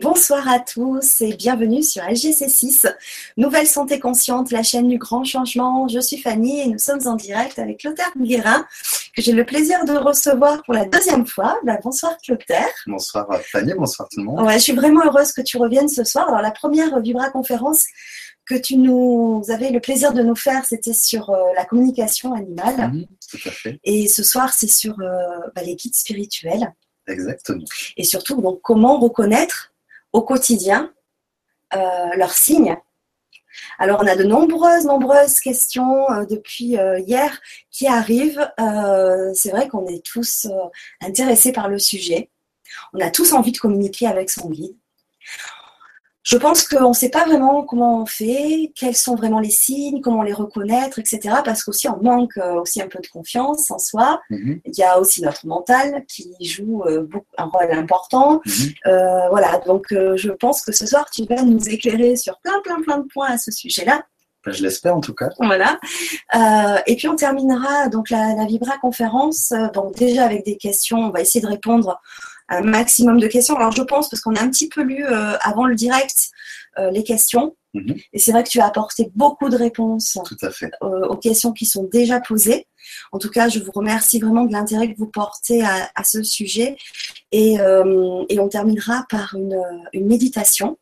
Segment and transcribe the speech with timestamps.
[0.00, 2.94] Bonsoir à tous et bienvenue sur LGC6,
[3.36, 5.88] Nouvelle Santé Consciente, la chaîne du grand changement.
[5.88, 8.64] Je suis Fanny et nous sommes en direct avec Clotaire Guérin,
[9.16, 11.58] que j'ai le plaisir de recevoir pour la deuxième fois.
[11.64, 12.68] Bah, bonsoir Clotaire.
[12.86, 14.46] Bonsoir Fanny, bonsoir tout le monde.
[14.46, 16.28] Ouais, je suis vraiment heureuse que tu reviennes ce soir.
[16.28, 17.84] Alors la première Vibra conférence
[18.46, 22.92] que tu nous avais le plaisir de nous faire, c'était sur euh, la communication animale.
[22.92, 23.80] Mhm, tout à fait.
[23.82, 25.18] Et ce soir, c'est sur euh,
[25.56, 26.72] bah, les guides spirituels.
[27.08, 27.64] Exactement.
[27.96, 29.72] Et surtout, donc, comment reconnaître
[30.12, 30.92] au quotidien
[31.74, 32.76] euh, leurs signes.
[33.78, 37.40] Alors, on a de nombreuses, nombreuses questions euh, depuis euh, hier
[37.70, 38.50] qui arrivent.
[39.34, 40.46] C'est vrai qu'on est tous
[41.00, 42.30] intéressés par le sujet.
[42.94, 44.76] On a tous envie de communiquer avec son guide.
[46.30, 50.02] Je pense qu'on ne sait pas vraiment comment on fait, quels sont vraiment les signes,
[50.02, 51.36] comment les reconnaître, etc.
[51.42, 54.20] Parce qu'aussi on manque euh, aussi un peu de confiance en soi.
[54.28, 58.42] Mhm, Il y a aussi notre mental qui joue euh, un rôle important.
[58.44, 58.52] mhm.
[58.88, 62.82] Euh, voilà, donc je pense que ce soir, tu vas nous éclairer sur plein, plein,
[62.82, 64.02] plein de points à ce sujet-là.
[64.44, 65.30] Ben, Je l'espère en tout cas.
[65.38, 65.80] Voilà.
[66.36, 69.54] Euh, et puis on terminera donc la, la Vibra conférence.
[69.72, 71.98] donc déjà avec des questions, on va essayer de répondre
[72.48, 73.56] un maximum de questions.
[73.56, 76.30] Alors je pense parce qu'on a un petit peu lu euh, avant le direct
[76.78, 77.56] euh, les questions.
[77.74, 77.96] Mhm.
[78.12, 80.70] Et c'est vrai que tu as apporté beaucoup de réponses Tout à fait.
[80.82, 82.66] euh, aux questions qui sont déjà posées.
[83.12, 86.22] En tout cas, je vous remercie vraiment de l'intérêt que vous portez à, à ce
[86.22, 86.76] sujet.
[87.32, 87.56] Et,
[88.30, 90.78] et on terminera par une, une méditation.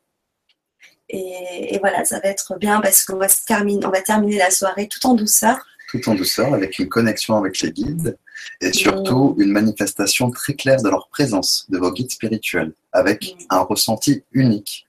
[1.08, 4.38] Et, et voilà, ça va être bien parce qu'on va, se terminer, on va terminer
[4.38, 5.58] la soirée tout en douceur.
[5.88, 8.16] Tout en douceur, avec une connexion avec les guides
[8.60, 13.60] et surtout une manifestation très claire de leur présence, de vos guides spirituels, avec un
[13.60, 14.86] ressenti unique.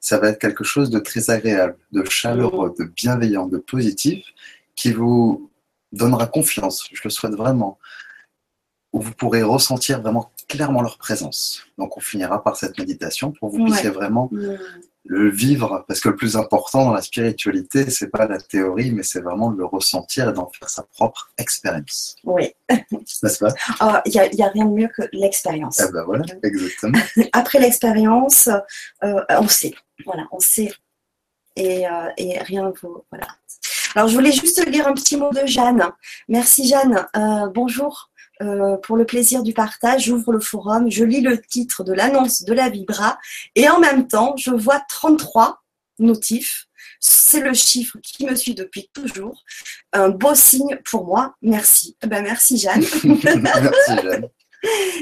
[0.00, 4.24] Ça va être quelque chose de très agréable, de chaleureux, de bienveillant, de positif,
[4.74, 5.50] qui vous
[5.92, 7.78] donnera confiance, je le souhaite vraiment,
[8.92, 11.66] où vous pourrez ressentir vraiment clairement leur présence.
[11.78, 13.70] Donc on finira par cette méditation pour que vous Ouais.
[13.70, 14.30] puissiez vraiment
[15.08, 19.02] le vivre, parce que le plus important dans la spiritualité, c'est pas la théorie, mais
[19.02, 22.16] c'est vraiment de le ressentir et d'en faire sa propre expérience.
[22.24, 23.54] Oui, N'est-ce pas?
[23.80, 25.80] Ah, il n'y a, rien de mieux que l'expérience.
[25.80, 26.98] Eh ben voilà, exactement.
[27.32, 28.48] Après l'expérience,
[29.04, 29.74] euh, on sait.
[30.04, 30.72] Voilà, on sait.
[31.54, 33.06] Et, euh, et rien ne vaut.
[33.10, 33.28] Voilà.
[33.94, 35.90] Alors, je voulais juste lire un petit mot de Jeanne.
[36.28, 37.06] Merci Jeanne.
[37.16, 38.10] Euh, bonjour.
[38.42, 42.42] Euh, pour le plaisir du partage, j'ouvre le forum, je lis le titre de l'annonce
[42.42, 43.18] de la Vibra
[43.54, 45.62] et en même temps, je vois 33
[45.98, 46.66] notifs.
[47.00, 49.42] C'est le chiffre qui me suit depuis toujours.
[49.92, 51.34] Un beau signe pour moi.
[51.42, 51.96] Merci.
[52.02, 52.84] Eh Ben, merci Jeanne.
[53.04, 54.28] Merci Jeanne.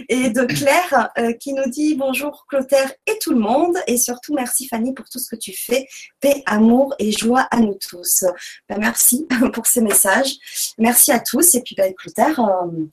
[0.08, 4.34] Et de Claire euh, qui nous dit bonjour Clotaire et tout le monde et surtout
[4.34, 5.86] merci Fanny pour tout ce que tu fais.
[6.20, 8.24] Paix, amour et joie à nous tous.
[8.68, 10.34] Ben, merci pour ces messages.
[10.76, 12.86] Merci à tous et puis ben, Clotaire, euh,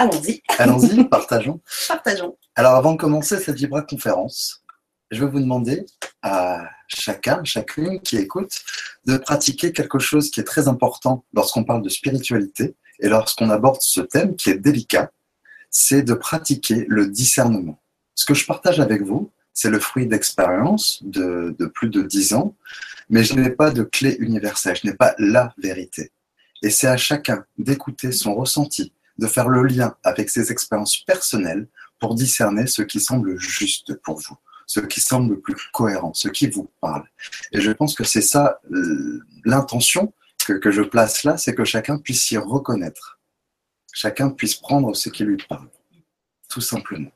[0.00, 1.60] allons-y, Allons-y, partageons.
[1.88, 2.36] partageons.
[2.54, 4.62] Alors avant de commencer cette Vibra conférence,
[5.10, 5.84] je vais vous demander
[6.22, 8.62] à chacun, chacune qui écoute,
[9.06, 13.80] de pratiquer quelque chose qui est très important lorsqu'on parle de spiritualité et lorsqu'on aborde
[13.80, 15.10] ce thème qui est délicat,
[15.70, 17.80] c'est de pratiquer le discernement.
[18.14, 22.34] Ce que je partage avec vous, c'est le fruit d'expérience de, de plus de dix
[22.34, 22.54] ans,
[23.08, 26.12] mais je n'ai pas de clé universelle, je n'ai pas la vérité.
[26.62, 31.68] Et c'est à chacun d'écouter son ressenti, de faire le lien avec ses expériences personnelles
[31.98, 34.36] pour discerner ce qui semble juste pour vous,
[34.66, 37.04] ce qui semble le plus cohérent, ce qui vous parle.
[37.52, 40.12] Et je pense que c'est ça euh, l'intention
[40.46, 43.20] que, que je place là, c'est que chacun puisse s'y reconnaître.
[43.92, 45.68] Chacun puisse prendre ce qui lui parle,
[46.48, 47.10] tout simplement.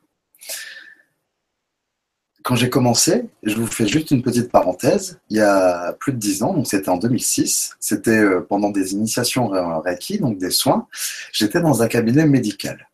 [2.45, 6.19] Quand j'ai commencé, je vous fais juste une petite parenthèse, il y a plus de
[6.19, 9.49] dix ans, donc c'était en 2006, c'était euh, pendant des initiations
[9.81, 10.87] Reiki, donc des soins,
[11.33, 12.87] j'étais dans un cabinet médical.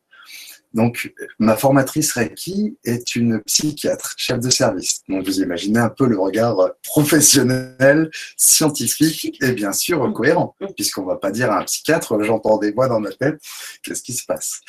[0.72, 5.00] Donc, ma formatrice Reiki est une psychiatre, chef de service.
[5.08, 11.16] Donc, vous imaginez un peu le regard professionnel, scientifique et bien sûr cohérent, puisqu'on va
[11.16, 13.40] pas dire à un psychiatre, j'entends des voix dans ma tête,
[13.82, 14.60] qu'est-ce qui se passe?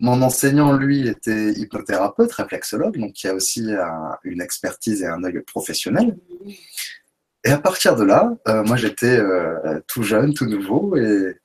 [0.00, 5.06] Mon enseignant, lui, était hypnothérapeute, réflexologue, donc il y a aussi un- une expertise et
[5.06, 6.16] un œil professionnel.
[7.44, 11.36] Et à partir de là, euh, moi j'étais euh, tout jeune, tout nouveau, et,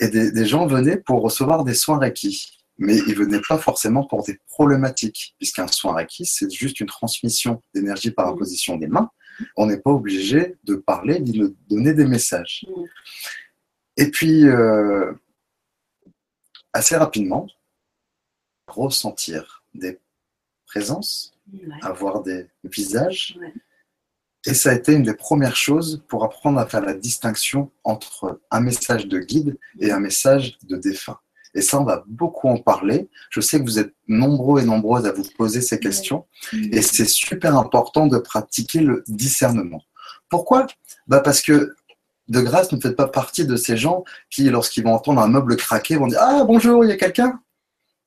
[0.00, 4.04] et des, des gens venaient pour recevoir des soins Reiki mais ils venaient pas forcément
[4.04, 8.32] pour des problématiques, puisqu'un soin Reiki, c'est juste une transmission d'énergie par Mhm.
[8.32, 9.10] imposition des mains.
[9.56, 12.64] On n'est pas obligé de parler, ni de donner des messages.
[12.68, 12.84] Mhm.
[13.98, 15.12] Et puis, euh,
[16.72, 17.46] assez rapidement,
[18.74, 19.98] ressentir des
[20.66, 21.74] présences, Ouais.
[21.82, 23.36] avoir des visages.
[23.40, 23.52] Ouais.
[24.46, 28.40] Et ça a été une des premières choses pour apprendre à faire la distinction entre
[28.50, 31.18] un message de guide et un message de défunt.
[31.54, 33.08] Et ça, on va beaucoup en parler.
[33.30, 36.26] Je sais que vous êtes nombreux et nombreuses à vous poser ces questions.
[36.72, 39.82] Et c'est super important de pratiquer le discernement.
[40.30, 40.66] Pourquoi?
[41.06, 41.74] Bah Parce que
[42.28, 45.56] de grâce, ne faites pas partie de ces gens qui, lorsqu'ils vont entendre un meuble
[45.56, 47.40] craquer, vont dire Ah, bonjour, il y a quelqu'un?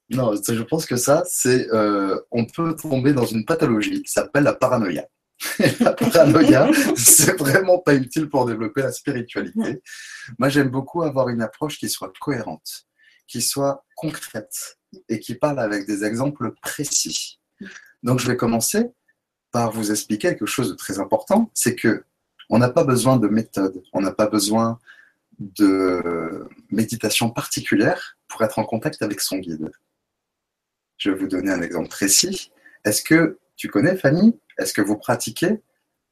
[0.09, 1.67] Non, je pense que ça, c'est.
[1.71, 5.07] Euh, on peut tomber dans une pathologie qui s'appelle la paranoïa.
[5.79, 9.81] la paranoïa, c'est vraiment pas utile pour développer la spiritualité.
[10.37, 12.85] Moi, j'aime beaucoup avoir une approche qui soit cohérente,
[13.27, 14.77] qui soit concrète
[15.09, 17.39] et qui parle avec des exemples précis.
[18.03, 18.91] Donc, je vais commencer
[19.51, 22.03] par vous expliquer quelque chose de très important, c'est que
[22.49, 24.79] on n'a pas besoin de méthode, on n'a pas besoin
[25.39, 29.71] de méditation particulière pour être en contact avec son guide.
[30.97, 32.51] Je vais vous donner un exemple précis.
[32.83, 35.61] Est-ce que tu connais, Fanny, est-ce que vous pratiquez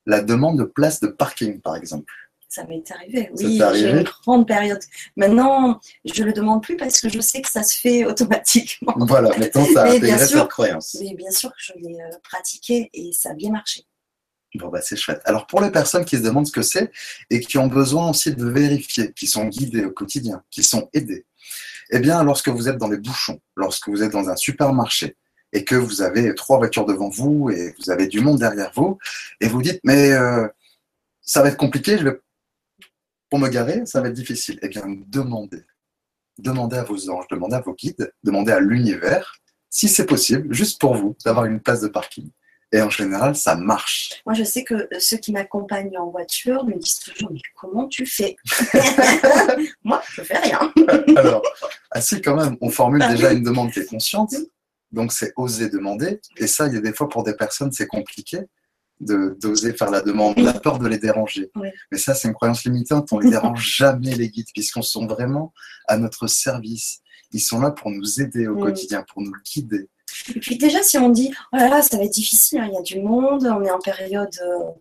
[0.05, 2.11] la demande de place de parking, par exemple?
[2.49, 4.81] Ça m'est arrivé, oui, j'ai une grande période.
[5.15, 8.93] Maintenant, je ne le demande plus parce que je sais que ça se fait automatiquement.
[8.97, 10.95] Voilà, maintenant ça a intégré cette croyance.
[11.01, 13.85] Mais bien sûr que je l'ai euh, pratiqué et ça a bien marché.
[14.55, 15.21] Bon, bah, c'est chouette.
[15.25, 16.91] Alors, pour les personnes qui se demandent ce que c'est
[17.31, 21.25] et qui ont besoin aussi de vérifier, qui sont guidées au quotidien, qui sont aidées,
[21.89, 25.17] eh bien, lorsque vous êtes dans les bouchons, lorsque vous êtes dans un supermarché
[25.51, 28.97] et que vous avez trois voitures devant vous et vous avez du monde derrière vous,
[29.39, 30.47] et vous dites, mais euh,
[31.21, 32.19] ça va être compliqué, je vais...
[33.29, 34.59] pour me garer, ça va être difficile.
[34.61, 35.63] Eh bien, demandez.
[36.39, 39.35] Demandez à vos anges, demandez à vos guides, demandez à l'univers,
[39.69, 42.29] si c'est possible, juste pour vous, d'avoir une place de parking.
[42.73, 44.21] Et en général, ça marche.
[44.25, 48.07] Moi, je sais que ceux qui m'accompagnent en voiture me disent toujours Mais comment tu
[48.07, 48.35] fais?
[49.83, 50.73] Moi, je fais rien.
[51.15, 51.43] Alors,
[51.91, 54.33] ainsi quand même, on formule déjà une demande qui est consciente.
[54.91, 56.19] Donc, c'est oser demander.
[56.37, 58.39] Et ça, il y a des fois, pour des personnes, c'est compliqué
[58.99, 61.51] d'oser faire la demande, la peur de les déranger.
[61.91, 63.11] Mais ça, c'est une croyance limitante.
[63.11, 65.53] On ne les dérange jamais, les guides, puisqu'on sont vraiment
[65.87, 67.01] à notre service.
[67.33, 69.89] Ils sont là pour nous aider au quotidien, pour nous guider.
[70.35, 72.73] Et puis déjà, si on dit, oh là là, ça va être difficile, hein, il
[72.73, 74.71] y a du monde, on est en période euh,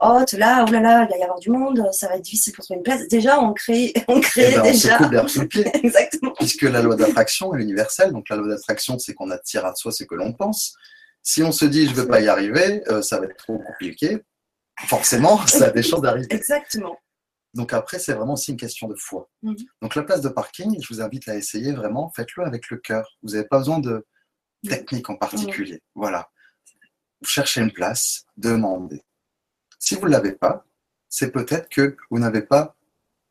[0.00, 2.52] haute, là, oh là là, il va y avoir du monde, ça va être difficile
[2.52, 3.06] pour trouver une place.
[3.08, 4.98] Déjà, on crée, on crée eh ben, déjà.
[5.22, 5.64] On se pied.
[5.84, 6.32] Exactement.
[6.38, 9.92] Puisque la loi d'attraction est universelle, donc la loi d'attraction, c'est qu'on attire à soi
[9.92, 10.74] ce que l'on pense.
[11.22, 13.58] Si on se dit, je ne veux pas y arriver, euh, ça va être trop
[13.58, 14.18] compliqué,
[14.86, 16.28] forcément, ça a des chances d'arriver.
[16.30, 16.96] Exactement.
[17.52, 19.28] Donc après, c'est vraiment aussi une question de foi.
[19.42, 19.56] Mhm.
[19.82, 23.18] Donc la place de parking, je vous invite à essayer vraiment, faites-le avec le cœur.
[23.22, 24.06] Vous n'avez pas besoin de,
[24.66, 25.82] technique en particulier.
[25.94, 26.30] Voilà.
[27.20, 29.02] Vous cherchez une place, demandez.
[29.78, 30.64] Si vous ne l'avez pas,
[31.08, 32.76] c'est peut-être que vous n'avez pas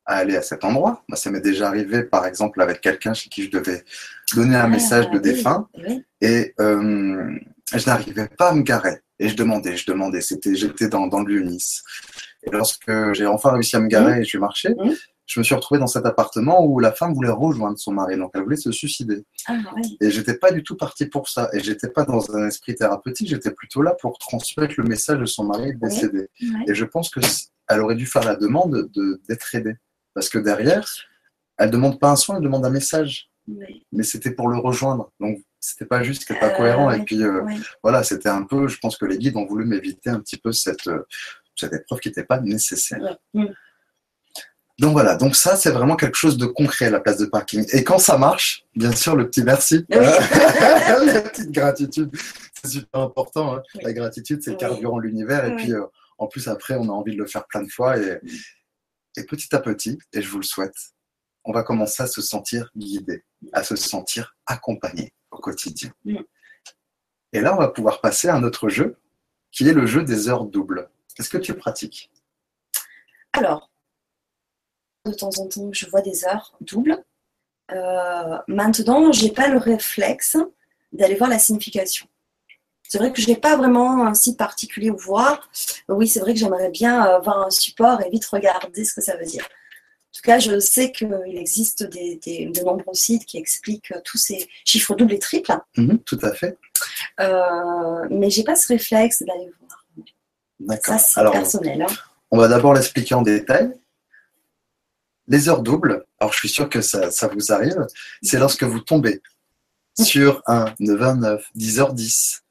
[0.05, 1.03] à aller à cet endroit.
[1.07, 3.83] Moi, ça m'est déjà arrivé, par exemple, avec quelqu'un chez qui je devais
[4.35, 5.69] donner un ah, message de défunt
[6.19, 7.39] et euh,
[7.73, 9.01] je n'arrivais pas à me garer.
[9.19, 10.21] Et je demandais, je demandais.
[10.21, 11.81] C'était, j'étais dans, dans l'Unis.
[12.43, 14.19] Et lorsque j'ai enfin réussi à me garer mmh.
[14.19, 14.93] et je suis marché, mmh
[15.29, 18.31] je me suis retrouvé dans cet appartement où la femme voulait rejoindre son mari, donc
[18.33, 19.23] elle voulait se suicider.
[19.47, 19.95] Ah, oui.
[20.01, 21.49] Et j'étais pas du tout parti pour ça.
[21.53, 25.25] Et j'étais pas dans un esprit thérapeutique, j'étais plutôt là pour transmettre le message de
[25.25, 26.29] son mari décédé.
[26.67, 27.19] Et je pense que
[27.67, 28.89] elle aurait dû faire la demande
[29.27, 29.75] d'être aidée.
[30.15, 30.91] Parce que derrière,
[31.59, 33.29] elle demande pas un soin, elle demande un message.
[33.91, 35.11] Mais c'était pour le rejoindre.
[35.19, 36.89] Donc c'était pas juste, c'était pas euh, cohérent.
[36.89, 37.43] Et puis euh,
[37.83, 40.51] voilà, c'était un peu, je pense que les guides ont voulu m'éviter un petit peu
[40.51, 41.05] cette, euh,
[41.55, 43.19] cette épreuve qui n'était pas nécessaire.
[44.79, 47.65] Donc voilà, donc ça c'est vraiment quelque chose de concret la place de parking.
[47.73, 52.09] Et quand ça marche, bien sûr le petit merci, la petite gratitude,
[52.61, 53.55] c'est super important.
[53.55, 53.63] Hein.
[53.81, 55.83] La gratitude c'est carburant l'univers et puis euh,
[56.17, 58.19] en plus après on a envie de le faire plein de fois et,
[59.17, 60.75] et petit à petit, et je vous le souhaite,
[61.43, 65.91] on va commencer à se sentir guidé, à se sentir accompagné au quotidien.
[67.33, 68.95] Et là on va pouvoir passer à un autre jeu
[69.51, 70.89] qui est le jeu des heures doubles.
[71.17, 72.09] Est-ce que tu pratiques?
[73.33, 73.69] Alors,
[75.05, 77.03] de temps en temps, je vois des heures doubles.
[77.71, 80.37] Euh, maintenant, je n'ai pas le réflexe
[80.91, 82.07] d'aller voir la signification.
[82.87, 85.49] C'est vrai que je n'ai pas vraiment un site particulier où voir.
[85.87, 89.15] Oui, c'est vrai que j'aimerais bien avoir un support et vite regarder ce que ça
[89.15, 89.43] veut dire.
[89.43, 94.49] En tout cas, je sais qu'il existe des, de nombreux sites qui expliquent tous ces
[94.65, 95.55] chiffres doubles et triples.
[95.77, 96.57] Mhm, tout à fait.
[97.19, 99.85] Euh, mais j'ai pas ce réflexe d'aller voir.
[100.59, 100.99] D'accord.
[100.99, 101.83] Ça, c'est personnel.
[101.83, 101.93] Hein.
[102.31, 103.71] On va d'abord l'expliquer en détail.
[105.29, 107.85] Les heures doubles, alors je suis sûr que ça, vous arrive,
[108.23, 109.21] c'est lorsque vous tombez
[109.99, 112.41] sur un 9h09, 10h10,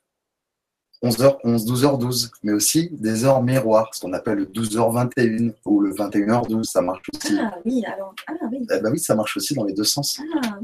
[1.03, 6.65] 11h11, 12h12, mais aussi des heures miroirs, ce qu'on appelle le 12h21 ou le 21h12,
[6.65, 7.37] ça marche aussi.
[7.41, 8.65] Ah oui, alors, ah oui.
[8.71, 10.21] Eh ben oui, ça marche aussi dans les deux sens.
[10.45, 10.59] Ah,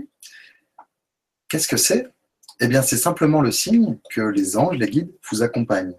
[1.49, 2.09] Qu'est-ce que c'est?
[2.61, 5.94] Eh bien, c'est simplement le signe que les anges, les guides, vous accompagnent.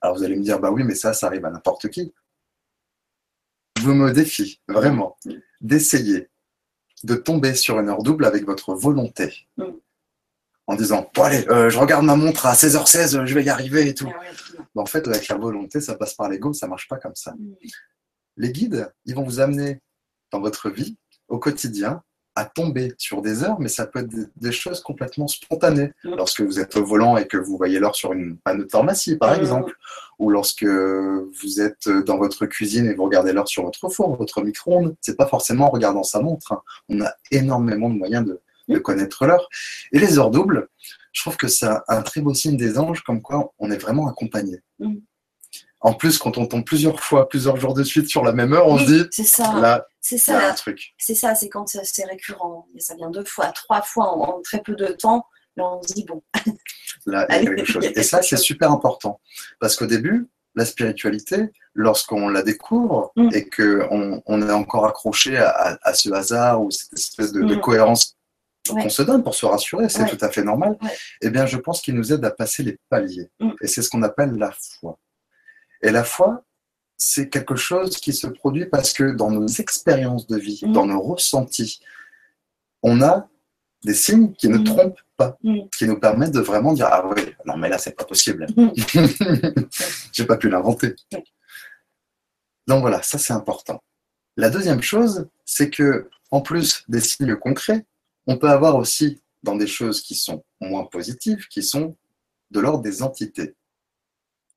[0.00, 2.14] Alors vous allez me dire, bah oui, mais ça, ça arrive à n'importe qui.
[3.80, 5.16] Je me défie, vraiment
[5.60, 6.28] d'essayer
[7.02, 9.48] de tomber sur une heure double avec votre volonté.
[9.56, 9.64] Mm.
[10.66, 13.88] En disant, bon allez, euh, je regarde ma montre à 16h16, je vais y arriver
[13.88, 14.08] et tout.
[14.08, 17.16] Ah ouais, en fait, avec la volonté, ça passe par l'ego, ça marche pas comme
[17.16, 17.32] ça.
[17.32, 17.54] Mm.
[18.36, 19.80] Les guides, ils vont vous amener
[20.30, 20.96] dans votre vie,
[21.28, 22.02] au quotidien,
[22.36, 25.92] à tomber sur des heures, mais ça peut être des, choses complètement spontanées.
[26.04, 29.16] Lorsque vous êtes au volant et que vous voyez l'heure sur une panneau de pharmacie,
[29.16, 29.74] par exemple,
[30.18, 34.42] ou lorsque vous êtes dans votre cuisine et vous regardez l'heure sur votre four, votre
[34.42, 36.52] micro-ondes, c'est pas forcément en regardant sa montre.
[36.52, 36.62] hein.
[36.88, 39.48] On a énormément de moyens de, de connaître l'heure.
[39.92, 40.68] Et les heures doubles,
[41.12, 43.78] je trouve que c'est un- un très beau signe des anges, comme quoi on est
[43.78, 44.60] vraiment accompagné.
[44.78, 44.96] Mm.
[45.82, 48.66] En plus, quand on tombe plusieurs fois, plusieurs jours de suite sur la même heure,
[48.68, 49.58] on Oui, se dit, c'est ça.
[49.60, 50.54] là, C'est ça.
[50.98, 51.34] C'est ça.
[51.34, 52.66] C'est quand c'est récurrent.
[52.74, 55.26] Et ça vient deux fois, trois fois en, en très peu de temps.
[55.56, 56.22] Là, on se dit bon.
[57.06, 57.84] Là, il y a Allez, quelque chose.
[57.84, 59.20] il y a Et ça, c'est super important.
[59.58, 63.28] Parce qu'au début, la spiritualité, lorsqu'on la découvre Mm.
[63.32, 67.42] et qu'on on est encore accroché à, à- à ce hasard ou cette espèce de,
[67.42, 67.60] de Mm.
[67.60, 68.16] cohérence
[68.70, 68.82] Ouais.
[68.82, 70.08] qu'on se donne pour se rassurer, c'est Ouais.
[70.10, 70.90] tout à fait normal, Ouais.
[71.22, 73.30] eh bien, je pense qu'il nous aide à passer les paliers.
[73.40, 73.50] Mm.
[73.62, 74.98] Et c'est ce qu'on appelle la foi.
[75.82, 76.44] Et la foi,
[77.02, 80.72] c'est quelque chose qui se produit parce que dans nos expériences de vie, Mm.
[80.72, 81.80] dans nos ressentis,
[82.82, 83.26] on a
[83.84, 84.64] des signes qui ne Mm.
[84.64, 85.60] trompent pas, Mm.
[85.76, 88.46] qui nous permettent de vraiment dire Ah oui, non, mais là, c'est pas possible.
[90.12, 90.94] J'ai pas pu l'inventer.
[92.66, 93.82] Donc voilà, ça c'est important.
[94.36, 97.86] La deuxième chose, c'est que en plus des signes concrets,
[98.26, 101.96] on peut avoir aussi dans des choses qui sont moins positives, qui sont
[102.50, 103.54] de l'ordre des entités,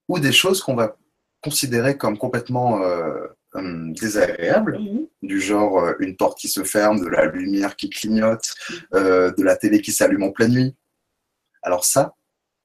[0.09, 0.97] ou des choses qu'on va
[1.43, 5.07] considérer comme complètement euh, hum, désagréables, Mhm.
[5.21, 8.55] du genre euh, une porte qui se ferme, de la lumière qui clignote,
[8.93, 10.75] euh, de la télé qui s'allume en pleine nuit.
[11.61, 12.15] Alors ça,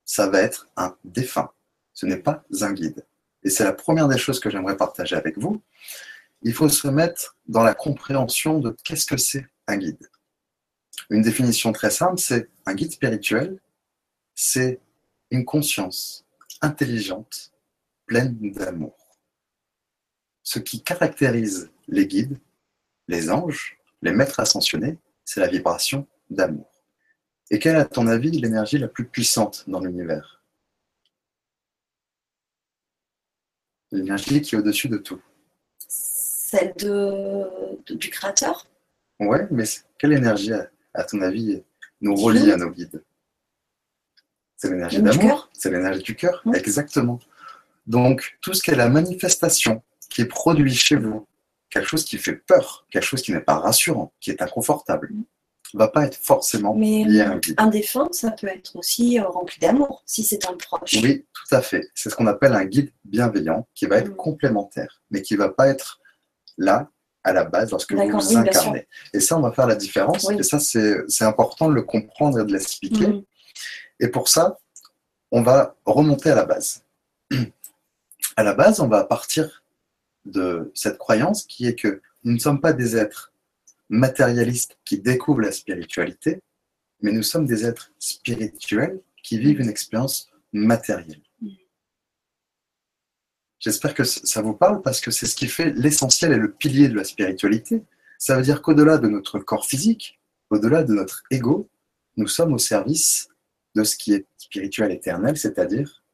[0.05, 1.51] ça va être un défunt.
[1.93, 3.05] Ce n'est pas un guide.
[3.43, 5.63] Et c'est la première des choses que j'aimerais partager avec vous.
[6.43, 10.09] Il faut se mettre dans la compréhension de qu'est-ce que c'est un guide.
[11.11, 13.59] Une définition très simple, c'est un guide spirituel,
[14.35, 14.81] c'est
[15.31, 16.25] une conscience
[16.61, 17.53] intelligente,
[18.09, 18.97] pleine d'amour.
[20.43, 22.39] Ce qui caractérise les guides,
[23.07, 26.71] les anges, les maîtres ascensionnés, c'est la vibration d'amour.
[27.51, 30.43] Et quelle est, à ton avis, l'énergie la plus puissante dans l'univers?
[33.91, 35.21] L'énergie qui est au-dessus de tout.
[35.79, 38.67] Celle de, de- du créateur?
[39.21, 39.65] Ouais, mais
[39.99, 41.63] quelle énergie, à, à ton avis,
[42.01, 43.03] nous relie à nos guides?
[44.57, 46.59] C'est l'énergie d'amour, c'est l'énergie du cœur, Oui.
[46.59, 47.19] exactement.
[47.89, 51.27] Donc, tout ce qui est la manifestation qui est produit chez vous,
[51.71, 55.11] quelque chose qui fait peur, quelque chose qui n'est pas rassurant, qui est inconfortable,
[55.75, 57.55] va pas être forcément Mais lié à un guide.
[57.59, 60.95] un défunt, ça peut être aussi euh, rempli d'amour, si c'est un proche.
[61.03, 61.83] Oui, tout à fait.
[61.95, 64.17] C'est ce qu'on appelle un guide bienveillant qui va être Mm.
[64.17, 66.01] complémentaire, mais qui va pas être
[66.57, 66.89] là
[67.25, 68.87] à la base lorsque vous vous incarnez.
[69.13, 70.25] Et ça, on va faire la différence.
[70.29, 70.37] Oui.
[70.39, 73.07] Et ça, c'est important de le comprendre et de l'expliquer.
[73.07, 73.23] Mhm.
[74.01, 74.59] Et pour ça,
[75.31, 76.83] on va remonter à la base.
[78.39, 79.65] À la base, on va partir
[80.25, 83.33] de cette croyance qui est que nous ne sommes pas des êtres
[83.89, 86.41] matérialistes qui découvrent la spiritualité,
[87.03, 91.21] mais nous sommes des êtres spirituels qui vivent une expérience matérielle.
[93.59, 96.89] J'espère que ça vous parle parce que c'est ce qui fait l'essentiel et le pilier
[96.89, 97.83] de la spiritualité.
[98.19, 101.69] Ça veut dire qu'au-delà de notre corps physique, au-delà de notre ego,
[102.17, 103.31] nous sommes au service
[103.75, 106.05] de ce qui est spirituel éternel, c'est-à-dire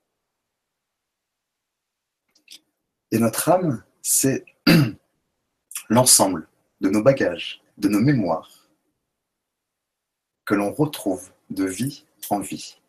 [3.14, 4.44] et notre âme, c'est
[5.88, 6.48] l'ensemble
[6.80, 8.68] de nos bagages, de nos mémoires
[10.44, 12.80] que l'on retrouve de vie en vie.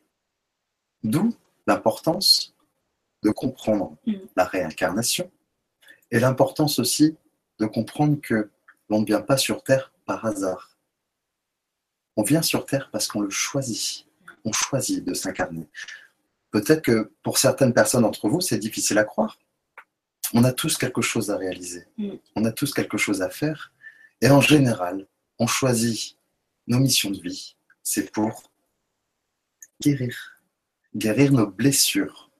[1.03, 1.35] D'où
[1.67, 2.55] l'importance
[3.21, 4.13] de comprendre Mm.
[4.35, 5.31] la réincarnation
[6.09, 7.15] et l'importance aussi
[7.59, 8.49] de comprendre que
[8.89, 10.75] l'on ne vient pas sur Terre par hasard.
[12.15, 14.07] On vient sur Terre parce qu'on le choisit.
[14.43, 15.67] On choisit de s'incarner.
[16.49, 19.37] Peut-être que pour certaines personnes d'entre vous, c'est difficile à croire.
[20.33, 21.85] On a tous quelque chose à réaliser.
[21.97, 22.11] Mm.
[22.35, 23.73] On a tous quelque chose à faire.
[24.21, 25.07] Et en général,
[25.39, 26.17] on choisit
[26.67, 27.55] nos missions de vie.
[27.83, 28.51] C'est pour
[29.81, 30.41] guérir.
[30.95, 32.31] Guérir nos blessures.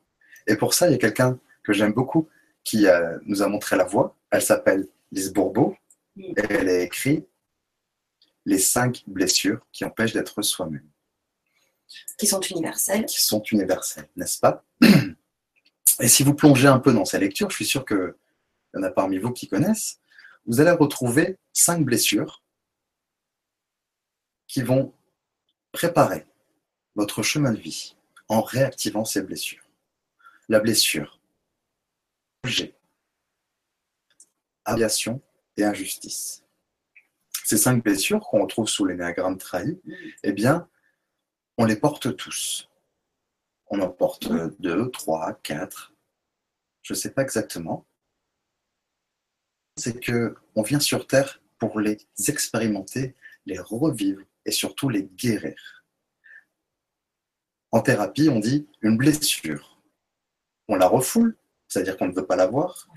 [0.48, 2.30] Et pour ça, il y a quelqu'un que j'aime beaucoup
[2.64, 4.18] qui euh, nous a montré la voie.
[4.32, 5.76] Elle s'appelle Lise Bourbeau.
[6.16, 6.22] Mm.
[6.38, 7.26] Et elle a écrit
[8.46, 10.88] Les cinq blessures qui empêchent d'être soi-même
[12.18, 13.06] Qui sont universelles.
[13.06, 14.64] qui sont universelles, n'est-ce pas?
[16.00, 18.14] Et si vous plongez un peu dans ces lectures, je suis sûr qu'il
[18.74, 20.00] y en a parmi vous qui connaissent,
[20.46, 22.44] vous allez retrouver cinq blessures
[24.48, 24.94] qui vont
[25.72, 26.26] préparer
[26.96, 27.96] votre chemin de vie
[28.28, 29.64] en réactivant ces blessures.
[30.50, 31.20] La blessure,
[32.44, 32.76] G,
[34.66, 35.22] aviation
[35.58, 36.44] et injustice.
[37.44, 39.80] Ces cinq blessures qu'on retrouve sous l'énéagramme trahi,
[40.24, 40.68] eh bien,
[41.58, 42.70] on les porte tous.
[43.76, 45.94] On en porte deux, trois, quatre.
[46.82, 47.86] Je ne sais pas exactement.
[49.76, 51.98] C'est que on vient sur Terre pour les
[52.30, 53.16] expérimenter,
[53.46, 55.84] les revivre et surtout les guérir.
[57.72, 59.82] En thérapie, on dit une blessure.
[60.70, 61.36] On la refoule,
[61.68, 62.88] c'est-à-dire qu'on ne veut pas la voir.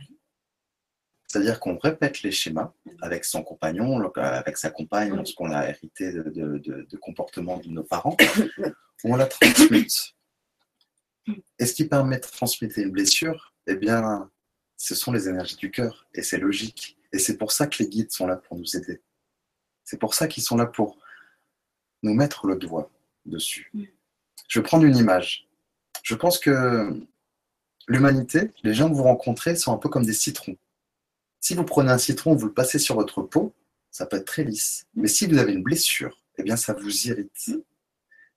[1.27, 6.23] C'est-à-dire qu'on répète les schémas avec son compagnon, avec sa compagne, lorsqu'on a hérité de,
[6.59, 8.17] de, comportements de nos parents.
[9.05, 10.18] On la transmute.
[11.59, 14.31] Et ce qui permet de transmettre une blessure, eh bien,
[14.77, 16.07] ce sont les énergies du cœur.
[16.15, 16.99] Et c'est logique.
[17.13, 19.03] Et c'est pour ça que les guides sont là pour nous aider.
[19.85, 20.99] C'est pour ça qu'ils sont là pour
[22.03, 22.91] nous mettre le doigt
[23.27, 23.71] dessus.
[23.75, 23.85] Mm.
[24.49, 25.49] Je vais prendre une image.
[26.03, 26.91] Je pense que
[27.87, 30.57] l'humanité, les gens que vous rencontrez sont un peu comme des citrons.
[31.41, 33.55] Si vous prenez un citron, vous le passez sur votre peau,
[33.91, 34.87] ça peut être très lisse.
[34.95, 35.03] Mm.
[35.03, 37.51] Mais si vous avez une blessure, eh bien ça vous irrite.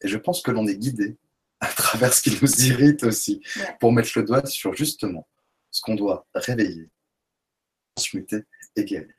[0.02, 1.18] Et je pense que l'on est guidé
[1.62, 3.42] à travers ce qui nous irrite aussi,
[3.80, 5.28] pour mettre le doigt sur justement
[5.70, 6.90] ce qu'on doit réveiller,
[7.96, 8.44] transmuter
[8.76, 9.14] et guérir.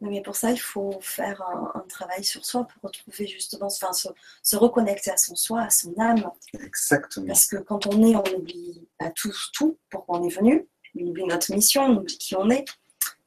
[0.00, 4.56] mais pour ça, il faut faire un, travail sur soi pour retrouver justement, enfin, se,
[4.56, 6.30] reconnecter à son soi, à son âme.
[6.54, 7.26] Exactement.
[7.26, 10.66] Parce que quand on est, on oublie à tout, tout, pourquoi on est venu,
[10.98, 12.64] on oublie notre mission, on oublie qui on est.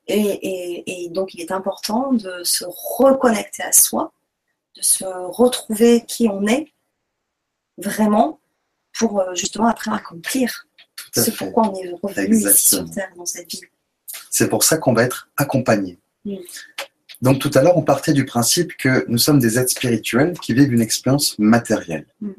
[0.07, 4.11] Et, et, donc, il est important de se reconnecter à soi,
[4.75, 6.73] de se retrouver qui on est
[7.81, 8.39] vraiment
[8.97, 10.67] pour euh, justement après accomplir
[11.13, 13.61] ce pourquoi on est revenu ici sur Terre dans cette vie.
[14.29, 15.99] C'est pour ça qu'on va être accompagné.
[16.25, 16.35] Mm.
[17.21, 20.53] Donc tout à l'heure, on partait du principe que nous sommes des êtres spirituels qui
[20.53, 22.07] vivent une expérience matérielle.
[22.21, 22.31] Mm.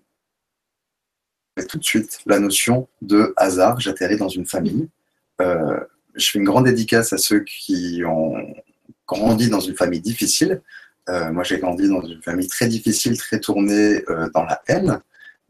[1.59, 4.89] Et tout de suite, la notion de hasard, j'atterris dans une famille.
[5.41, 5.79] Euh,
[6.15, 8.35] je fais une grande dédicace à ceux qui ont
[9.07, 10.63] grandi dans une famille difficile.
[11.09, 15.01] Euh, moi, j'ai grandi dans une famille très difficile, très tournée euh, dans la haine,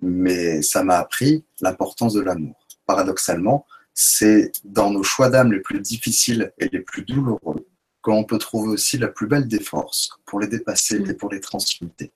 [0.02, 2.56] mais ça m'a appris l'importance de l'amour.
[2.86, 7.67] Paradoxalement, c'est dans nos choix d'âme les plus difficiles et les plus douloureux
[8.00, 11.10] qu'on peut trouver aussi la plus belle des forces pour les dépasser mm.
[11.10, 12.12] et pour les transmuter.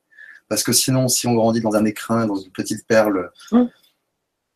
[0.49, 3.64] Parce que sinon, si on grandit dans un écrin, dans une petite perle mm.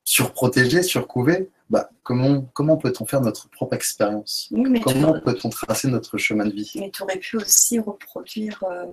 [0.04, 4.52] surprotégée, surcouvée, bah, comment, comment peut-on faire notre propre expérience?
[4.82, 6.72] Comment peut-on tracer notre chemin de vie?
[6.74, 8.86] Mais tu aurais pu aussi reproduire euh,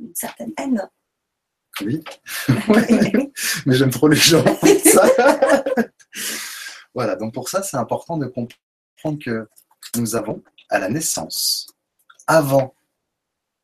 [0.00, 0.88] une certaine haine.
[1.80, 2.04] Oui,
[3.66, 4.44] mais j'aime trop les gens.
[4.84, 5.08] Ça.
[6.94, 9.48] Voilà, donc pour ça, c'est important de comprendre que
[9.96, 11.74] nous avons, à la naissance,
[12.28, 12.72] avant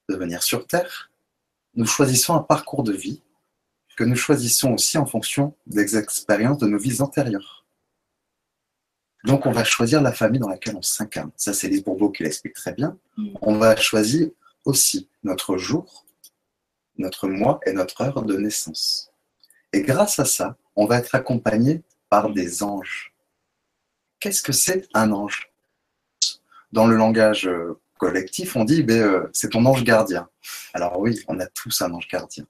[0.08, 1.12] de venir sur Terre,
[1.74, 3.22] nous choisissons un parcours de vie
[3.96, 7.64] que nous choisissons aussi en fonction des expériences de nos vies antérieures.
[9.24, 11.30] Donc on va choisir la famille dans laquelle on s'incarne.
[11.36, 12.98] Ça, c'est Lise Bourbeau qui l'explique très bien.
[13.16, 13.28] Mm.
[13.42, 14.30] On va choisir
[14.64, 16.06] aussi notre jour,
[17.00, 19.10] notre mois et notre heure de naissance.
[19.72, 23.10] Et grâce à ça, on va être accompagné par des anges
[24.20, 25.50] qu'est-ce que c'est un ange?
[26.72, 30.28] Dans le langage euh, collectif, on dit ben, euh, c'est ton ange gardien.
[30.72, 32.46] Alors oui, on a tous un ange gardien.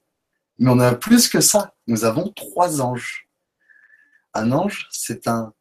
[0.59, 1.75] Mais on a plus que ça.
[1.87, 3.29] Nous avons trois anges.
[4.35, 5.55] Un ange, c'est un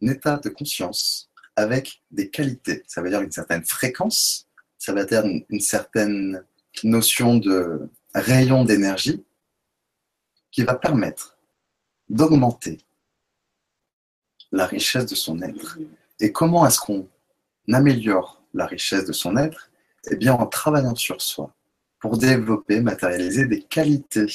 [0.00, 2.84] état de conscience avec des qualités.
[2.86, 6.44] Ça veut dire une certaine fréquence, ça veut dire une certaine
[6.84, 9.24] notion de rayon d'énergie
[10.50, 11.36] qui va permettre
[12.08, 12.78] d'augmenter
[14.52, 15.78] la richesse de son être.
[16.20, 17.08] Et comment est-ce qu'on
[17.72, 19.70] améliore la richesse de son être?
[20.10, 21.52] Eh bien, en travaillant sur soi,
[21.98, 24.26] pour développer, matérialiser des qualités.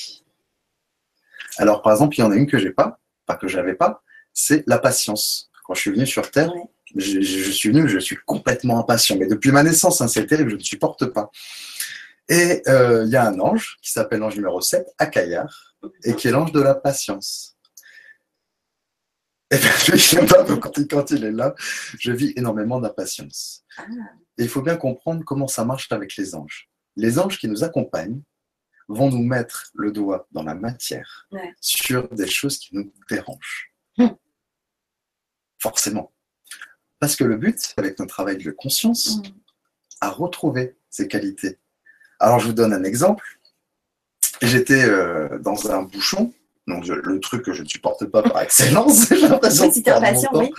[1.57, 4.03] Alors, par exemple, il y en a une que j'ai pas, pas que j'avais pas,
[4.33, 5.49] c'est la patience.
[5.63, 6.51] Quand je suis venu sur Terre,
[6.95, 9.17] je, suis venu, je suis complètement impatient.
[9.17, 11.31] Mais depuis ma naissance, hein, c'est terrible, je ne supporte pas.
[12.29, 16.27] Et euh, il y a un ange qui s'appelle l'ange numéro 7, Akayar, et qui
[16.27, 17.57] est l'ange de la patience.
[19.51, 21.55] Et bien, je sais pas, quand, il est là,
[21.97, 23.65] je vis énormément d'impatience.
[24.37, 26.69] Et il faut bien comprendre comment ça marche avec les anges.
[26.95, 28.21] Les anges qui nous accompagnent
[28.87, 31.27] vont nous mettre le doigt dans la matière
[31.59, 33.73] sur des choses qui nous dérangent.
[33.97, 34.15] Hum.
[35.59, 36.13] Forcément.
[36.99, 39.23] Parce que le but, avec notre travail de conscience, hum.
[40.01, 41.59] à retrouver ces qualités.
[42.19, 43.23] Alors, je vous donne un exemple.
[44.41, 46.33] J'étais euh, dans un bouchon
[46.67, 49.71] donc le truc que je ne supporte pas par excellence, j'ai l'impression
[50.35, 50.51] oui.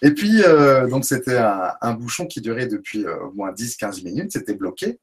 [0.00, 4.32] Et puis, euh, donc c'était un, bouchon qui durait depuis euh, au moins 10-15 minutes,
[4.32, 4.98] c'était bloqué.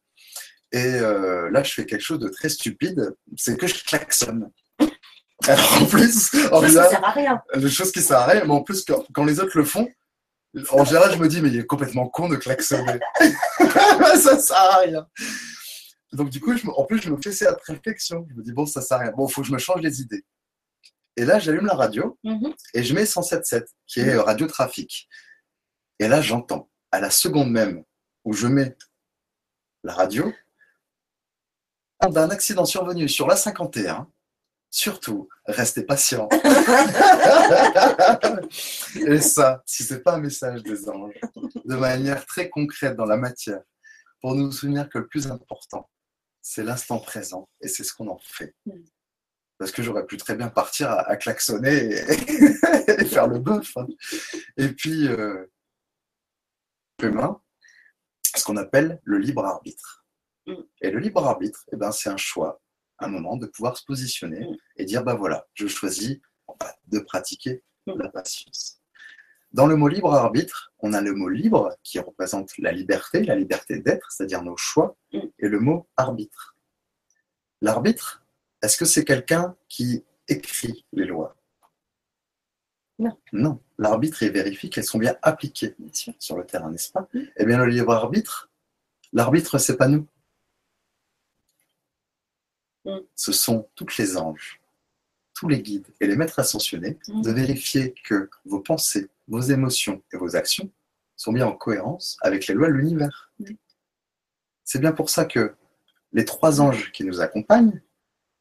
[0.71, 4.49] Et là, je fais quelque chose de très stupide, c'est que je klaxonne.
[5.47, 7.41] Alors en plus, en chose qui sert à rien.
[7.69, 8.83] Chose qui sert à rien, mais en plus,
[9.13, 9.88] quand, les autres le font,
[10.71, 12.99] En général, je me dis, mais il est complètement con de klaxonner.
[14.15, 15.07] ça sert à rien.
[16.13, 18.26] Donc, du coup, je en plus, je me fais cette réflexion.
[18.30, 19.12] Je me dis, bon, ça sert à rien.
[19.12, 20.26] Bon, il faut que je me change les idées.
[21.15, 22.54] Et là, j'allume la radio Mhm.
[22.74, 25.08] et je mets 107.7, qui est euh, radio trafic.
[26.00, 27.84] Et là, j'entends, à la seconde même
[28.24, 28.76] où je mets
[29.84, 30.32] la radio,
[32.10, 34.10] d'un accident survenu sur la 51.
[34.72, 36.30] Surtout, restez patient.
[38.95, 41.19] Et ça, si c'est pas un message des anges,
[41.65, 43.62] de manière très concrète dans la matière,
[44.22, 45.89] pour nous souvenir que le plus important,
[46.41, 48.56] c'est l'instant présent et c'est ce qu'on en fait.
[48.65, 48.73] Mm.
[49.58, 51.99] Parce que j'aurais pu très bien partir à, à klaxonner et,
[53.02, 53.75] et faire le bœuf.
[53.78, 53.88] hein.
[54.58, 55.45] Et puis, euh,
[57.02, 57.41] humain,
[58.36, 60.06] ce qu'on appelle le libre arbitre.
[60.47, 60.54] Mm.
[60.82, 62.62] Et le libre arbitre, eh ben, c'est un choix,
[62.99, 64.58] un moment de pouvoir se positionner Mm.
[64.78, 66.19] et dire, bah voilà, je choisis
[66.88, 68.78] de pratiquer la patience.
[69.51, 73.35] Dans le mot libre arbitre, on a le mot libre qui représente la liberté, la
[73.35, 75.19] liberté d'être, c'est-à-dire nos choix, Mm.
[75.39, 76.55] et le mot arbitre.
[77.62, 78.23] L'arbitre,
[78.62, 81.35] est-ce que c'est quelqu'un qui écrit les lois?
[82.99, 83.17] Non.
[83.31, 83.59] Non.
[83.77, 87.07] L'arbitre, il vérifie qu'elles sont bien appliquées Bien sur le terrain, n'est-ce pas?
[87.13, 87.19] Mm.
[87.38, 88.49] Eh bien, le libre arbitre,
[89.13, 90.05] l'arbitre, c'est pas nous.
[92.85, 92.99] Mm.
[93.15, 94.62] Ce sont toutes les anges,
[95.33, 100.17] tous les guides et les maîtres ascensionnés de vérifier que vos pensées, vos émotions et
[100.17, 100.69] vos actions
[101.15, 103.31] sont bien en cohérence avec les lois de l'univers.
[103.39, 103.57] Oui.
[104.63, 105.55] C'est bien pour ça que
[106.11, 107.81] les trois anges qui nous accompagnent,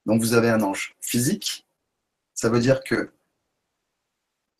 [0.06, 1.66] donc vous avez un ange physique,
[2.34, 3.10] ça veut dire que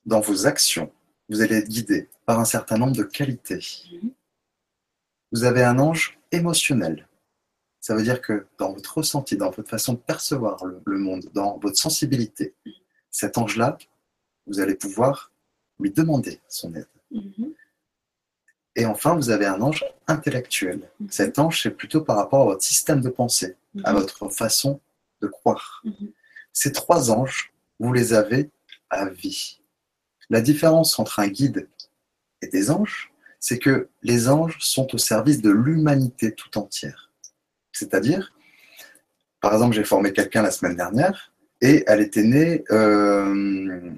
[0.05, 0.93] dans vos actions,
[1.29, 3.65] vous allez être guidé par un certain nombre de qualités.
[5.33, 7.09] Vous avez un ange émotionnel.
[7.81, 11.31] Ça veut dire que dans votre ressenti, dans votre façon de percevoir le, le monde,
[11.33, 12.55] dans votre sensibilité,
[13.11, 13.79] cet ange-là,
[14.47, 15.33] vous allez pouvoir
[15.81, 16.87] lui demander son aide.
[17.11, 17.53] Mhm.
[18.77, 20.89] Et enfin, vous avez un ange intellectuel.
[21.01, 21.09] Mhm.
[21.11, 23.99] Cet ange, c'est plutôt par rapport à votre système de pensée, à Mhm.
[24.01, 24.81] votre façon
[25.21, 25.83] de croire.
[26.53, 28.51] Ces trois anges, vous les avez
[28.91, 29.61] à vie.
[30.31, 31.69] La différence entre un guide
[32.43, 37.11] et des anges, c'est que les anges sont au service de l'humanité tout entière.
[37.73, 38.33] C'est-à-dire,
[39.41, 42.65] par exemple, j'ai formé quelqu'un la semaine dernière et elle était née.
[42.71, 43.91] euh,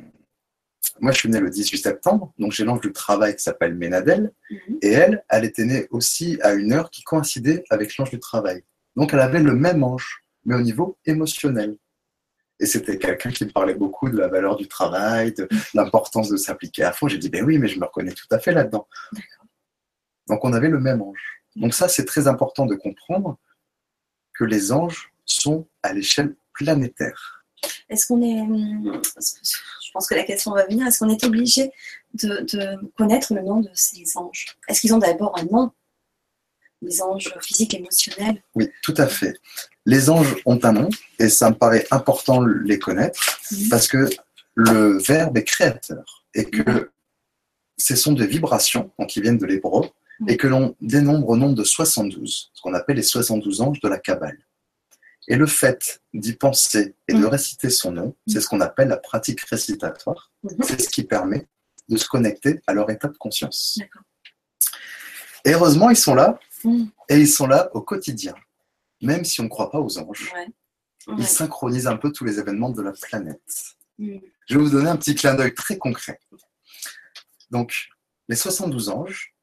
[1.00, 4.32] moi, je suis né le 18 septembre, donc j'ai l'ange du travail qui s'appelle Ménadel.
[4.50, 4.78] Mhm.
[4.82, 8.64] Et elle, elle était née aussi à une heure qui coïncidait avec l'ange du travail.
[8.96, 11.76] Donc elle avait le même ange, mais au niveau émotionnel.
[12.58, 16.36] Et c'était quelqu'un qui me parlait beaucoup de la valeur du travail, de l'importance de
[16.36, 17.08] s'appliquer à fond.
[17.08, 18.86] J'ai dit, ben oui, mais je me reconnais tout à fait là-dedans.
[20.28, 21.42] Donc on avait le même ange.
[21.56, 23.38] Donc ça, c'est très important de comprendre
[24.34, 27.44] que les anges sont à l'échelle planétaire.
[27.88, 28.40] Est-ce qu'on est.
[28.40, 29.00] hum,
[29.90, 30.86] Je pense que la question va venir.
[30.86, 31.72] Est-ce qu'on est obligé
[32.14, 34.46] de, de connaître le nom de ces anges?
[34.68, 35.72] Est-ce qu'ils ont d'abord un nom?
[36.80, 38.40] Les anges physiques, émotionnels?
[38.54, 39.36] Oui, tout à fait.
[39.86, 43.68] Les anges ont un nom et ça me paraît important de les connaître Mhm.
[43.68, 44.08] parce que
[44.54, 46.92] le verbe est créateur et que
[47.76, 49.88] ce sont des vibrations donc qui viennent de l'hébreu
[50.28, 53.88] et que l'on dénombre au nombre de 72, ce qu'on appelle les 72 anges de
[53.88, 54.38] la Kabbale.
[55.28, 57.26] Et le fait d'y penser et de Mhm.
[57.26, 60.32] réciter son nom, c'est ce qu'on appelle la pratique récitatoire.
[60.42, 60.56] Mhm.
[60.64, 61.46] C'est ce qui permet
[61.88, 63.78] de se connecter à leur état de conscience.
[65.44, 66.90] Et heureusement, ils sont là Mhm.
[67.08, 68.34] et ils sont là au quotidien.
[69.02, 70.48] Même si on ne croit pas aux anges, Ouais.
[71.18, 73.40] ils synchronisent un peu tous les événements de la planète.
[73.98, 74.20] Mhm.
[74.48, 76.18] Je vais vous donner un petit clin d'œil très concret.
[77.50, 77.88] Donc,
[78.28, 79.34] les 72 anges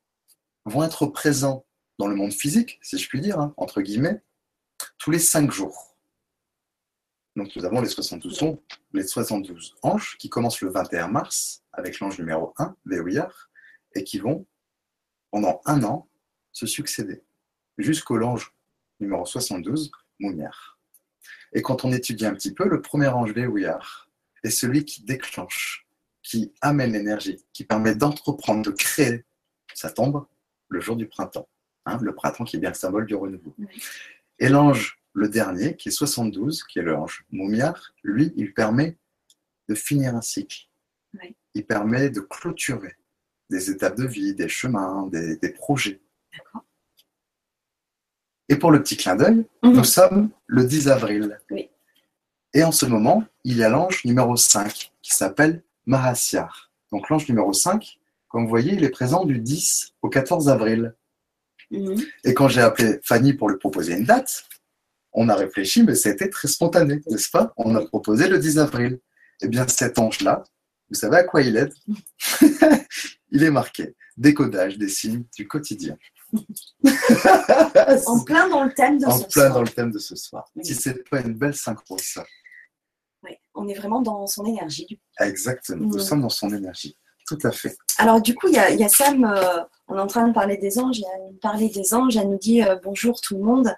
[0.66, 1.66] vont être présents
[2.00, 4.22] dans le monde physique, si je puis dire, hein, entre guillemets,
[4.98, 5.96] tous les 5 jours.
[7.36, 8.58] Donc, nous avons les 72, anges,
[8.94, 13.50] les 72 anges qui commencent le 21 mars avec l'ange numéro 1, Veoyar,
[13.94, 14.46] et qui vont,
[15.32, 16.10] pendant un an,
[16.52, 17.24] se succéder
[17.78, 18.54] jusqu'au l'ange
[19.00, 20.80] numéro 72, Mouniar.
[21.54, 24.10] Et quand on étudie un petit peu, le premier ange Veoyar
[24.44, 25.88] est celui qui déclenche,
[26.24, 29.26] qui amène l'énergie, qui permet d'entreprendre, de créer.
[29.74, 30.26] Ça tombe
[30.70, 31.48] le jour du printemps.
[31.86, 33.56] hein, le printemps qui est bien le symbole du renouveau.
[34.40, 38.98] Et l'ange, le dernier, qui est 72, qui est l'ange Moumiar, lui, il permet
[39.68, 40.68] de finir un cycle.
[41.22, 41.36] Oui.
[41.54, 42.96] Il permet de clôturer
[43.50, 46.02] des étapes de vie, des chemins, des, des projets.
[46.38, 46.64] D'accord.
[48.50, 49.74] Et pour le petit clin d'œil, Mhm.
[49.74, 51.40] nous sommes le 10 avril.
[51.52, 51.70] Oui.
[52.54, 56.72] Et en ce moment, il y a l'ange numéro 5 qui s'appelle Mahasyar.
[56.92, 60.96] Donc l'ange numéro 5, comme vous voyez, il est présent du 10 au 14 avril.
[61.72, 62.02] Mhm.
[62.24, 64.44] Et quand j'ai appelé Fanny pour lui proposer une date,
[65.14, 67.54] on a réfléchi, mais c'était très spontané, n'est-ce pas?
[67.58, 69.00] On a proposé le 10 avril.
[69.42, 70.44] Eh bien, cet ange-là,
[70.90, 71.74] vous savez à quoi il aide?
[73.32, 75.98] Il est marqué décodage des signes du quotidien.
[78.06, 79.54] en plein dans le thème de en ce plein soir.
[79.54, 80.50] dans le thème de ce soir.
[80.56, 80.66] Oui.
[80.66, 82.26] Si c'est pas une belle synchro, ça.
[83.24, 85.00] Oui, on est vraiment dans son énergie.
[85.20, 85.86] Exactement.
[85.88, 86.00] Nous Mhm.
[86.00, 86.98] sommes dans son énergie.
[87.28, 87.76] Tout à fait.
[87.98, 89.60] Alors du coup, il y a, Sam, euh,
[89.90, 92.38] on est en train de parler des anges, elle nous parlait des anges, elle nous
[92.38, 93.76] dit euh, bonjour tout le monde,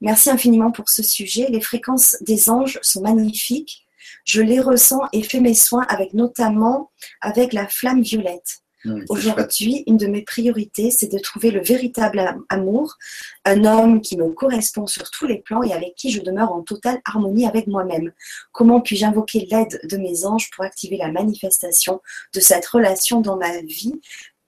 [0.00, 3.84] merci infiniment pour ce sujet, les fréquences des anges sont magnifiques,
[4.24, 8.63] je les ressens et fais mes soins avec notamment avec la flamme violette.
[9.08, 12.96] Aujourd'hui, une de mes priorités, c'est de trouver le véritable am- amour,
[13.44, 16.62] un homme qui me correspond sur tous les plans et avec qui je demeure en
[16.62, 18.12] totale harmonie avec moi-même.
[18.52, 22.00] Comment puis-je invoquer l'aide de mes anges pour activer la manifestation
[22.34, 24.00] de cette relation dans ma vie?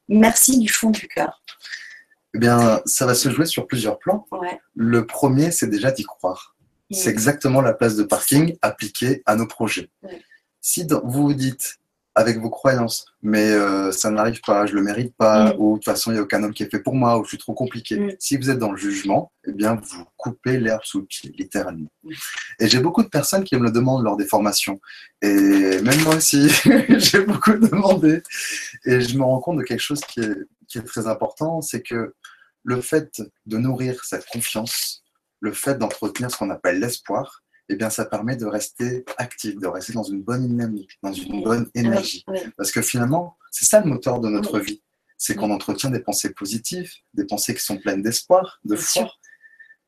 [0.09, 1.43] Merci du fond du cœur.
[2.35, 4.27] Eh bien, ça va se jouer sur plusieurs plans.
[4.31, 4.61] Ouais.
[4.75, 6.55] Le premier, c'est déjà d'y croire.
[6.93, 7.13] C'est Mm.
[7.15, 9.89] exactement la place de parking appliquée à nos projets.
[10.03, 10.23] Ouais.
[10.61, 11.77] Si vous vous dites
[12.17, 15.57] avec vos croyances, mais euh, ça n'arrive pas, je le mérite pas, Mm.
[15.59, 17.25] ou de toute façon il n'y a aucun homme qui est fait pour moi, ou
[17.25, 17.99] je suis trop compliqué.
[17.99, 18.13] Mm.
[18.19, 21.91] Si vous êtes dans le jugement, eh bien vous coupez l'herbe sous le pied, littéralement.
[22.03, 22.13] Mm.
[22.61, 24.81] Et j'ai beaucoup de personnes qui me le demandent lors des formations.
[25.21, 25.29] Et
[25.83, 26.49] même moi aussi,
[26.89, 28.23] j'ai beaucoup demandé.
[28.87, 30.37] Et je me rends compte de quelque chose qui est,
[30.69, 32.15] qui est très important, c'est que
[32.65, 35.05] le fait de nourrir cette confiance,
[35.41, 39.67] le fait d'entretenir ce qu'on appelle l'espoir, eh bien, ça permet de rester actif, de
[39.67, 41.43] rester dans une bonne dynamique, dans une Oui.
[41.43, 42.25] bonne énergie.
[42.29, 42.39] Oui.
[42.57, 44.83] Parce que finalement, c'est ça le moteur de notre vie.
[45.19, 49.11] C'est qu'on entretient des pensées positives, des pensées qui sont pleines d'espoir, de foi.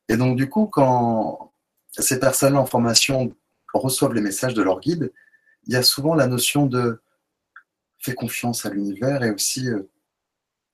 [0.09, 1.53] Et donc, du coup, quand
[1.91, 3.35] ces personnes en formation
[3.75, 5.13] reçoivent les messages de leur guide,
[5.67, 7.01] il y a souvent la notion de
[7.99, 9.83] fais confiance à l'univers et aussi euh,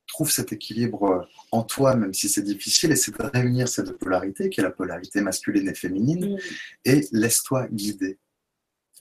[0.06, 3.82] trouve cet équilibre euh, en toi, même si c'est difficile, et c'est de réunir ces
[3.82, 6.38] deux polarités, qui est la polarité masculine et féminine, Mm.
[6.84, 8.18] et laisse-toi guider.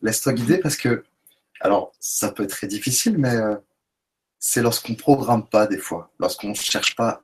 [0.01, 1.03] Laisse-toi guider parce que,
[1.61, 3.55] alors, ça peut être très difficile, mais euh,
[4.39, 7.23] c'est lorsqu'on programme pas des fois, lorsqu'on ne cherche pas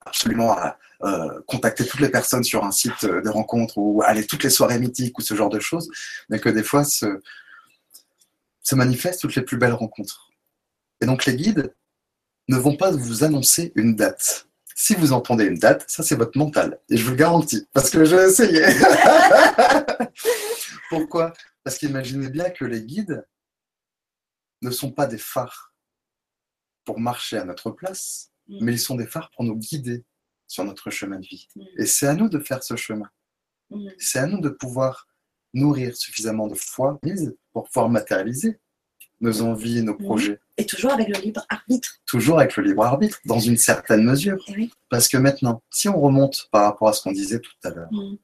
[0.00, 4.44] absolument à euh, contacter toutes les personnes sur un site de rencontre ou aller toutes
[4.44, 5.90] les soirées mythiques ou ce genre de choses,
[6.28, 7.20] mais que des fois se,
[8.62, 10.30] se manifestent toutes les plus belles rencontres.
[11.00, 11.74] Et donc les guides
[12.48, 14.48] ne vont pas vous annoncer une date.
[14.74, 16.80] Si vous entendez une date, ça c'est votre mental.
[16.88, 18.62] Et je vous le garantis, parce que j'ai essayé.
[20.88, 21.32] Pourquoi?
[21.62, 23.26] Parce qu'imaginez bien que les guides
[24.62, 25.74] ne sont pas des phares
[26.84, 28.64] pour marcher à notre place, Mm.
[28.64, 30.04] mais ils sont des phares pour nous guider
[30.46, 31.48] sur notre chemin de vie.
[31.56, 31.62] Mm.
[31.78, 33.10] Et c'est à nous de faire ce chemin.
[33.70, 33.88] Mm.
[33.98, 35.08] C'est à nous de pouvoir
[35.54, 36.98] nourrir suffisamment de foi
[37.52, 38.58] pour pouvoir matérialiser
[39.22, 40.38] nos envies nos projets.
[40.58, 41.94] Et toujours avec le libre arbitre.
[42.06, 44.36] Toujours avec le libre arbitre, dans une certaine mesure.
[44.48, 44.70] Eh oui.
[44.90, 47.88] Parce que maintenant, si on remonte par rapport à ce qu'on disait tout à l'heure,
[47.90, 48.16] Mm.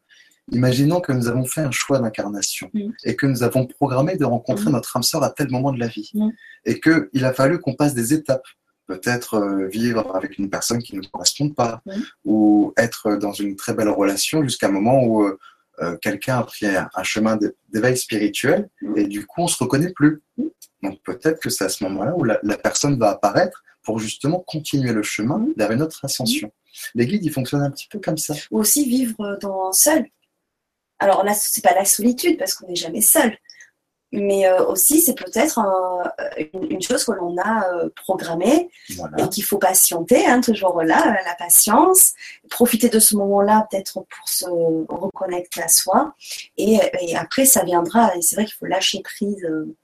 [0.53, 2.91] imaginons que nous avons fait un choix d'incarnation Mm.
[3.05, 4.73] et que nous avons programmé de rencontrer Mm.
[4.73, 6.13] notre âme sœur à tel moment de la vie
[6.65, 8.47] et qu'il a fallu qu'on passe des étapes.
[8.87, 11.83] Peut-être euh, vivre avec une personne qui ne correspond pas
[12.25, 15.31] ou être dans une très belle relation jusqu'à un moment où
[15.81, 19.93] euh, quelqu'un a pris un, chemin d'é- d'éveil spirituel et du coup on se reconnaît
[19.93, 20.23] plus.
[20.83, 24.93] Donc peut-être que c'est à ce moment-là où la, personne va apparaître pour justement continuer
[24.93, 26.53] le chemin vers une autre ascension.
[26.95, 28.35] Les guides, ils fonctionnent un petit peu comme ça.
[28.51, 30.07] Ou aussi vivre dans seul.
[30.99, 33.37] Alors là, c'est pas la solitude parce qu'on n'est jamais seul.
[34.13, 36.11] Mais euh, aussi, c'est peut-être un-
[36.71, 39.25] une, chose que l'on a euh, programmée Voilà.
[39.25, 42.15] et qu'il faut patienter, hein, toujours là, euh, la patience,
[42.49, 44.47] profiter de ce moment-là peut-être pour se
[44.89, 46.15] reconnecter à soi,
[46.57, 49.75] et, et après ça viendra, et c'est vrai qu'il faut lâcher prise euh,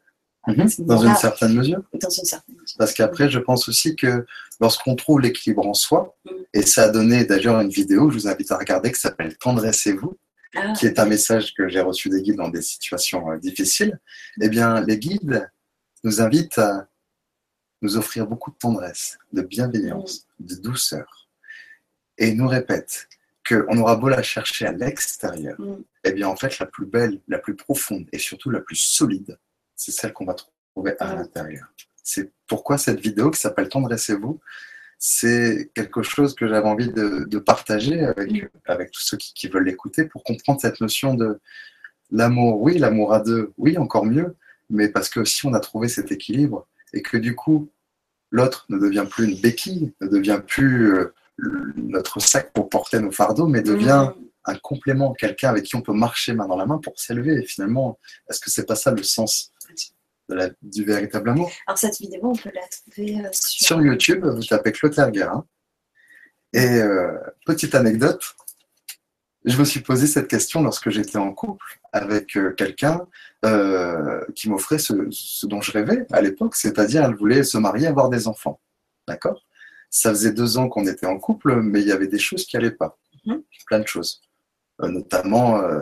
[0.46, 0.68] Mhm.
[0.80, 1.80] Dans une certaine mesure.
[1.94, 2.76] dans une certaine mesure.
[2.76, 4.26] Parce qu'après, je pense aussi que
[4.60, 6.30] lorsqu'on trouve l'équilibre en soi, Mm.
[6.52, 10.18] et ça a donné d'ailleurs une vidéo, je vous invite à regarder, qui s'appelle Tendressez-vous,
[10.56, 13.98] Ah, qui est un message que j'ai reçu des guides dans des situations euh, difficiles,
[14.40, 15.50] eh bien, les guides
[16.04, 16.88] nous invitent à
[17.82, 21.28] nous offrir beaucoup de tendresse, de bienveillance, de douceur,
[22.18, 23.08] et nous répètent
[23.46, 25.82] qu'on aura beau la chercher à l'extérieur, Mm.
[26.04, 29.38] eh bien, en fait, la plus belle, la plus profonde et surtout la plus solide,
[29.76, 31.18] c'est celle qu'on va trouver à Mm.
[31.18, 31.66] l'intérieur.
[32.02, 34.40] C'est pourquoi cette vidéo qui s'appelle Tendressez-vous,
[34.98, 38.30] c'est quelque chose que j'avais envie de, de partager avec,
[38.66, 41.40] avec tous ceux qui, qui veulent l'écouter pour comprendre cette notion de
[42.10, 42.60] l'amour.
[42.60, 44.36] Oui, l'amour à deux, oui, encore mieux,
[44.70, 47.70] mais parce que si on a trouvé cet équilibre et que du coup,
[48.30, 51.14] l'autre ne devient plus une béquille, ne devient plus euh,
[51.76, 54.10] notre sac pour porter nos fardeaux, mais devient
[54.46, 57.34] un complément, quelqu'un avec qui on peut marcher main dans la main pour s'élever.
[57.34, 59.50] Et finalement, est-ce que c'est pas ça le sens?
[60.28, 63.82] De la- du véritable amour Alors cette vidéo, on peut la trouver euh, sur, Sur
[63.82, 65.46] YouTube, vous tapez Clotaire Guérin.
[66.52, 68.22] Et euh, petite anecdote,
[69.44, 73.06] je me suis posé cette question lorsque j'étais en couple avec euh, quelqu'un
[73.44, 77.86] euh, qui m'offrait ce, ce dont je rêvais à l'époque, c'est-à-dire elle voulait se marier,
[77.86, 78.60] avoir des enfants.
[79.06, 79.44] D'accord?
[79.90, 82.56] Ça faisait deux ans qu'on était en couple, mais il y avait des choses qui
[82.56, 82.98] n'allaient pas.
[83.26, 83.42] Mhm.
[83.66, 84.22] Plein de choses.
[84.82, 85.80] Euh, notamment, euh,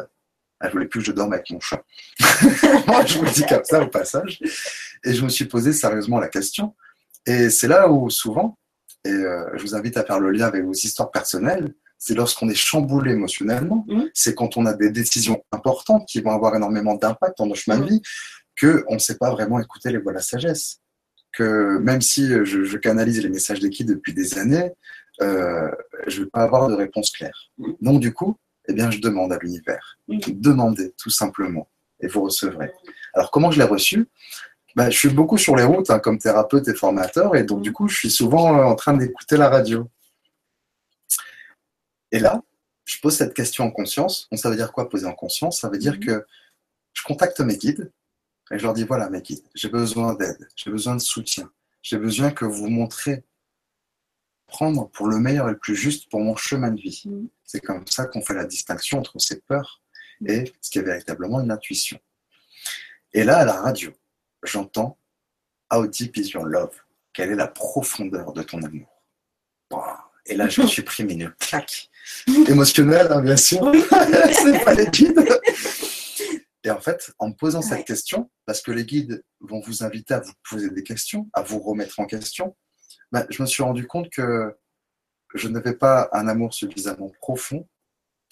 [0.62, 1.82] elle voulait plus que je dorme avec mon chat.
[2.86, 4.40] Moi, je vous le dis comme ça au passage.
[5.04, 6.74] Et je me suis posé sérieusement la question.
[7.26, 8.58] Et c'est là où souvent,
[9.04, 12.48] et euh, je vous invite à faire le lien avec vos histoires personnelles, c'est lorsqu'on
[12.48, 14.10] est chamboulé émotionnellement, Mhm.
[14.14, 17.78] c'est quand on a des décisions importantes qui vont avoir énormément d'impact dans nos chemins
[17.78, 17.88] de Mhm.
[17.90, 18.02] vie,
[18.60, 20.78] qu'on ne sait pas vraiment écouter les voix de la sagesse.
[21.32, 24.70] Que même si je, je canalise les messages des kids depuis des années,
[25.20, 25.70] euh,
[26.06, 27.50] je ne vais pas avoir de réponse claire.
[27.58, 27.74] Mhm.
[27.80, 28.36] Donc du coup,
[28.68, 29.98] eh bien, je demande à l'univers.
[30.08, 30.20] Mhm.
[30.40, 31.68] Demandez, tout simplement,
[32.00, 32.72] et vous recevrez.
[33.14, 34.08] Alors comment je l'ai reçu?
[34.76, 37.62] Bah, Je suis beaucoup sur les routes hein, comme thérapeute et formateur, et donc Mhm.
[37.64, 39.88] du coup, je suis souvent euh, en train d'écouter la radio.
[42.10, 42.42] Et là,
[42.84, 44.28] je pose cette question en conscience.
[44.30, 45.60] Donc, ça veut dire quoi poser en conscience?
[45.60, 46.00] Ça veut dire Mhm.
[46.00, 46.26] que
[46.94, 47.90] je contacte mes guides
[48.50, 51.50] et je leur dis voilà, mes guides, j'ai besoin d'aide, j'ai besoin de soutien,
[51.82, 53.24] j'ai besoin que vous montrez
[54.46, 57.04] prendre pour le meilleur et le plus juste pour mon chemin de vie.
[57.52, 59.82] C'est comme ça qu'on fait la distinction entre ces peurs
[60.26, 61.98] et ce qui est véritablement une intuition.
[63.12, 63.92] Et là, à la radio,
[64.42, 64.98] j'entends
[65.70, 66.74] How deep is your love
[67.12, 69.04] Quelle est la profondeur de ton amour?
[70.24, 71.90] Et là, je me suis pris une claque
[72.48, 73.70] émotionnelle, hein, bien sûr.
[74.32, 75.22] C'est pas les guides.
[76.64, 80.14] Et en fait, en me posant cette question, parce que les guides vont vous inviter
[80.14, 82.56] à vous poser des questions, à vous remettre en question,
[83.10, 84.56] bah, je me suis rendu compte que
[85.34, 87.66] je n'avais pas un amour suffisamment profond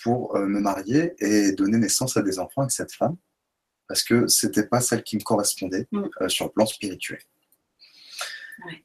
[0.02, 3.16] pour euh, me marier et donner naissance à des enfants avec cette femme,
[3.86, 6.04] parce que c'était pas celle qui me correspondait Mm.
[6.22, 7.20] euh, sur le plan spirituel.
[8.66, 8.84] Ouais.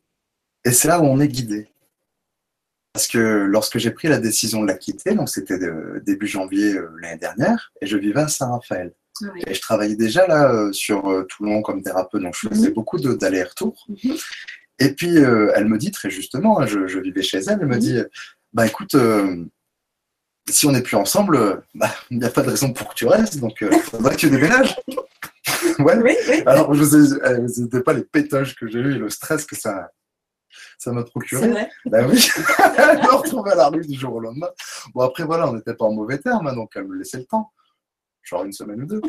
[0.65, 1.67] Et c'est là où on est guidé.
[2.93, 5.59] Parce que lorsque j'ai pris la décision de la quitter, donc c'était
[6.05, 8.93] début janvier euh, l'année dernière, et je vivais à Saint-Raphaël.
[9.21, 9.43] Ouais.
[9.47, 13.13] Et je travaillais déjà là euh, sur Toulon comme thérapeute, donc je faisais beaucoup de-
[13.13, 13.85] d'allers-retours.
[14.79, 17.67] Et puis euh, elle me dit très justement, hein, je, je vivais chez elle, elle
[17.67, 17.79] me Mhm.
[17.79, 17.97] dit
[18.53, 19.45] Bah écoute, euh,
[20.49, 22.93] si on n'est plus ensemble, euh, bah, il n'y a pas de raison pour que
[22.95, 24.75] tu restes, donc il faudrait que tu déménages.
[25.79, 25.97] ouais.
[26.03, 26.43] Oui, oui.
[26.45, 29.89] Alors, je sais, n'était pas les pétages que j'ai eu et le stress que ça
[30.77, 31.49] ça m'a procuré.
[31.49, 31.69] vrai.
[31.85, 32.27] Ben oui,
[32.77, 34.49] elle me retrouvait à la rue du jour au lendemain.
[34.93, 37.25] Bon, après, voilà, on n'était pas en mauvais termes, hein, donc elle me laissait le
[37.25, 37.51] temps.
[38.23, 39.01] Genre une semaine ou deux.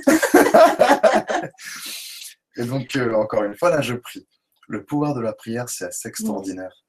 [2.56, 4.26] Et donc, euh, encore une fois, là, je prie.
[4.68, 6.84] Le pouvoir de la prière, c'est assez extraordinaire.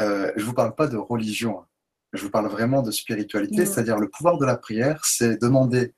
[0.00, 1.66] Euh, je ne vous parle pas de religion, hein.
[2.12, 5.94] je vous parle vraiment de spiritualité, c'est-à-dire le pouvoir de la prière, c'est demander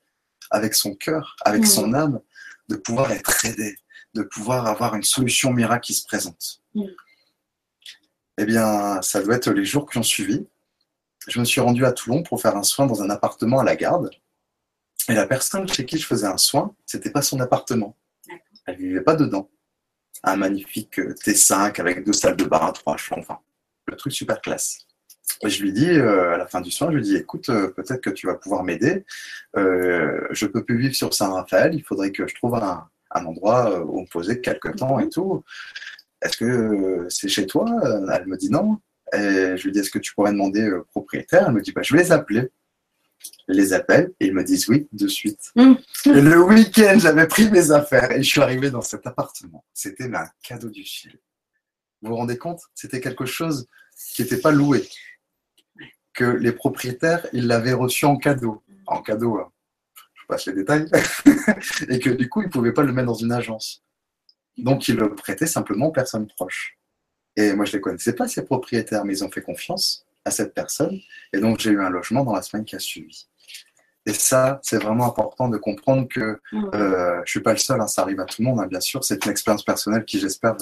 [0.51, 2.21] avec son cœur, avec son âme,
[2.69, 3.77] de pouvoir être aidé,
[4.15, 6.63] de pouvoir avoir une solution miracle qui se présente.
[8.37, 10.47] Eh bien, ça doit être les jours qui ont suivi.
[11.29, 13.77] Je me suis rendu à Toulon pour faire un soin dans un appartement à la
[13.77, 14.11] garde.
[15.09, 17.97] Et la personne chez qui je faisais un soin, c'était pas son appartement.
[18.67, 19.51] Elle vivait pas dedans.
[20.23, 23.41] Un magnifique euh, T5 avec deux salles de bain, trois chambres, enfin,
[23.87, 24.87] le truc super classe.
[25.43, 27.69] Et je lui dis, euh, à la fin du soin, je lui dis, écoute, euh,
[27.69, 29.05] peut-être que tu vas pouvoir m'aider.
[29.57, 34.01] Euh, je peux plus vivre sur Saint-Raphaël, il faudrait que je trouve un, endroit où
[34.01, 35.45] me poser quelques temps et tout.
[36.21, 37.67] Est-ce que c'est chez toi?
[38.13, 38.79] Elle me dit non.
[39.13, 41.45] Et je lui dis, est-ce que tu pourrais demander au propriétaire?
[41.47, 42.51] Elle me dit, bah, je vais les appeler.
[43.49, 45.53] Les appelle et ils me disent oui de suite.
[45.57, 45.75] Mm.
[46.07, 49.65] Et le week-end, j'avais pris mes affaires et je suis arrivé dans cet appartement.
[49.73, 51.19] C'était un cadeau du ciel.
[52.03, 52.61] Vous vous rendez compte?
[52.75, 53.67] C'était quelque chose
[54.15, 54.89] qui n'était pas loué.
[56.13, 58.63] Que les propriétaires, ils l'avaient reçu en cadeau.
[58.87, 59.51] En cadeau, hein.
[60.15, 60.87] je passe les détails.
[61.89, 63.83] et que du coup, ils ne pouvaient pas le mettre dans une agence.
[64.57, 66.79] Donc, ils le prêtaient simplement aux personnes proches.
[67.37, 70.31] Et moi, je ne les connaissais pas, ces propriétaires, mais ils ont fait confiance à
[70.31, 70.99] cette personne.
[71.33, 73.29] Et donc, j'ai eu un logement dans la semaine qui a suivi.
[74.07, 77.87] Et ça, c'est vraiment important de comprendre que euh, je suis pas le seul, hein,
[77.87, 79.03] ça arrive à tout le monde, hein, bien sûr.
[79.03, 80.57] C'est une expérience personnelle qui, j'espère,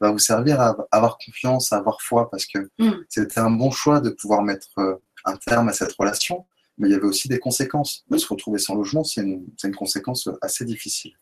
[0.00, 2.90] va, vous servir à avoir confiance, à avoir foi, parce que Mm.
[3.08, 6.46] c'était un bon choix de pouvoir mettre euh, un terme à cette relation.
[6.78, 8.04] Mais il y avait aussi des conséquences.
[8.10, 11.12] De se retrouver sans logement, c'est une, c'est une conséquence assez difficile.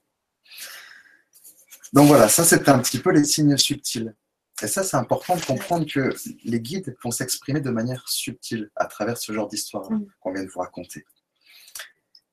[1.93, 4.15] Donc voilà, ça c'était un petit peu les signes subtils.
[4.63, 8.87] Et ça, c'est important de comprendre que les guides vont s'exprimer de manière subtile à
[8.87, 10.07] travers ce genre d'histoire Mm.
[10.21, 11.07] qu'on vient de vous raconter.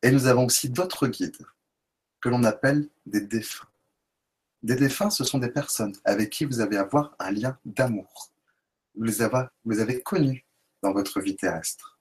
[0.02, 1.46] Et nous avons aussi d'autres guides
[2.22, 3.68] que l'on appelle des défunts.
[4.64, 8.32] Des défunts, ce sont des personnes avec qui vous avez à avoir un lien d'amour.
[8.96, 10.46] Vous les avez, vous les avez connus
[10.82, 12.00] dans votre vie terrestre.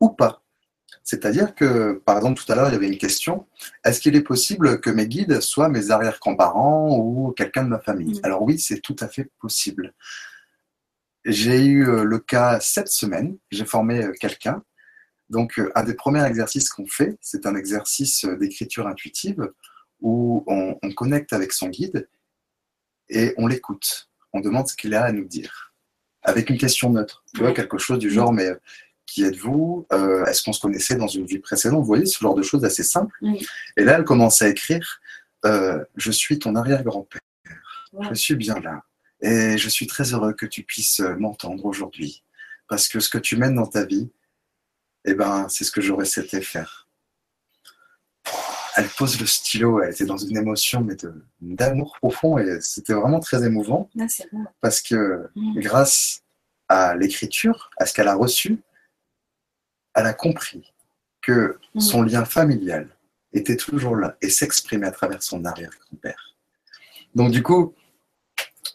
[0.00, 0.42] Ou pas.
[1.08, 3.46] C'est-à-dire que, par exemple, tout à l'heure, il y avait une question,
[3.82, 8.16] est-ce qu'il est possible que mes guides soient mes arrière-grands-parents ou quelqu'un de ma famille?
[8.16, 8.20] Mhm.
[8.24, 9.94] Alors oui, c'est tout à fait possible.
[11.24, 14.62] J'ai eu euh, le cas cette semaine, j'ai formé euh, quelqu'un.
[15.30, 19.50] Donc, euh, un des premiers exercices qu'on fait, c'est un exercice d'écriture intuitive
[20.02, 22.06] où on, on connecte avec son guide
[23.08, 24.10] et on l'écoute.
[24.34, 25.72] on demande ce qu'il a à nous dire.
[26.20, 27.24] Avec une question neutre.
[27.34, 28.50] Tu vois, quelque chose du genre, mais
[29.08, 32.34] qui êtes-vous euh, Est-ce qu'on se connaissait dans une vie précédente Vous voyez, ce genre
[32.34, 33.18] de choses assez simples.
[33.76, 35.00] Et là, elle commence à écrire
[35.46, 37.22] euh, Je suis ton arrière-grand-père.
[38.10, 38.84] Je suis bien là.
[39.22, 42.22] Et je suis très heureux que tu puisses m'entendre aujourd'hui.
[42.68, 44.10] Parce que ce que tu mènes dans ta vie,
[45.06, 46.86] eh ben, c'est ce que j'aurais souhaité faire.
[48.76, 50.96] Elle pose le stylo, elle était dans une émotion mais
[51.40, 53.88] d'amour profond et c'était vraiment très émouvant.
[53.98, 54.04] Ah,
[54.60, 55.60] parce que mm.
[55.60, 56.22] grâce
[56.68, 58.60] à l'écriture, à ce qu'elle a reçu,
[59.98, 60.72] elle a compris
[61.20, 61.80] que mm.
[61.80, 62.88] son lien familial
[63.32, 66.36] était toujours là et s'exprimait à travers son arrière-grand-père.
[67.14, 67.74] Donc du coup,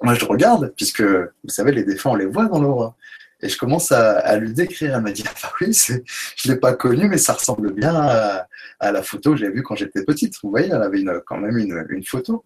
[0.01, 2.95] moi je regarde, puisque vous savez, les défunts, on les voit dans l'aura.
[3.41, 4.95] Et je commence à, lui décrire.
[4.95, 8.47] Elle m'a dit ah, oui, je ne l'ai pas connu, mais ça ressemble bien à,
[8.91, 10.36] la photo que j'ai vue quand j'étais petite.
[10.41, 12.43] Vous voyez, elle avait quand même une, photo.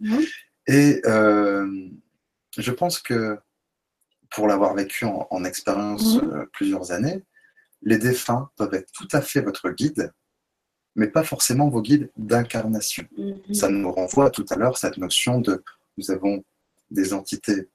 [0.65, 1.67] Et euh,
[2.57, 3.37] je pense que
[4.31, 7.23] pour l'avoir vécu en, expérience euh, plusieurs années,
[7.81, 10.11] les défunts peuvent être tout à fait votre guide,
[10.95, 13.05] mais pas forcément vos guides d'incarnation.
[13.17, 13.53] Mhm.
[13.53, 15.63] Ça nous renvoie tout à l'heure cette notion de
[15.97, 16.43] nous avons
[16.91, 17.67] des entités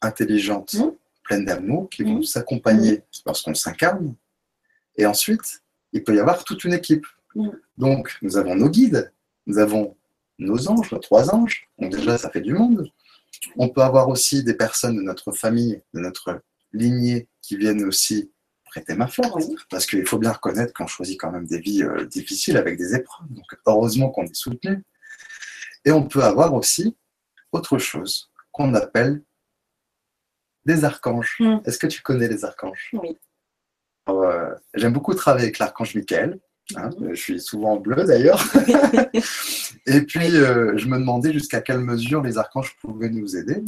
[0.00, 0.76] intelligentes
[1.22, 4.14] pleines d'amour qui vont s'accompagner lorsqu'on s'incarne.
[4.96, 7.06] Et ensuite, il peut y avoir toute une équipe.
[7.76, 9.12] Donc, nous avons nos guides,
[9.46, 9.96] nous avons
[10.38, 11.68] nos anges, nos trois anges.
[11.78, 12.90] Donc déjà, ça fait du monde.
[13.56, 16.40] On peut avoir aussi des personnes de notre famille, de notre
[16.72, 18.30] lignée, qui viennent aussi
[18.78, 19.46] prêter ma force.
[19.70, 22.94] Parce qu'il faut bien reconnaître qu'on choisit quand même des vies euh, difficiles avec des
[22.94, 23.28] épreuves.
[23.30, 24.84] Donc, heureusement qu'on est soutenu.
[25.84, 26.96] Et on peut avoir aussi
[27.52, 29.22] autre chose qu'on appelle
[30.64, 31.36] des archanges.
[31.40, 31.58] Hmm.
[31.64, 32.90] Est-ce que tu connais les archanges?
[32.92, 33.16] Oui.
[34.08, 36.38] Euh, j'aime beaucoup travailler avec l'archange Michael.
[36.76, 37.10] Hein, hmm.
[37.10, 38.42] Je suis souvent en bleu d'ailleurs.
[39.86, 43.56] et puis, euh, je me demandais jusqu'à quelle mesure les archanges pouvaient nous aider.
[43.56, 43.64] Hmm.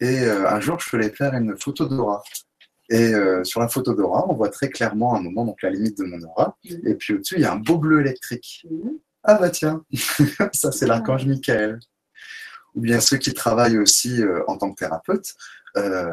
[0.00, 2.22] Et euh, un jour, je voulais faire une photo d'aura.
[2.90, 3.12] Et
[3.44, 6.20] sur la photo d'aura, on voit très clairement un moment, donc la limite de mon
[6.22, 6.58] aura.
[6.64, 8.66] Et puis au-dessus, il y a un beau bleu électrique.
[9.22, 9.84] Ah bah tiens,
[10.52, 11.78] ça c'est l'archange Michael.
[12.74, 15.36] Ou bien ceux qui travaillent aussi en tant que thérapeute,
[15.76, 16.10] euh,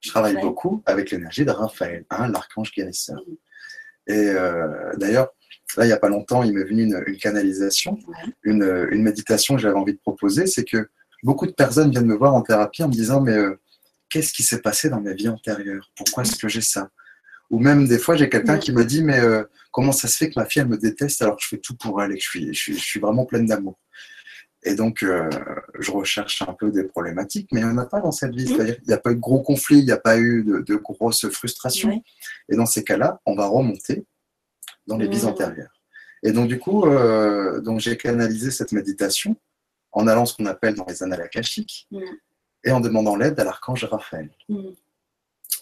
[0.00, 3.20] je travaille beaucoup avec l'énergie de Raphaël, hein, l'archange guérisseur.
[4.08, 5.28] Et euh, d'ailleurs,
[5.76, 7.98] là, il n'y a pas longtemps, il m'est venu une, canalisation,
[8.42, 10.46] une, méditation que j'avais envie de proposer.
[10.46, 10.88] C'est que
[11.22, 13.60] beaucoup de personnes viennent me voir en thérapie en me disant Mais euh,
[14.12, 15.90] qu'est-ce qui s'est passé dans ma vie antérieure?
[15.96, 16.90] Pourquoi est-ce que j'ai ça?
[17.50, 19.20] Ou même des fois, j'ai quelqu'un qui me dit Mais
[19.70, 21.76] comment ça se fait que ma fille, elle me déteste alors que je fais tout
[21.76, 23.78] pour elle et que je suis, je suis vraiment pleine d'amour?
[24.64, 25.28] Et donc, euh,
[25.80, 28.46] je recherche un peu des problématiques, mais il n'y en a pas dans cette vie.
[28.46, 30.76] C'est-à-dire il n'y a pas eu de gros conflits, il n'y a pas eu de,
[30.76, 32.02] grosses frustrations.
[32.48, 34.04] Et dans ces cas-là, on va remonter
[34.86, 35.72] dans les vies antérieures.
[36.22, 39.36] Et donc, du coup, euh, donc j'ai canalisé cette méditation
[39.90, 41.88] en allant ce qu'on appelle dans les annales akashiques
[42.64, 44.30] et en demandant l'aide à l'archange Raphaël.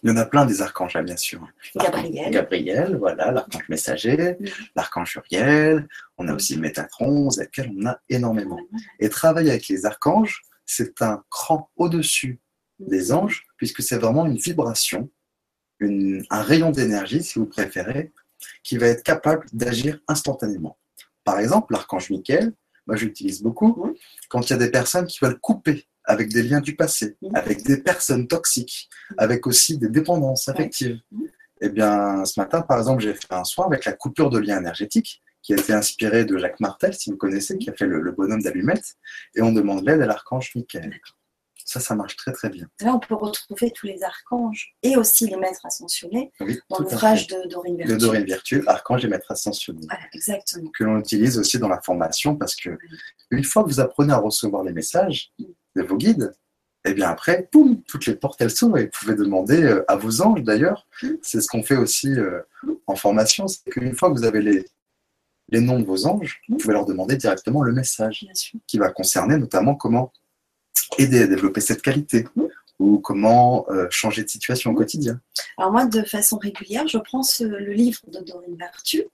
[0.02, 1.46] Il y en a plein des archanges, bien sûr.
[1.76, 2.30] Gabriel.
[2.30, 4.46] Gabriel, voilà, l'archange messager, mm.
[4.74, 5.88] l'archange Uriel.
[6.16, 8.58] On a aussi Métatron, lesquels on a énormément.
[8.98, 12.40] Et travailler avec les archanges, c'est un cran au-dessus
[12.78, 13.14] des mm.
[13.14, 15.10] anges, puisque c'est vraiment une vibration,
[15.80, 18.12] un rayon d'énergie, si vous préférez,
[18.62, 20.78] qui va être capable d'agir instantanément.
[21.24, 22.54] Par exemple, l'archange Michael,
[22.86, 23.94] moi j'utilise beaucoup, mm.
[24.30, 27.36] quand il y a des personnes qui veulent couper avec des liens du passé, mmh.
[27.36, 29.14] avec des personnes toxiques, mmh.
[29.18, 31.00] avec aussi des dépendances affectives.
[31.12, 31.24] Mmh.
[31.62, 34.58] Eh bien, ce matin, par exemple, j'ai fait un soin avec la coupure de lien
[34.58, 38.10] énergétique, qui a été inspiré de Jacques Martel, si vous connaissez, qui a fait le,
[38.12, 38.96] bonhomme d'allumette,
[39.34, 41.00] et on demande l'aide à l'archange Michael.
[41.64, 42.66] Ça, ça marche très très bien.
[42.80, 46.32] Là, on peut retrouver tous les archanges et aussi les maîtres ascensionnés
[46.68, 47.92] dans l'ouvrage de Dorine Vertu.
[47.92, 49.86] De Dorine Vertu, archange et maîtres ascensionnés.
[49.88, 50.70] Voilà, exactement.
[50.76, 52.76] Que l'on utilise aussi dans la formation parce que
[53.30, 55.32] une fois que vous apprenez à recevoir les messages,
[55.82, 56.32] de vos guides,
[56.84, 59.84] et eh bien après, poum, toutes les portes elles s'ouvrent et vous pouvez demander euh,
[59.86, 60.86] à vos anges d'ailleurs.
[61.20, 62.40] C'est ce qu'on fait aussi euh,
[62.86, 64.64] en formation, c'est qu'une fois que vous avez les,
[65.50, 68.26] les noms de vos anges, vous pouvez leur demander directement le message
[68.66, 70.10] qui va concerner notamment comment
[70.96, 72.26] aider à développer cette qualité
[72.78, 75.20] ou comment euh, changer de situation au quotidien.
[75.58, 79.04] Alors moi, de façon régulière, je prends le livre de Dorine Vertu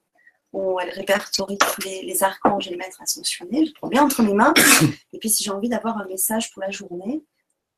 [0.56, 3.66] où elle répertorie tous les, archanges et les maîtres ascensionnés.
[3.66, 4.54] Je prends bien entre mes mains.
[5.12, 7.22] Et puis, si j'ai envie d'avoir un message pour la journée,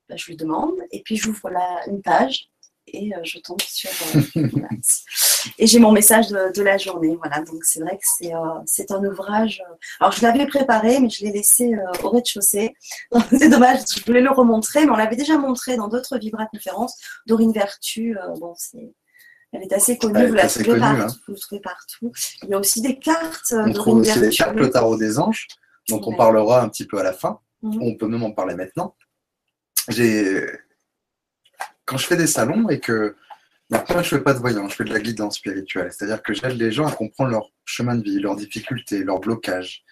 [0.09, 0.77] ben, je lui demande.
[0.93, 1.51] Et puis, j'ouvre
[1.89, 2.51] une page
[2.87, 3.91] et euh, je tombe sur.
[4.15, 4.23] Euh,
[5.59, 7.17] et j'ai mon message de, la journée.
[7.17, 7.43] Voilà.
[7.43, 9.61] Donc, c'est vrai que c'est euh, un ouvrage.
[9.99, 11.73] alors, je l'avais préparé, mais je l'ai laissé
[12.05, 12.75] au rez-de-chaussée.
[13.31, 16.95] c'est dommage, je voulais le remontrer, mais on l'avait déjà montré dans d'autres Vibra conférences.
[17.27, 18.93] Dorine Vertu, bon, c'est
[19.53, 21.07] elle est assez connue, vous, la trouvez partout, hein.
[21.29, 22.13] vous trouvez partout.
[22.43, 23.55] Il y a aussi des cartes.
[23.57, 25.47] On trouve aussi des cartes, le tarot des anges,
[25.89, 27.41] dont on parlera un petit peu à la fin.
[27.63, 27.79] Mhm.
[27.83, 28.95] On peut même en parler maintenant.
[29.89, 30.47] J'ai
[31.87, 33.17] quand je fais des salons et que
[33.71, 35.91] moi, je fais pas de voyant, je fais de la guidance spirituelle.
[35.93, 39.85] C'est-à-dire que j'aide les gens à comprendre leur chemin de vie, leurs difficultés, leurs blocages.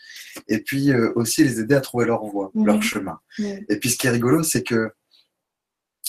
[0.48, 2.66] Et puis euh, aussi les aider à trouver leur voie, Mhm.
[2.66, 3.18] leur chemin.
[3.38, 4.92] Et puis ce qui est rigolo, c'est que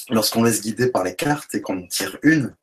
[0.10, 2.56] lorsqu'on laisse guider par les cartes et qu'on en tire une,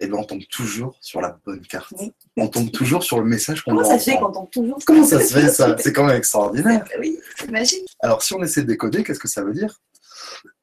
[0.00, 1.92] eh ben, on tombe toujours sur la bonne carte.
[1.98, 2.12] Oui.
[2.36, 4.32] On tombe toujours sur le message qu'on Comment ça se fait entendre.
[4.34, 6.84] quand on toujours Comment ça se fait ça C'est quand même extraordinaire.
[6.98, 7.88] Oui, c'est magique.
[8.00, 9.80] Alors, si on essaie de décoder, qu'est-ce que ça veut dire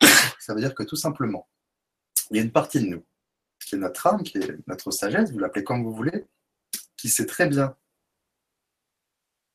[0.40, 1.48] Ça veut dire que tout simplement,
[2.30, 3.04] il y a une partie de nous,
[3.66, 6.26] qui est notre âme, qui est notre sagesse, vous l'appelez comme vous voulez,
[6.98, 7.76] qui sait très bien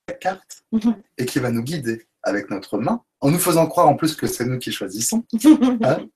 [0.09, 0.97] la carte Mhm.
[1.19, 4.27] et qui va nous guider avec notre main, en nous faisant croire en plus que
[4.27, 5.25] c'est nous qui choisissons.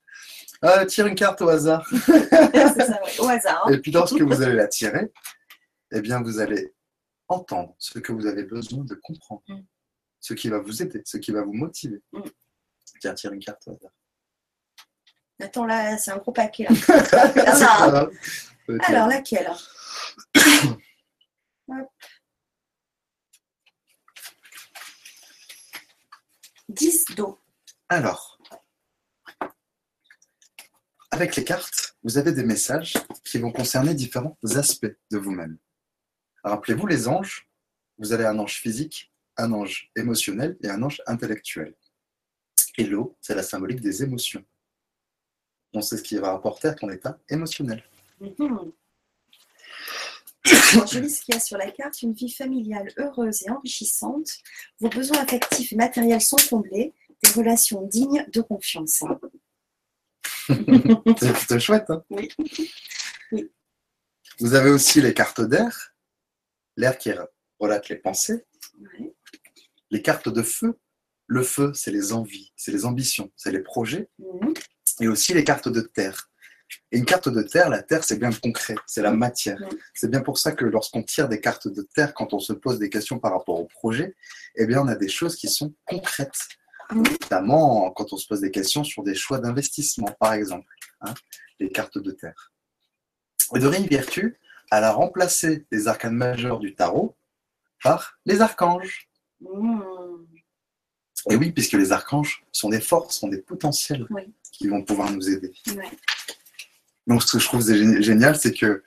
[0.62, 1.86] Ah, tire une carte au hasard.
[2.06, 3.66] c'est ça, ouais, au hasard.
[3.66, 3.72] hein.
[3.72, 5.10] Et puis lorsque vous allez la tirer,
[5.92, 6.74] eh bien vous allez
[7.28, 9.60] entendre ce que vous avez besoin de comprendre, Mm.
[10.20, 12.02] ce qui va vous aider, ce qui va vous motiver.
[12.12, 12.20] Mm.
[13.00, 13.92] Tiens, tire une carte au hasard.
[15.42, 16.66] Attends, là, c'est un gros paquet.
[16.68, 16.74] Là.
[17.56, 18.10] Tiens.
[18.84, 19.50] alors, laquelle?
[21.68, 21.88] Hop.
[26.68, 27.38] 10 d'eau.
[27.88, 28.38] Alors,
[31.10, 32.94] avec les cartes, vous avez des messages
[33.24, 35.58] qui vont concerner différents aspects de vous-même.
[36.44, 37.48] Rappelez-vous, les anges,
[37.98, 41.74] vous avez un ange physique, un ange émotionnel et un ange intellectuel.
[42.78, 44.44] Et l'eau, c'est la symbolique des émotions.
[45.72, 47.84] On sait ce qui va rapporter à ton état émotionnel.
[50.44, 52.00] Je lis ce qu'il y a sur la carte.
[52.02, 54.30] Une vie familiale heureuse et enrichissante.
[54.78, 56.94] Vos besoins affectifs et matériels sont comblés.
[57.22, 59.04] Des relations dignes de confiance.
[60.46, 61.90] C'est plutôt chouette.
[61.90, 62.28] Hein Oui.
[63.32, 63.50] Oui.
[64.40, 65.94] Vous avez aussi les cartes d'air,
[66.76, 67.12] l'air qui
[67.58, 68.46] relate les pensées,
[69.90, 70.78] les cartes de feu.
[71.26, 74.08] Le feu, c'est les envies, c'est les ambitions, c'est les projets.
[75.00, 76.30] Et aussi les cartes de terre.
[76.92, 79.58] Et une carte de terre, la terre, c'est bien le concret, c'est la matière.
[79.94, 82.78] C'est bien pour ça que lorsqu'on tire des cartes de terre, quand on se pose
[82.78, 84.16] des questions par rapport au projet,
[84.56, 86.48] eh bien, on a des choses qui sont concrètes.
[86.92, 87.02] Mm.
[87.02, 90.66] Notamment quand on se pose des questions sur des choix d'investissement, par exemple,
[91.00, 91.14] hein,
[91.58, 92.52] les cartes de terre.
[93.54, 94.38] Et Dorine Virtue,
[94.70, 97.16] elle a remplacé les arcanes majeurs du tarot
[97.82, 99.08] par les archanges.
[99.40, 99.82] Mhm.
[101.30, 104.22] Et oui, puisque les archanges sont des forces, sont des potentiels Oui.
[104.52, 105.52] qui vont pouvoir nous aider.
[107.06, 108.82] Donc, ce que je trouve gé- génial, c'est que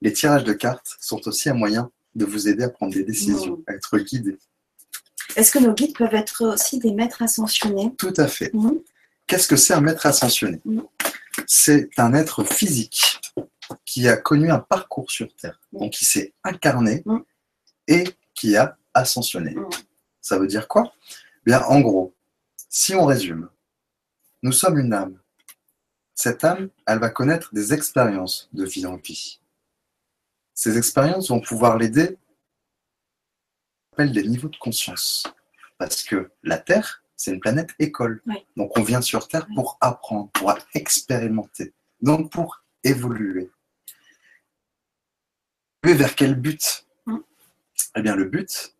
[0.00, 3.62] les tirages de cartes sont aussi un moyen de vous aider à prendre des décisions,
[3.66, 4.38] à être guidé.
[5.38, 8.50] Est-ce que nos guides peuvent être aussi des maîtres ascensionnés Tout à fait.
[9.28, 10.60] Qu'est-ce que c'est un maître ascensionné.
[11.46, 13.20] C'est un être physique
[13.84, 17.04] qui a connu un parcours sur Terre, donc qui s'est incarné
[17.86, 18.02] et
[18.34, 19.54] qui a ascensionné.
[20.20, 20.92] Ça veut dire quoi?
[21.46, 22.12] Bien, en gros,
[22.68, 23.48] si on résume,
[24.42, 25.20] nous sommes une âme.
[26.16, 29.38] Cette âme, elle va connaître des expériences de vie en vie.
[30.52, 32.18] Ces expériences vont pouvoir l'aider
[33.98, 35.24] appelle des niveaux de conscience.
[35.76, 38.22] Parce que la Terre, c'est une planète école.
[38.26, 38.36] Oui.
[38.56, 39.56] Donc on vient sur Terre Oui.
[39.56, 43.50] pour apprendre, pour expérimenter, donc pour évoluer.
[45.84, 47.18] Mais vers quel but Mm.
[47.96, 48.74] Eh bien le but,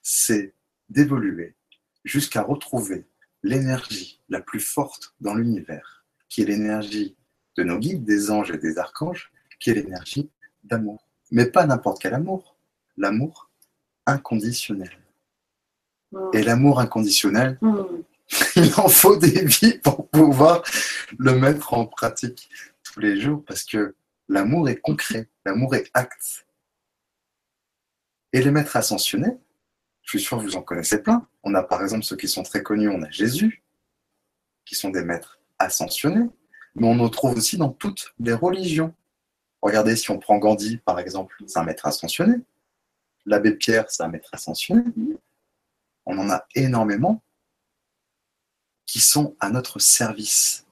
[0.00, 0.54] c'est
[0.88, 1.54] d'évoluer
[2.04, 3.06] jusqu'à retrouver
[3.42, 7.14] l'énergie la plus forte dans l'univers, qui est l'énergie
[7.56, 9.30] de nos guides, des anges et des archanges,
[9.60, 10.30] qui est l'énergie
[10.64, 11.06] d'amour.
[11.30, 12.56] Mais pas n'importe quel amour,
[12.96, 13.51] l'amour
[14.06, 14.90] inconditionnel.
[16.32, 18.04] Et l'amour inconditionnel, Mhm.
[18.56, 20.62] il en faut des vies pour pouvoir
[21.18, 22.48] le mettre en pratique
[22.82, 23.94] tous les jours, parce que
[24.28, 26.46] l'amour est concret, l'amour est acte.
[28.32, 29.36] Et les maîtres ascensionnés,
[30.02, 31.26] je suis sûr que vous en connaissez plein.
[31.42, 33.62] On a par exemple ceux qui sont très connus, on a Jésus,
[34.64, 36.28] qui sont des maîtres ascensionnés,
[36.74, 38.94] mais on en trouve aussi dans toutes les religions.
[39.60, 42.36] Regardez, si on prend Gandhi, par exemple, c'est un maître ascensionné.
[43.26, 44.84] L'abbé Pierre, c'est un maître ascensionné.
[46.06, 47.22] On en a énormément
[48.86, 50.66] qui sont à notre service.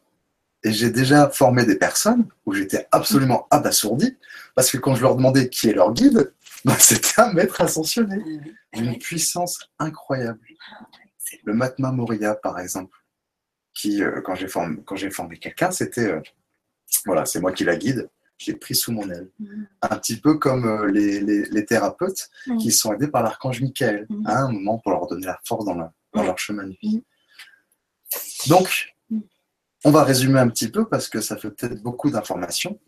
[0.62, 4.18] Et j'ai déjà formé des personnes où j'étais absolument abasourdi,
[4.54, 6.34] parce que quand je leur demandais qui est leur guide,
[6.78, 8.22] c'était un maître ascensionné,
[8.74, 10.40] d'une puissance incroyable.
[11.44, 12.96] Le Matma Moria, par exemple,
[13.72, 16.20] qui, euh, quand j'ai formé, quand j'ai formé quelqu'un, c'était, euh,
[17.06, 18.10] voilà, c'est moi qui la guide,
[18.40, 19.28] je l'ai pris sous mon aile.
[19.38, 19.66] Mhm.
[19.82, 24.06] Un petit peu comme euh, les, les- les thérapeutes qui sont aidés par l'archange Michael,
[24.08, 24.26] Mhm.
[24.26, 27.04] à un moment pour leur donner la force dans, leur- dans leur chemin de vie.
[28.48, 29.22] Donc, Mhm.
[29.84, 32.80] on va résumer un petit peu parce que ça fait peut-être beaucoup d'informations.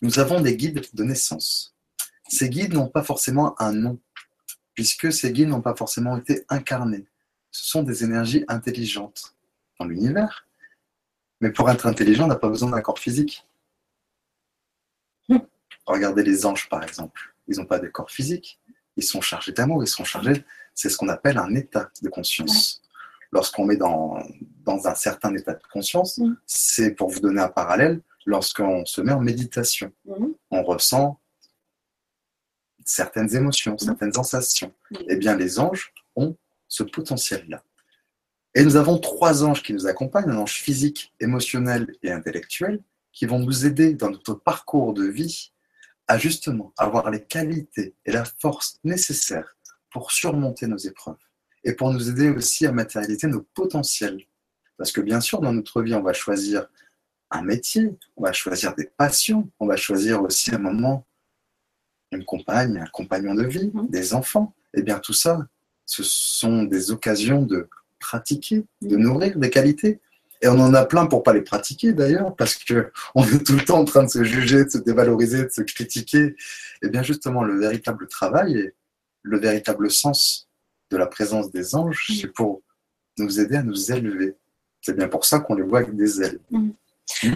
[0.00, 1.74] Nous avons des guides de naissance.
[2.28, 3.98] Ces guides n'ont pas forcément un nom,
[4.74, 7.06] puisque ces guides n'ont pas forcément été incarnés.
[7.50, 9.34] Ce sont des énergies intelligentes
[9.78, 10.46] dans l'univers
[11.40, 13.46] Mais pour être intelligent, on n'a pas besoin d'un corps physique.
[15.88, 17.34] Regardez les anges, par exemple.
[17.48, 18.60] Ils n'ont pas de corps physique.
[18.96, 20.44] Ils sont chargés d'amour, ils sont chargés.
[20.74, 22.82] C'est ce qu'on appelle un état de conscience.
[23.32, 24.22] Lorsqu'on met dans,
[24.64, 26.34] dans un certain état de conscience, Hmm.
[26.46, 30.34] c'est pour vous donner un parallèle, lorsqu'on se met en méditation, Mhm.
[30.50, 31.18] on ressent
[32.84, 34.72] certaines émotions, certaines sensations.
[35.08, 36.36] Eh bien, les anges ont
[36.68, 37.62] ce potentiel-là.
[38.54, 42.80] Et nous avons trois anges qui nous accompagnent, un ange physique, émotionnel et intellectuel,
[43.12, 45.52] qui vont nous aider dans notre parcours de vie
[46.08, 49.56] à justement avoir les qualités et la force nécessaires
[49.90, 51.16] pour surmonter nos épreuves
[51.64, 54.24] et pour nous aider aussi à matérialiser nos potentiels.
[54.78, 56.66] Parce que bien sûr, dans notre vie, on va choisir
[57.30, 61.04] un métier, on va choisir des passions, on va choisir aussi un moment
[62.10, 63.88] une compagne, un compagnon de vie, Mhm.
[63.90, 64.54] des enfants.
[64.72, 65.46] Et bien tout ça,
[65.84, 69.02] ce sont des occasions de pratiquer, de Mhm.
[69.02, 70.00] nourrir des qualités.
[70.40, 73.54] Et on en a plein pour pas les pratiquer d'ailleurs, parce que on est tout
[73.54, 76.36] le temps en train de se juger, de se dévaloriser, de se critiquer.
[76.82, 78.74] Et bien justement, le véritable travail et
[79.22, 80.48] le véritable sens
[80.90, 82.62] de la présence des anges, c'est pour
[83.18, 84.36] nous aider à nous élever.
[84.80, 86.38] C'est bien pour ça qu'on les voit avec des ailes.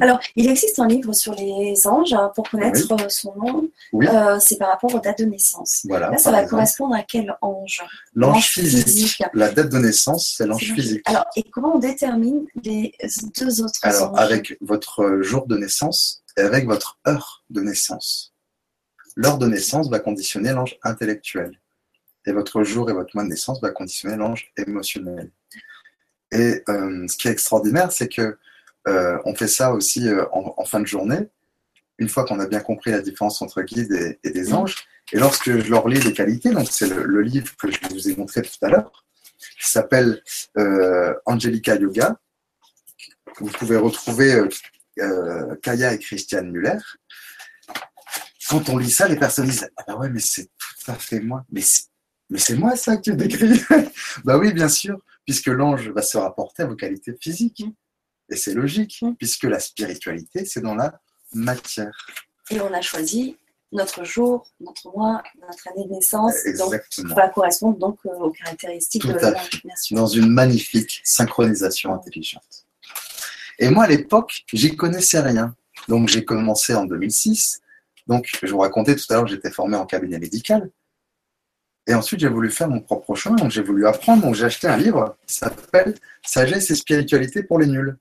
[0.00, 3.68] Alors, il existe un livre sur les anges hein, pour connaître euh, son nom.
[3.92, 4.06] Oui.
[4.06, 5.82] Euh, c'est par rapport aux dates de naissance.
[5.88, 6.10] Voilà.
[6.10, 6.50] Là, ça va exemple.
[6.50, 7.82] correspondre à quel ange?
[8.14, 8.84] L'ange physique.
[8.84, 9.22] physique.
[9.34, 11.02] La date de naissance, c'est l'ange C'est l'ange- physique.
[11.06, 12.92] Alors, et comment on détermine les
[13.40, 14.18] deux autres Alors, anges?
[14.20, 18.34] avec votre jour de naissance et avec votre heure de naissance.
[19.16, 21.58] L'heure de naissance va conditionner l'ange intellectuel.
[22.24, 25.30] Et votre jour et votre mois de naissance va conditionner l'ange émotionnel.
[26.30, 28.38] Et euh, ce qui est extraordinaire, c'est que
[28.88, 31.28] euh, on fait ça aussi euh, en, en fin de journée,
[31.98, 34.54] une fois qu'on a bien compris la différence entre guide et, et des Mm.
[34.54, 34.76] anges.
[35.12, 38.08] Et lorsque je leur lis les qualités, donc c'est le, le livre que je vous
[38.08, 39.04] ai montré tout à l'heure,
[39.60, 40.22] qui s'appelle
[40.58, 42.16] euh, Angelica Yoga.
[43.38, 44.42] Vous pouvez retrouver
[44.98, 46.78] euh, Kaya et Christiane Muller.
[48.48, 51.20] Quand on lit ça, les personnes disent Ah bah ouais, mais c'est tout à fait
[51.20, 51.44] moi.
[51.50, 51.84] Mais c'est,
[52.30, 53.62] mais c'est moi ça que tu décris
[54.24, 57.64] Bah oui, bien sûr, puisque l'ange va se rapporter à vos qualités physiques.
[58.32, 59.12] Et c'est logique, Mm.
[59.14, 61.00] puisque la spiritualité, c'est dans la
[61.34, 61.92] matière.
[62.50, 63.36] Et on a choisi
[63.72, 66.34] notre jour, notre mois, notre année de naissance.
[66.58, 67.14] Donc, Exactement.
[67.14, 69.18] va correspondre donc euh, aux caractéristiques Tout de
[69.76, 69.96] sûr.
[69.96, 72.66] Dans une magnifique synchronisation intelligente.
[73.58, 75.54] Et moi, à l'époque, j'y connaissais rien.
[75.88, 77.60] Donc, j'ai commencé en 2006.
[78.06, 80.70] Donc, je vous racontais tout à l'heure que j'étais formé en cabinet médical.
[81.86, 83.36] Et ensuite, j'ai voulu faire mon propre chemin.
[83.36, 84.22] Donc, j'ai voulu apprendre.
[84.22, 87.96] Donc, j'ai acheté un livre qui s'appelle Sagesse et spiritualité pour les nuls.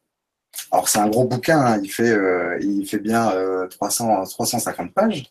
[0.72, 1.60] Alors, c'est un gros bouquin.
[1.60, 1.80] hein.
[1.84, 5.26] Il, fait, euh, il fait bien euh, 300, 350 pages.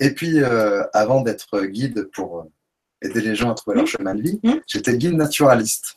[0.00, 2.42] Et puis, euh, avant d'être guide pour euh,
[3.02, 4.54] aider les gens à trouver leur chemin de vie, Mmh.
[4.66, 5.96] j'étais guide naturaliste.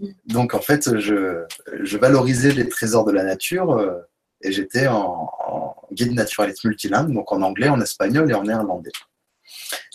[0.00, 0.06] Mmh.
[0.26, 1.44] Donc, en fait, je,
[1.82, 3.98] je valorisais les trésors de la nature euh,
[4.42, 8.92] et j'étais en, en guide naturaliste multilingue, donc en anglais, en espagnol et en néerlandais.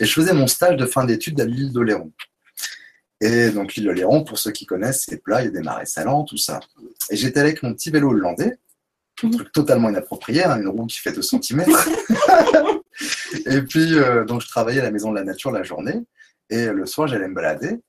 [0.00, 2.12] Et je faisais mon stage de fin d'études à l'île d'Oléron.
[3.24, 5.86] Et donc, l'île d'Oléron, pour ceux qui connaissent, c'est plat, il y a des marais
[5.86, 6.60] salants, tout ça.
[7.08, 8.58] Et j'étais avec mon petit vélo hollandais,
[9.22, 11.64] un truc totalement inapproprié, hein, une roue qui fait 2 cm.
[13.46, 16.04] et puis, euh, donc, je travaillais à la maison de la nature la journée.
[16.50, 17.80] Et le soir, j'allais me balader.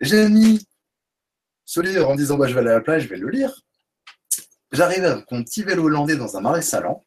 [0.00, 0.66] J'ai mis
[1.66, 3.52] ce livre en disant bah, je vais aller à la plage, je vais le lire.
[4.72, 7.04] J'arrive avec mon petit vélo hollandais dans un marais salant,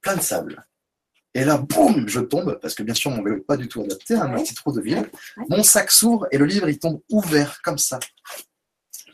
[0.00, 0.64] plein de sable.
[1.34, 3.82] Et là, boum, je tombe, parce que bien sûr, mon vélo n'est pas du tout
[3.82, 4.42] adapté à un Ouais.
[4.42, 5.10] petit trou de ville.
[5.48, 7.98] Mon sac s'ouvre et le livre, il tombe ouvert, comme ça.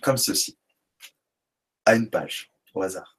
[0.03, 0.59] Comme ceci.
[1.85, 3.19] À une page, au hasard.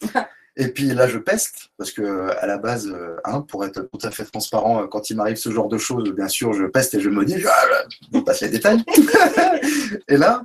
[0.58, 3.98] Et puis là, je peste, parce que à la base, euh, hein, pour être tout
[4.06, 6.94] à fait transparent, euh, quand il m'arrive ce genre de choses, bien sûr, je peste
[6.94, 7.66] et je me dis, ah,
[8.14, 8.82] je passe les détails.
[10.08, 10.42] et là,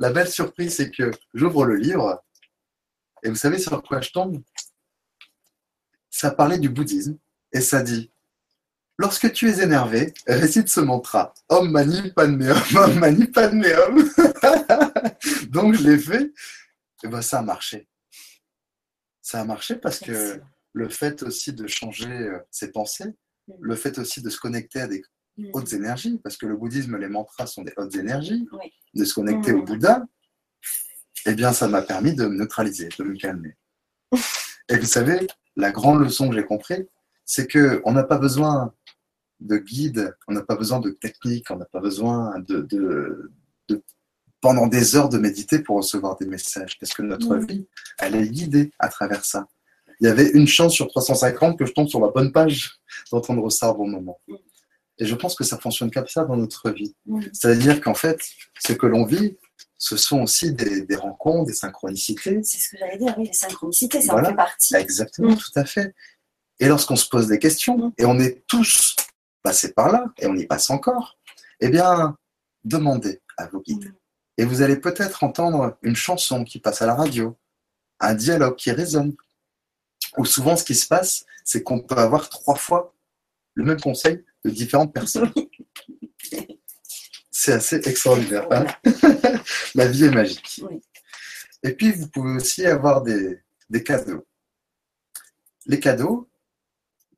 [0.00, 2.24] la belle surprise, c'est que j'ouvre le livre,
[3.22, 4.42] et vous savez sur quoi je tombe?
[6.10, 7.16] Ça parlait du bouddhisme,
[7.52, 8.10] et ça dit,
[8.98, 14.10] lorsque tu es énervé, récite ce mantra, Om Mani Padme Hum, Om Mani Padme Hum.
[15.50, 16.32] Donc je l'ai fait,
[17.04, 17.88] et ben ça a marché.
[19.20, 20.40] Ça a marché parce que Merci.
[20.72, 23.12] le fait aussi de changer euh, ses pensées,
[23.48, 23.54] Mm.
[23.60, 25.02] le fait aussi de se connecter à des
[25.36, 25.50] Mm.
[25.54, 28.72] hautes énergies, parce que le bouddhisme, les mantras sont des hautes énergies, Oui.
[28.94, 29.56] de se connecter Mm.
[29.60, 30.04] au Bouddha,
[31.26, 33.56] eh bien, ça m'a permis de me neutraliser, de me calmer.
[34.68, 35.26] Et vous savez,
[35.56, 36.86] la grande leçon que j'ai compris,
[37.34, 38.74] c'est que on n'a pas besoin
[39.40, 43.32] de guide, on n'a pas besoin de technique, on n'a pas besoin de, de-
[43.68, 43.82] de-
[44.42, 47.66] pendant des heures de méditer pour recevoir des messages, parce que notre vie,
[47.98, 49.48] elle est guidée à travers ça.
[50.00, 52.78] Il y avait une chance sur 350 que je tombe sur la bonne page
[53.10, 54.20] d'entendre ça au bon moment.
[54.98, 56.94] Et je pense que ça fonctionne comme ça dans notre vie.
[57.32, 58.20] C'est-à-dire qu'en fait,
[58.60, 59.38] ce que l'on vit,
[59.78, 62.40] ce sont aussi des, des rencontres, des synchronicités.
[62.42, 64.28] C'est ce que j'allais dire, oui, les synchronicités, ça Voilà.
[64.28, 64.76] en fait partie.
[64.76, 65.36] Exactement, Mm.
[65.38, 65.94] tout à fait.
[66.62, 67.92] Et lorsqu'on se pose des questions, Mm.
[67.98, 68.94] et on est tous
[69.42, 71.18] passés par là, et on y passe encore,
[71.60, 72.16] eh bien,
[72.64, 73.86] demandez à vos guides.
[73.88, 73.94] Mm.
[74.38, 77.36] Et vous allez peut-être entendre une chanson qui passe à la radio,
[78.00, 79.14] un dialogue qui résonne.
[80.18, 82.94] Ou souvent, ce qui se passe, c'est qu'on peut avoir trois fois
[83.54, 85.32] le même conseil de différentes personnes.
[87.30, 88.46] C'est assez extraordinaire.
[88.52, 88.66] hein.
[89.74, 90.62] La vie est magique.
[91.64, 93.40] Et puis, vous pouvez aussi avoir des,
[93.70, 94.24] des cadeaux.
[95.66, 96.28] Les cadeaux,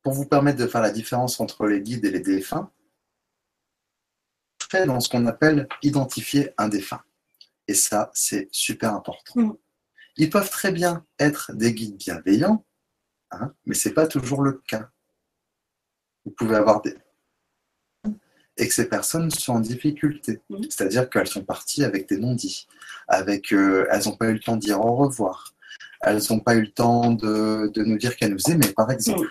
[0.05, 2.71] pour vous permettre de faire la différence entre les guides et les défunts,
[4.69, 7.01] fait dans ce qu'on appelle identifier un défunt.
[7.67, 9.33] Et ça, c'est super important.
[9.35, 9.53] Mm.
[10.17, 12.63] Ils peuvent très bien être des guides bienveillants,
[13.31, 14.91] hein, mais ce n'est pas toujours le cas.
[16.23, 16.95] Vous pouvez avoir des
[18.57, 20.39] et que ces personnes sont en difficulté.
[20.49, 20.63] Mhm.
[20.69, 22.67] C'est-à-dire qu'elles sont parties avec des non-dits,
[23.07, 25.53] avec, euh, elles n'ont pas eu le temps de dire au revoir,
[26.01, 29.27] elles n'ont pas eu le temps de, de nous dire qu'elles nous aimaient, par exemple.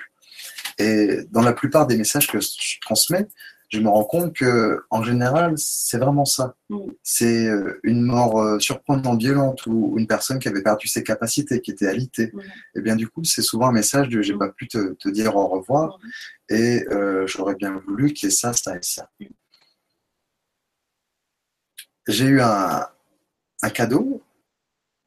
[0.78, 3.26] Et dans la plupart des messages que je transmets,
[3.70, 6.54] je me rends compte que, en général, c'est vraiment ça.
[6.68, 6.92] Mhm.
[7.02, 11.60] C'est euh, une mort euh, surprenante, violente, ou une personne qui avait perdu ses capacités,
[11.60, 12.32] qui était alitée.
[12.76, 14.38] Et bien du coup, c'est souvent un message de j'ai Mhm.
[14.38, 15.98] pas pu te, te dire au revoir,
[16.48, 19.08] et euh, j'aurais bien voulu qu'il y ait ça, ça et ça.
[22.06, 22.86] J'ai eu un,
[23.62, 24.22] un cadeau,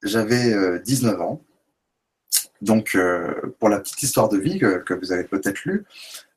[0.04, 1.42] j'avais euh, 19 ans,
[2.62, 5.86] donc euh, pour la petite histoire de vie que, vous avez peut-être lue,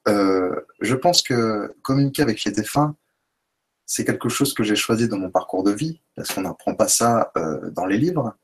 [0.09, 2.97] euh, je pense que communiquer avec les défunts,
[3.87, 6.89] c'est quelque chose que j'ai choisi dans mon parcours de vie, parce qu'on n'apprend pas
[6.89, 8.35] ça euh, dans les livres.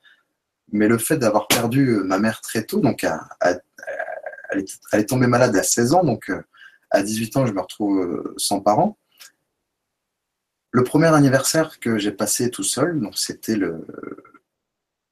[0.73, 3.61] Mais le fait d'avoir perdu ma mère très tôt, donc elle,
[4.53, 6.33] est, elle est tombée malade à 16 ans, donc
[6.91, 8.99] à 18 ans, je me retrouve sans parents.
[10.73, 13.57] Le premier anniversaire que j'ai passé tout seul, donc c'était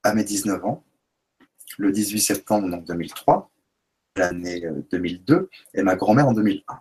[0.03, 0.85] à mes 19 ans,
[1.79, 3.51] le 18 septembre donc 2003,
[4.17, 6.81] l'année euh, 2002, et ma grand-mère en 2001.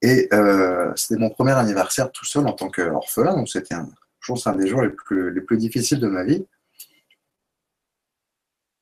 [0.00, 3.88] Et euh, c'était mon premier anniversaire tout seul en tant qu'orphelin, donc c'était un,
[4.20, 6.46] je pense, un des jours les plus, les plus difficiles de ma vie.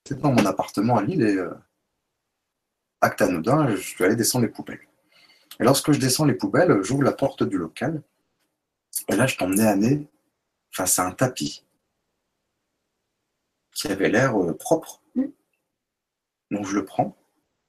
[0.07, 1.55] C'était dans mon appartement à Lille et euh,
[3.01, 4.87] acte anodin, je suis allé descendre les poubelles.
[5.59, 8.03] Et lorsque je descends les poubelles, j'ouvre la porte du local,
[9.09, 10.07] et là je tombe nez à nez
[10.71, 11.66] face à un tapis
[13.87, 15.03] qui avait l'air euh, propre.
[15.14, 15.26] Mm.
[16.51, 17.16] Donc je le prends,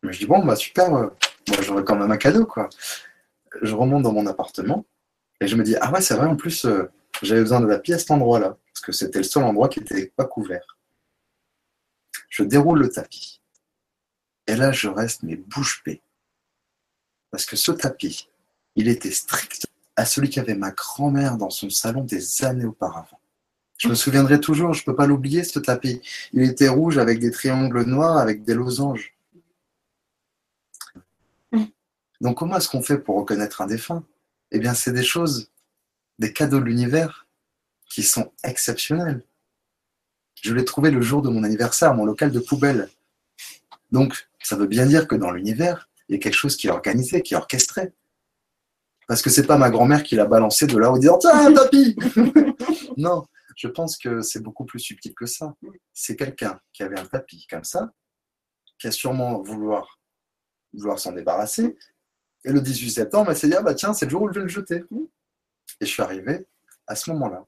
[0.03, 1.07] mais je dis bon bah super, euh,
[1.49, 2.69] moi j'aurais quand même un cadeau quoi.
[3.61, 4.85] Je remonte dans mon appartement
[5.41, 6.91] et je me dis ah ouais c'est vrai en plus euh,
[7.21, 9.79] j'avais besoin de la pièce à cet endroit-là parce que c'était le seul endroit qui
[9.79, 10.77] n'était pas couvert.
[12.29, 13.41] Je déroule le tapis
[14.45, 16.01] et là je reste mais bouche bée
[17.31, 18.29] parce que ce tapis
[18.75, 19.65] il était strict
[19.95, 23.19] à celui qu'avait ma grand-mère dans son salon des années auparavant.
[23.77, 26.01] Je me souviendrai toujours, je peux pas l'oublier ce tapis.
[26.33, 29.15] Il était rouge avec des triangles noirs avec des losanges.
[32.19, 34.03] Donc comment est-ce qu'on fait pour reconnaître un défunt?
[34.51, 35.51] Eh bien, c'est des choses,
[36.17, 37.27] des cadeaux de l'univers
[37.89, 39.23] qui sont exceptionnels.
[40.41, 42.89] Je l'ai trouvé le jour de mon anniversaire, mon local de poubelle.
[43.91, 46.71] Donc, ça veut bien dire que dans l'univers, il y a quelque chose qui est
[46.71, 47.93] organisé, qui est orchestré.
[49.07, 51.53] Parce que c'est pas ma grand-mère qui l'a balancé de là en disant Tiens, un
[51.53, 51.95] tapis
[52.97, 53.25] Non,
[53.57, 55.55] je pense que c'est beaucoup plus subtil que ça.
[55.93, 57.91] C'est quelqu'un qui avait un tapis comme ça,
[58.79, 59.99] qui a sûrement vouloir,
[60.73, 61.77] vouloir s'en débarrasser.
[62.45, 64.35] Et le 18 septembre, elle s'est dit Ah bah tiens, c'est le jour où je
[64.35, 64.83] vais le jeter.
[65.81, 66.45] Et je suis arrivé
[66.85, 67.45] à ce moment-là.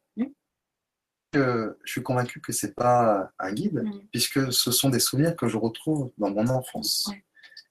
[1.32, 5.58] Je suis convaincu que c'est pas un guide, puisque ce sont des souvenirs que je
[5.58, 7.06] retrouve dans mon enfance.
[7.08, 7.24] Ouais.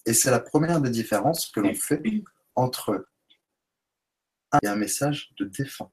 [0.06, 2.00] Et c'est la première des différences que l'on fait
[2.54, 3.08] entre
[4.52, 5.90] un et un message de défunt.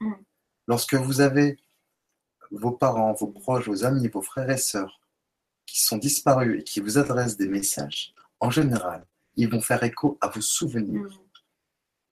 [0.68, 1.58] Lorsque vous avez
[2.52, 5.02] vos parents, vos proches, vos amis, vos frères et sœurs
[5.66, 10.18] qui sont disparus et qui vous adressent des messages, en général, ils vont faire écho
[10.22, 11.04] à vos souvenirs.
[11.04, 11.20] Mm.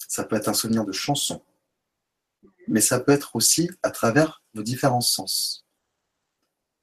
[0.08, 1.44] Ça peut être un souvenir de chanson,
[2.68, 5.66] mais ça peut être aussi à travers vos différents sens.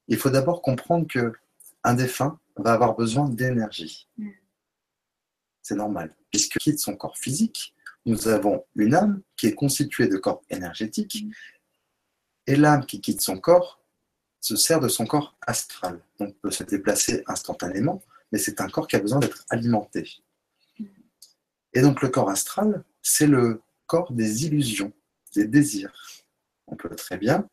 [0.09, 1.33] Il faut d'abord comprendre que
[1.85, 4.09] un défunt va avoir besoin d'énergie.
[4.17, 4.31] Mm.
[5.63, 7.75] C'est normal, puisque quitte son corps physique,
[8.07, 11.33] nous avons une âme qui est constituée de corps énergétiques, Mm.
[12.51, 13.81] Et l'âme qui quitte son corps
[14.41, 18.89] se sert de son corps astral, donc peut se déplacer instantanément, mais c'est un corps
[18.89, 20.25] qui a besoin d'être alimenté.
[21.73, 24.93] Et donc le corps astral, c'est le corps des illusions,
[25.37, 25.93] des désirs.
[26.67, 27.47] On peut très bien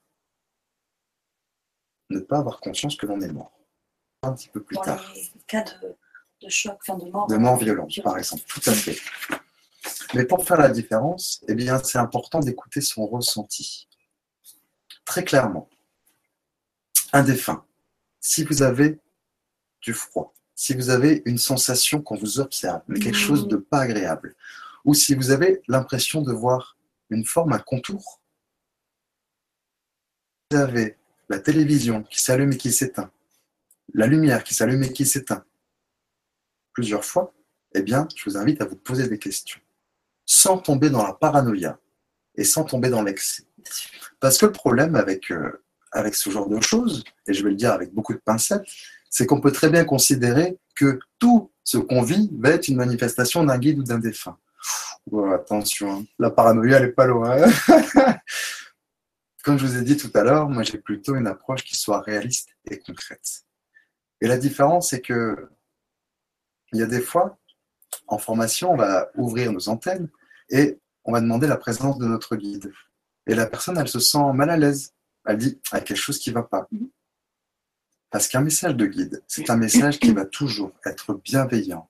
[2.09, 3.59] ne pas avoir conscience que l'on est mort.
[4.23, 5.13] Un petit peu plus Dans tard.
[5.13, 5.95] les cas de,
[6.41, 7.27] de choc, enfin de mort.
[7.27, 8.97] De mort violente, par exemple, tout à fait.
[10.15, 13.87] Mais pour faire la différence, eh bien, c'est important d'écouter son ressenti.
[15.07, 15.69] Très clairement.
[17.13, 17.65] un défunt,
[18.19, 18.99] si vous avez
[19.81, 23.79] du froid, si vous avez une sensation qu'on vous observe, mais quelque chose de pas
[23.79, 24.35] agréable,
[24.83, 26.77] ou si vous avez l'impression de voir
[27.09, 28.21] une forme, un contour,
[30.51, 30.97] vous avez
[31.29, 33.09] la télévision qui s'allume et qui s'éteint,
[33.93, 35.45] la lumière qui s'allume et qui s'éteint
[36.73, 37.33] plusieurs fois,
[37.73, 39.61] eh bien, je vous invite à vous poser des questions,
[40.25, 41.79] sans tomber dans la paranoïa
[42.37, 43.43] et sans tomber dans l'excès.
[44.19, 47.55] Parce que le problème avec, euh, avec ce genre de choses, et je vais le
[47.55, 48.65] dire avec beaucoup de pincettes,
[49.09, 53.43] c'est qu'on peut très bien considérer que tout ce qu'on vit va être une manifestation
[53.43, 54.37] d'un guide ou d'un défunt.
[55.33, 56.05] attention, hein.
[56.19, 57.37] la paranoïa, elle n'est pas loin.
[59.43, 62.01] Comme je vous ai dit tout à l'heure, moi j'ai plutôt une approche qui soit
[62.01, 63.43] réaliste et concrète.
[64.19, 65.49] Et la différence, c'est que
[66.73, 67.37] il y a des fois,
[68.07, 70.09] en formation, on va ouvrir nos antennes
[70.49, 72.71] et on va demander la présence de notre guide.
[73.25, 74.93] Et la personne, elle se sent mal à l'aise.
[75.25, 76.67] Elle dit, il y a quelque chose qui ne va pas.
[76.71, 76.89] Mhm.
[78.11, 81.89] Parce qu'un message de guide, c'est un message qui va toujours être bienveillant,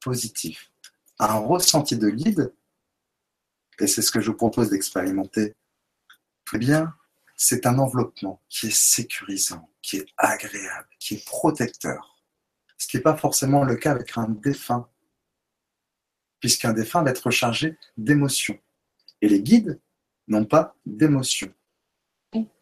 [0.00, 0.70] positif.
[1.18, 2.52] Un ressenti de guide,
[3.80, 5.54] et c'est ce que je vous propose d'expérimenter,
[6.52, 6.94] eh bien,
[7.36, 12.22] c'est un enveloppement qui est sécurisant, qui est agréable, qui est protecteur.
[12.76, 14.88] Ce qui n'est pas forcément le cas avec un défunt,
[16.40, 18.58] puisqu'un défunt va être chargé d'émotions.
[19.20, 19.80] Et les guides
[20.26, 21.52] n'ont pas d'émotions.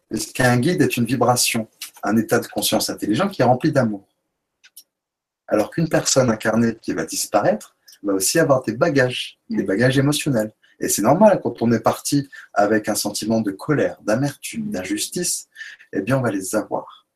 [0.09, 1.67] Parce qu'un guide est une vibration,
[2.03, 4.07] un état de conscience intelligent qui est rempli d'amour?
[5.47, 10.53] Alors qu'une personne incarnée qui va disparaître va aussi avoir des bagages, des bagages émotionnels.
[10.79, 15.49] Et c'est normal, quand on est parti avec un sentiment de colère, d'amertume, d'injustice,
[15.91, 17.07] eh bien, on va les avoir.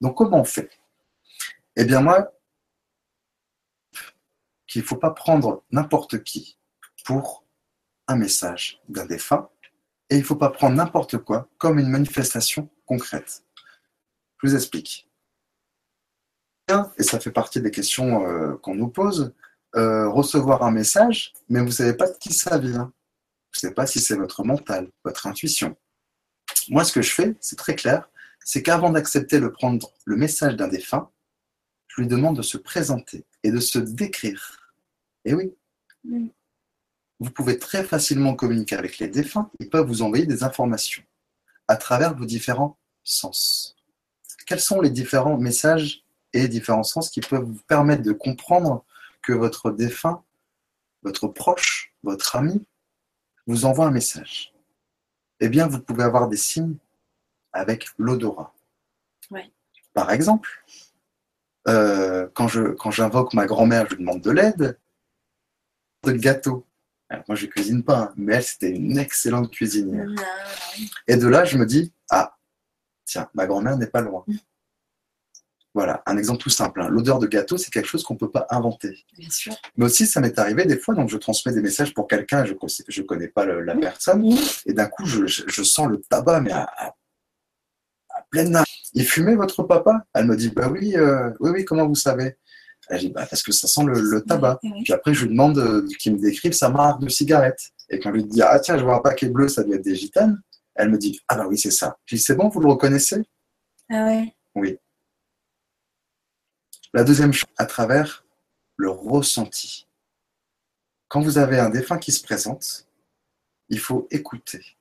[0.00, 0.70] Donc, comment on fait?
[1.76, 2.32] Eh bien, moi,
[4.76, 6.58] qu'il ne faut pas prendre n'importe qui
[7.06, 7.46] pour
[8.08, 9.48] un message d'un défunt,
[10.10, 13.42] et il ne faut pas prendre n'importe quoi comme une manifestation concrète.
[14.42, 15.08] Je vous explique.
[16.98, 19.32] Et ça fait partie des questions euh, qu'on nous pose.
[19.76, 22.84] Euh, recevoir un message, mais vous ne savez pas de qui ça vient.
[22.84, 25.74] Vous ne savez pas si c'est votre mental, votre intuition.
[26.68, 28.10] Moi, ce que je fais, c'est très clair,
[28.44, 31.10] c'est qu'avant d'accepter de prendre le message d'un défunt,
[31.88, 34.65] je lui demande de se présenter et de se décrire.
[35.26, 35.52] Et oui,
[37.18, 39.50] vous pouvez très facilement communiquer avec les défunts.
[39.58, 41.02] Ils peuvent vous envoyer des informations
[41.66, 43.76] à travers vos différents sens.
[44.46, 48.84] Quels sont les différents messages et différents sens qui peuvent vous permettre de comprendre
[49.20, 50.22] que votre défunt,
[51.02, 52.64] votre proche, votre ami,
[53.48, 54.54] vous envoie un message?
[55.40, 56.76] Eh bien, vous pouvez avoir des signes
[57.52, 58.54] avec l'odorat.
[59.92, 60.64] Par exemple,
[61.66, 64.78] euh, quand j'invoque ma grand-mère, je lui demande de l'aide,
[66.06, 66.66] de gâteau
[67.28, 70.08] moi, je cuisine pas, mais elle, c'était une excellente cuisinière.
[71.06, 72.36] Et de là, je me dis, ah,
[73.04, 74.24] tiens, ma grand-mère n'est pas loin.
[74.26, 74.36] Mm.
[75.74, 76.80] Voilà, un exemple tout simple.
[76.80, 76.88] Hein.
[76.88, 79.04] L'odeur de gâteau, c'est quelque chose qu'on ne peut pas inventer.
[79.18, 79.54] Bien sûr.
[79.76, 82.54] Mais aussi, ça m'est arrivé des fois, donc je transmets des messages pour quelqu'un, je
[82.54, 83.80] ne connais pas la mm.
[83.80, 84.38] personne, mm.
[84.66, 86.94] et d'un coup, je, sens le tabac, mais à,
[88.30, 88.58] pleine
[88.94, 90.04] Il fumait votre papa?
[90.14, 92.36] Elle me dit, bah oui, euh, oui, oui, comment vous savez?
[92.88, 94.60] Elle dit, bah, parce que ça sent le, tabac.
[94.84, 97.70] Puis après, je lui demande euh, qu'il me décrive sa marque de cigarette.
[97.88, 99.84] Et quand je lui dis, ah tiens, je vois un paquet bleu, ça doit être
[99.84, 100.40] des gitanes,
[100.74, 101.96] elle me dit, ah bah oui, c'est ça.
[102.04, 103.22] Je dis, c'est bon, vous le reconnaissez?
[103.90, 104.78] Ah ouais Oui.
[106.92, 108.24] La deuxième chose, à travers
[108.76, 109.86] le ressenti.
[111.08, 112.86] Quand vous avez un défunt qui se présente,
[113.68, 114.76] il faut écouter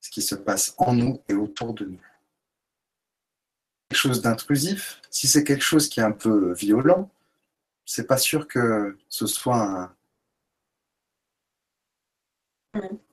[0.00, 2.00] ce qui se passe en nous et autour de nous.
[3.88, 7.10] Quelque chose d'intrusif, si c'est quelque chose qui est un peu violent,
[7.86, 9.96] c'est pas sûr que ce soit un,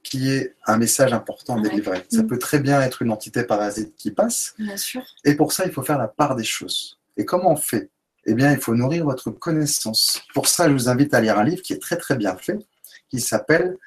[0.04, 2.06] qui est un message important délivré.
[2.10, 2.28] Ça mm.
[2.28, 4.56] peut très bien être une entité parasite qui passe.
[4.58, 5.04] Bien sûr.
[5.24, 7.00] Et pour ça, il faut faire la part des choses.
[7.16, 7.90] Et comment on fait?
[8.26, 10.22] Eh bien, il faut nourrir votre connaissance.
[10.34, 12.58] Pour ça, je vous invite à lire un livre qui est très très bien fait,
[13.10, 13.78] qui s'appelle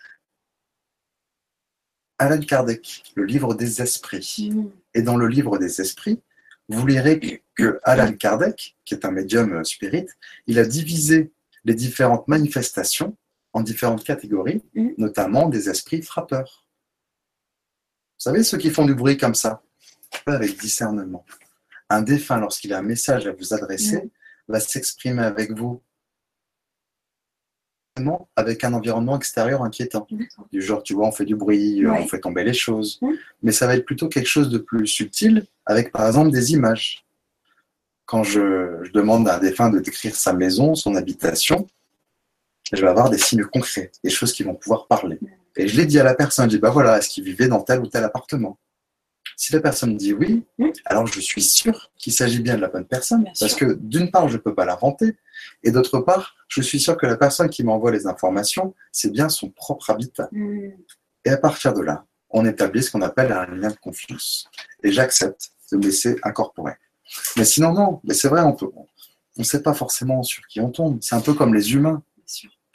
[2.18, 4.50] Alan Kardec, le livre des esprits.
[4.52, 4.68] Mm.
[4.94, 6.20] Et dans le livre des esprits,
[6.68, 10.06] vous lirez que Alan Kardec, qui est un médium euh, spirit,
[10.46, 11.32] il a divisé
[11.64, 13.16] les différentes manifestations
[13.52, 14.90] en différentes catégories, mm.
[14.98, 16.66] notamment des esprits frappeurs.
[18.18, 19.62] Vous savez, ceux qui font du bruit comme ça,
[20.26, 21.24] avec discernement.
[21.88, 24.10] Un défunt, lorsqu'il a un message à vous adresser, mm.
[24.48, 25.82] va s'exprimer avec vous
[28.36, 30.06] avec un environnement extérieur inquiétant.
[30.52, 33.00] Du genre, tu vois, on fait du bruit, on fait tomber les choses.
[33.42, 37.04] Mais ça va être plutôt quelque chose de plus subtil, avec par exemple des images.
[38.04, 41.66] Quand je, demande à un défunt de décrire sa maison, son habitation,
[42.72, 45.18] je vais avoir des signes concrets, des choses qui vont pouvoir parler.
[45.56, 47.62] Et je l'ai dit à la personne, je dis, bah voilà, est-ce qu'il vivait dans
[47.62, 48.58] tel ou tel appartement?
[49.38, 50.44] Si la personne dit oui,
[50.86, 53.68] alors je suis sûr qu'il s'agit bien de la bonne personne, Bien parce sûr.
[53.68, 55.14] que d'une part, je ne peux pas l'inventer,
[55.62, 59.28] et d'autre part, je suis sûr que la personne qui m'envoie les informations, c'est bien
[59.28, 60.28] son propre habitat.
[60.32, 60.70] Mm.
[61.26, 64.48] Et à partir de là, on établit ce qu'on appelle un lien de confiance.
[64.82, 66.74] Et j'accepte de me laisser incorporer.
[67.36, 68.00] Mais sinon, non.
[68.04, 68.86] Mais c'est vrai, on peut, on
[69.38, 70.98] ne sait pas forcément sur qui on tombe.
[71.02, 72.02] C'est un peu comme les humains.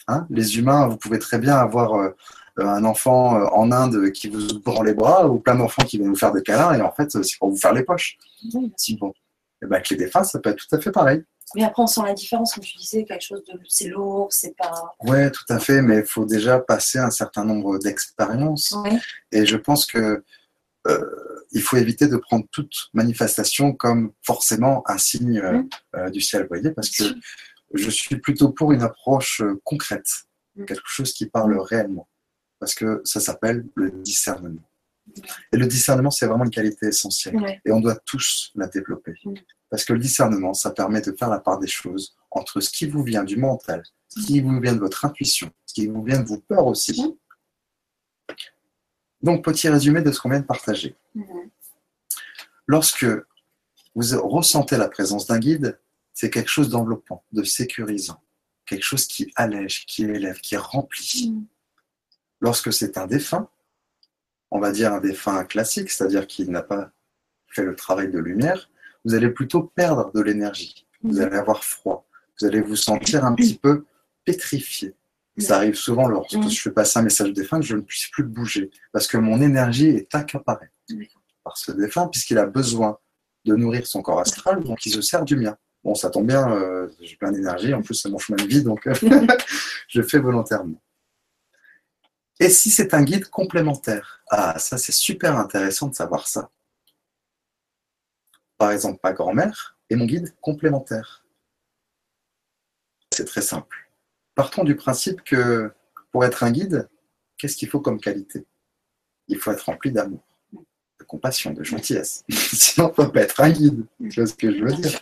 [0.08, 0.26] Hein.
[0.30, 2.10] les humains, vous pouvez très bien avoir euh,
[2.58, 6.10] un enfant euh, en Inde qui vous prend les bras ou plein d'enfants qui viennent
[6.10, 8.18] vous faire des câlins et en fait, euh, c'est pour vous faire les poches.
[8.54, 8.72] Oui.
[8.78, 9.14] Si bon.
[9.62, 11.24] Et ben, avec les défunts, ça peut être tout à fait pareil.
[11.56, 13.60] Mais après, on sent la différence, comme tu disais, quelque chose de.
[13.68, 14.96] C'est lourd, c'est pas.
[15.02, 18.74] Ouais, tout à fait, mais il faut déjà passer un certain nombre d'expériences.
[19.34, 20.24] Et je pense que
[20.88, 25.62] euh, il faut éviter de prendre toute manifestation comme forcément un signe euh,
[25.96, 27.04] euh, du ciel, vous voyez, parce que
[27.74, 30.08] je suis plutôt pour une approche euh, concrète,
[30.56, 30.66] Mm.
[30.66, 32.08] quelque chose qui parle réellement,
[32.62, 34.62] parce que ça s'appelle le discernement.
[35.52, 37.60] Et le discernement, c'est vraiment une qualité essentielle, Ouais.
[37.66, 39.34] et on doit tous la développer, Mm.
[39.70, 42.86] parce que le discernement, ça permet de faire la part des choses entre ce qui
[42.86, 46.22] vous vient du mental, ce qui vous vient de votre intuition, ce qui vous vient
[46.22, 47.02] de vos peurs aussi.
[47.04, 48.36] Mm.
[49.24, 50.96] Donc, petit résumé de ce qu'on vient de partager.
[52.68, 53.06] Lorsque
[53.96, 55.80] vous ressentez la présence d'un guide,
[56.14, 58.22] c'est quelque chose d'enveloppant, de sécurisant,
[58.68, 61.34] quelque chose qui allège, qui élève, qui remplit.
[62.42, 63.48] Lorsque c'est un défunt,
[64.50, 66.92] on va dire un défunt classique, c'est-à-dire qu'il n'a pas
[67.48, 68.70] fait le travail de lumière,
[69.06, 71.22] vous allez plutôt perdre de l'énergie, vous Mhm.
[71.22, 72.08] allez avoir froid,
[72.40, 73.86] vous allez vous sentir un petit peu
[74.26, 74.96] pétrifié.
[75.38, 76.50] Ça arrive souvent lorsque Mhm.
[76.50, 79.42] je fais passer un message défunt que je ne puisse plus bouger, parce que mon
[79.42, 80.70] énergie est accaparée
[81.44, 82.98] par ce défunt, puisqu'il a besoin
[83.46, 85.58] de nourrir son corps astral, donc il se sert du mien.
[85.84, 88.62] Bon, ça tombe bien, euh, j'ai plein d'énergie, en plus c'est mon chemin de vie,
[88.64, 88.88] donc
[89.88, 90.80] je le fais volontairement.
[92.42, 94.24] Et si c'est un guide complémentaire?
[94.28, 96.50] Ah, ça c'est super intéressant de savoir ça.
[98.58, 101.24] Par exemple, ma grand-mère est mon guide complémentaire.
[103.12, 103.92] C'est très simple.
[104.34, 105.72] Partons du principe que
[106.12, 106.90] pour être un guide,
[107.38, 108.48] qu'est-ce qu'il faut comme qualité?
[109.28, 112.24] Il faut être rempli d'amour, de compassion, de gentillesse.
[112.30, 113.86] Sinon, on ne peut pas être un guide.
[114.00, 115.00] Tu vois ce que je veux dire?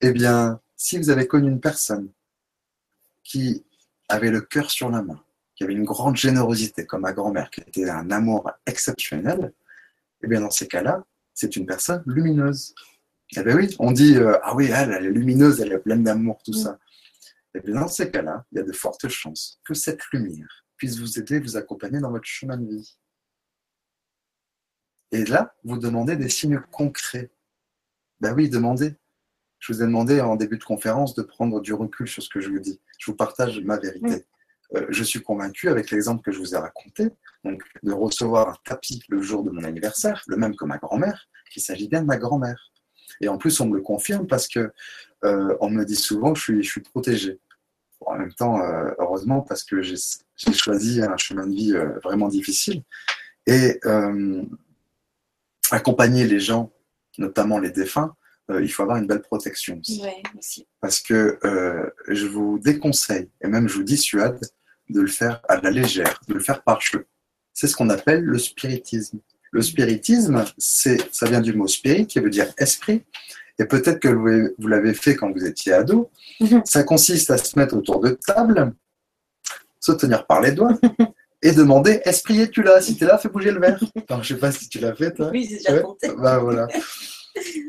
[0.00, 2.10] Eh bien, si vous avez connu une personne
[3.22, 3.64] qui
[4.08, 5.22] avait le cœur sur la main,
[5.60, 9.52] qui avait une grande générosité, comme ma grand-mère, qui était un amour exceptionnel,
[10.22, 11.04] eh bien, dans ces cas-là,
[11.34, 12.74] c'est une personne lumineuse.
[13.36, 16.02] Eh bien oui, on dit, euh, ah oui, elle, elle est lumineuse, elle est pleine
[16.02, 16.78] d'amour, tout ça.
[17.54, 20.98] Eh bien, dans ces cas-là, il y a de fortes chances que cette lumière puisse
[20.98, 22.98] vous aider, vous accompagner dans votre chemin de vie.
[25.12, 27.30] Et là, vous demandez des signes concrets.
[28.20, 28.94] Ben oui, demandez.
[29.58, 32.40] Je vous ai demandé en début de conférence de prendre du recul sur ce que
[32.40, 32.80] je vous dis.
[32.98, 34.24] Je vous partage ma vérité.
[34.76, 37.08] Euh, je suis convaincu, avec l'exemple que je vous ai raconté,
[37.44, 41.28] donc de recevoir un tapis le jour de mon anniversaire, le même que ma grand-mère,
[41.50, 42.70] qu'il s'agit bien de ma grand-mère.
[43.20, 44.72] Et en plus, on me le confirme parce que
[45.24, 47.40] euh, on me dit souvent que je suis, je suis protégé.
[48.00, 49.96] Bon, en même temps, euh, heureusement, parce que j'ai
[50.52, 52.82] choisi un chemin de vie vraiment difficile.
[53.46, 53.80] Et
[55.70, 56.72] accompagner les gens,
[57.18, 58.14] notamment les défunts,
[58.50, 60.02] euh, il faut avoir une belle protection aussi.
[60.02, 60.66] Ouais, aussi.
[60.80, 64.40] Parce que euh, je vous déconseille, et même je vous dissuade,
[64.90, 67.06] de le faire à la légère, de le faire par jeu.
[67.52, 69.20] C'est ce qu'on appelle le spiritisme.
[69.52, 73.04] Le spiritisme, c'est, ça vient du mot spirit, qui veut dire esprit.
[73.58, 76.10] Et peut-être que vous l'avez fait quand vous étiez ado.
[76.40, 76.62] Mhm.
[76.64, 78.72] Ça consiste à se mettre autour de table,
[79.80, 80.78] se tenir par les doigts
[81.42, 82.80] et demander Esprit, es-tu là?
[82.80, 83.80] Si tu es là, fais bouger le verre.
[84.08, 85.30] Enfin, je sais pas si tu l'as fait, toi.
[85.30, 85.82] Oui, c'est déjà Ouais.
[85.82, 86.08] compté.
[86.16, 86.68] Bah, voilà.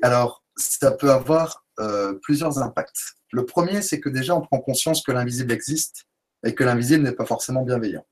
[0.01, 3.15] Alors, ça peut avoir euh, plusieurs impacts.
[3.32, 6.05] Le premier, c'est que déjà, on prend conscience que l'invisible existe
[6.43, 8.05] et que l'invisible n'est pas forcément bienveillant.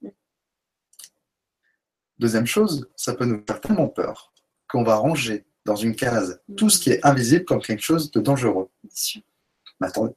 [2.20, 4.34] Deuxième chose, ça peut nous faire tellement peur
[4.68, 8.20] qu'on va ranger dans une case tout ce qui est invisible comme quelque chose de
[8.20, 8.70] dangereux.
[9.80, 10.14] Mais attendez,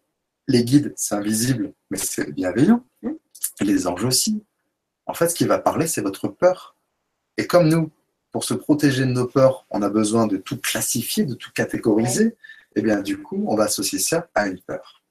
[0.48, 2.84] les guides, c'est invisible, mais c'est bienveillant.
[3.60, 4.42] Et les anges aussi.
[5.06, 6.76] En fait, ce qui va parler, c'est votre peur.
[7.36, 7.90] Et comme nous,
[8.30, 12.36] pour se protéger de nos peurs, on a besoin de tout classifier, de tout catégoriser,
[12.74, 15.01] eh bien, du coup, on va associer ça à une peur.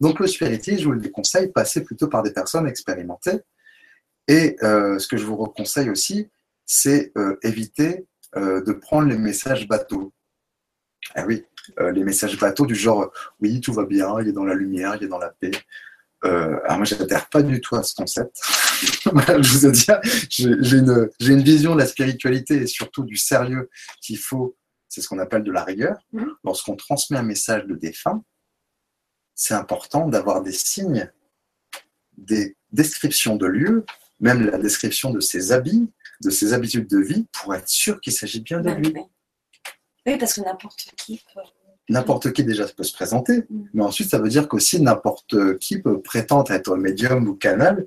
[0.00, 3.40] Donc, le spiritisme, je vous le déconseille, passez plutôt par des personnes expérimentées.
[4.28, 6.28] Et euh, ce que je vous reconseille aussi,
[6.64, 10.12] c'est euh, éviter euh, de prendre les messages bateaux.
[11.16, 11.44] Ah oui,
[11.78, 13.10] les messages bateaux du genre
[13.40, 15.50] oui, tout va bien, il est dans la lumière, il est dans la paix.
[16.22, 18.40] Alors moi, je n'adhère pas du tout à ce concept.
[18.82, 19.86] Je vous ai dit,
[20.28, 23.68] j'ai une, une vision de la spiritualité et surtout du sérieux
[24.00, 24.56] qu'il faut,
[24.88, 25.98] c'est ce qu'on appelle de la rigueur.
[26.12, 26.30] Mhm.
[26.44, 28.22] Lorsqu'on transmet un message de défunt,
[29.40, 31.10] c'est important d'avoir des signes,
[32.18, 33.86] des descriptions de lieux,
[34.20, 35.90] même la description de ses habits,
[36.22, 38.94] de ses habitudes de vie, pour être sûr qu'il s'agit bien de lui.
[40.06, 41.40] Oui, parce que n'importe qui peut...
[41.88, 43.68] N'importe qui déjà peut se présenter, mm.
[43.72, 47.86] mais ensuite ça veut dire qu'aussi n'importe qui peut prétendre être médium ou canal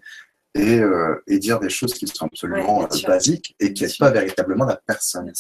[0.55, 4.09] et, euh, et, dire des choses qui sont absolument euh, basiques et qui n'est pas
[4.09, 5.31] véritablement la personne.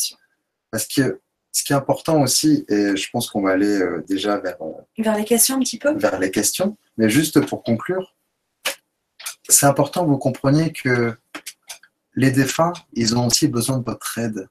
[0.69, 1.19] Parce que
[1.53, 4.57] ce qui est important aussi, et je pense qu'on va aller euh, déjà vers,
[4.97, 5.95] vers les questions un petit peu.
[5.95, 8.15] Vers les questions, mais juste pour conclure,
[9.47, 11.15] c'est important que vous compreniez que
[12.15, 14.47] les défunts, ils ont aussi besoin de votre aide.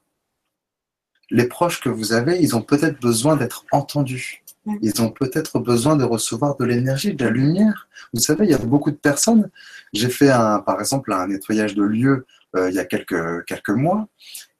[1.29, 4.42] Les proches que vous avez, ils ont peut-être besoin d'être entendus.
[4.81, 7.89] Ils ont peut-être besoin de recevoir de l'énergie, de la lumière.
[8.13, 9.49] Vous savez, il y a beaucoup de personnes.
[9.91, 13.69] J'ai fait, un, par exemple, un nettoyage de lieux euh, il y a quelques, quelques
[13.69, 14.07] mois.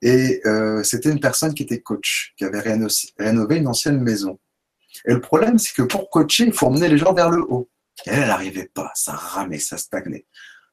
[0.01, 4.39] Et euh, c'était une personne qui était coach, qui avait rénové une ancienne maison.
[5.06, 7.70] Et le problème, c'est que pour coacher, il faut emmener les gens vers le haut.
[8.06, 10.26] Et elle, n'arrivait pas, ça ramait, ça stagnait.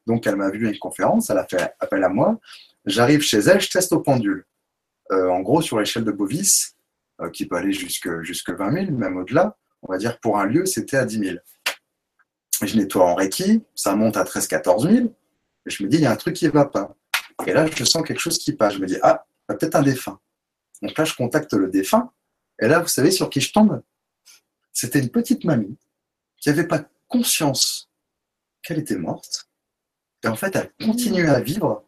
[0.07, 2.39] Donc elle m'a vu à une conférence, elle a fait appel à moi.
[2.85, 4.45] J'arrive chez elle, je teste au pendule.
[5.11, 6.75] Euh, en gros, sur l'échelle de Bovis,
[7.29, 10.65] qui peut aller jusque, jusque 20 000, même au-delà, on va dire pour un lieu,
[10.65, 11.37] c'était à 10 000.
[12.63, 15.07] Je nettoie en Reiki, ça monte à 13-14 000.
[15.65, 16.95] Et je me dis, il y a un truc qui ne va pas.
[17.45, 18.75] Et là, je sens quelque chose qui passe.
[18.75, 20.19] Je me dis, ah, peut-être un défunt.
[20.81, 22.11] Donc là, je contacte le défunt.
[22.59, 23.81] Et là, vous savez sur qui je tombe?
[24.73, 25.77] C'était une petite mamie
[26.37, 27.89] qui n'avait pas conscience
[28.63, 29.49] qu'elle était morte.
[30.23, 31.83] Et en fait, elle continuait à vivre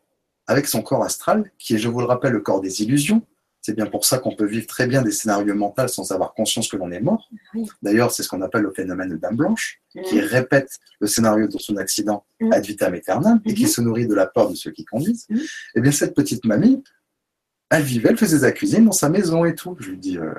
[0.48, 3.26] avec son corps astral, qui est, je vous le rappelle, le corps des illusions.
[3.66, 6.68] C'est bien pour ça qu'on peut vivre très bien des scénarios mentaux sans avoir conscience
[6.68, 7.30] que l'on est mort.
[7.82, 11.58] D'ailleurs, c'est ce qu'on appelle le phénomène de Dame Blanche, qui répète le scénario de
[11.58, 13.70] son accident ad vitam aeternam et qui mhm.
[13.70, 15.28] se nourrit de la peur de ceux qui conduisent.
[15.76, 16.84] Eh bien, cette petite mamie,
[17.70, 19.78] elle vivait, elle faisait sa cuisine dans sa maison et tout.
[19.80, 20.34] Je lui dis, euh,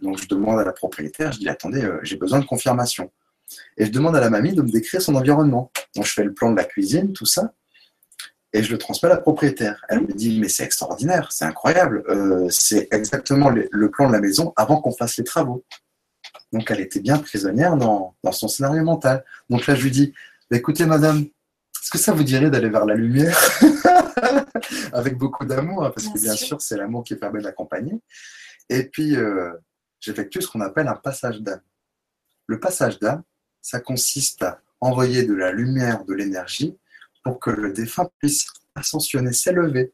[0.00, 3.10] donc je demande à la propriétaire, je dis, attendez, euh, j'ai besoin de confirmation.
[3.76, 5.72] Et je demande à la mamie de me décrire son environnement.
[5.96, 7.52] Donc je fais le plan de la cuisine, tout ça,
[8.52, 9.84] et je le transmets à la propriétaire.
[9.88, 14.20] Elle me dit, mais c'est extraordinaire, c'est incroyable, euh, c'est exactement le, plan de la
[14.20, 15.64] maison avant qu'on fasse les travaux.
[16.52, 19.24] Donc elle était bien prisonnière dans, son scénario mental.
[19.48, 20.12] Donc là, je lui dis,
[20.50, 23.38] bah, écoutez madame, est-ce que ça vous dirait d'aller vers la lumière
[24.92, 28.00] Avec beaucoup d'amour, hein, parce que bien sûr, c'est l'amour qui permet d'accompagner.
[28.68, 29.52] Et puis, euh,
[29.98, 31.62] j'effectue ce qu'on appelle un passage d'âme.
[32.46, 33.22] Le passage d'âme,
[33.62, 36.76] ça consiste à envoyer de la lumière, de l'énergie,
[37.22, 39.92] pour que le défunt puisse ascensionner, s'élever.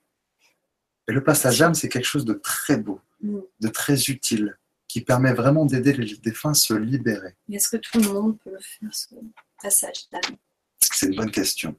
[1.08, 3.38] Et le passage d'âme, c'est quelque chose de très beau, mm.
[3.60, 7.34] de très utile, qui permet vraiment d'aider les défunts à se libérer.
[7.50, 9.14] Est-ce que tout le monde peut faire ce
[9.62, 10.36] passage d'âme?
[10.80, 11.76] C'est une bonne question.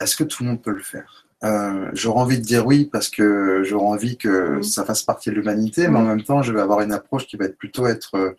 [0.00, 1.26] Est-ce que tout le monde peut le faire?
[1.44, 4.62] Euh, J'aurais envie de dire oui parce que j'aurais envie que mm.
[4.62, 6.08] ça fasse partie de l'humanité, mais en mm.
[6.08, 8.36] même temps, je vais avoir une approche qui va être plutôt être euh,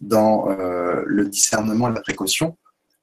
[0.00, 2.56] dans euh, le discernement et la précaution.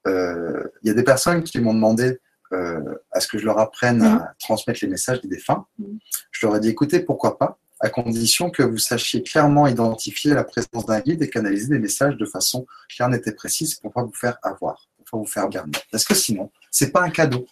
[0.08, 2.20] Euh, il y a des personnes qui m'ont demandé
[2.52, 4.28] à ce que je leur apprenne à mhm.
[4.39, 5.66] transmettre les messages des défunts.
[5.80, 6.00] Mhm.
[6.32, 10.43] Je leur ai dit écoutez, pourquoi pas, à condition que vous sachiez clairement identifier la
[10.43, 13.93] présence d'un guide et canaliser des messages de façon claire, nette et précise pour ne
[13.93, 15.80] pas vous faire avoir, pour pas vous faire garder.
[15.91, 17.46] Parce que sinon, c'est pas un cadeau.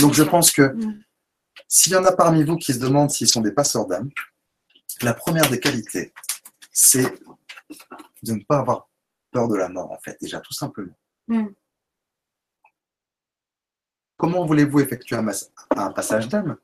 [0.00, 1.02] Donc je pense que mhm.
[1.68, 4.10] s'il y en a parmi vous qui se demandent s'ils sont des passeurs d'âme,
[5.02, 6.12] la première des qualités,
[6.72, 7.14] c'est
[8.22, 8.88] de ne pas avoir
[9.30, 10.94] peur de la mort, en fait, déjà, tout simplement.
[14.16, 16.56] Comment voulez-vous effectuer un, passage d'âme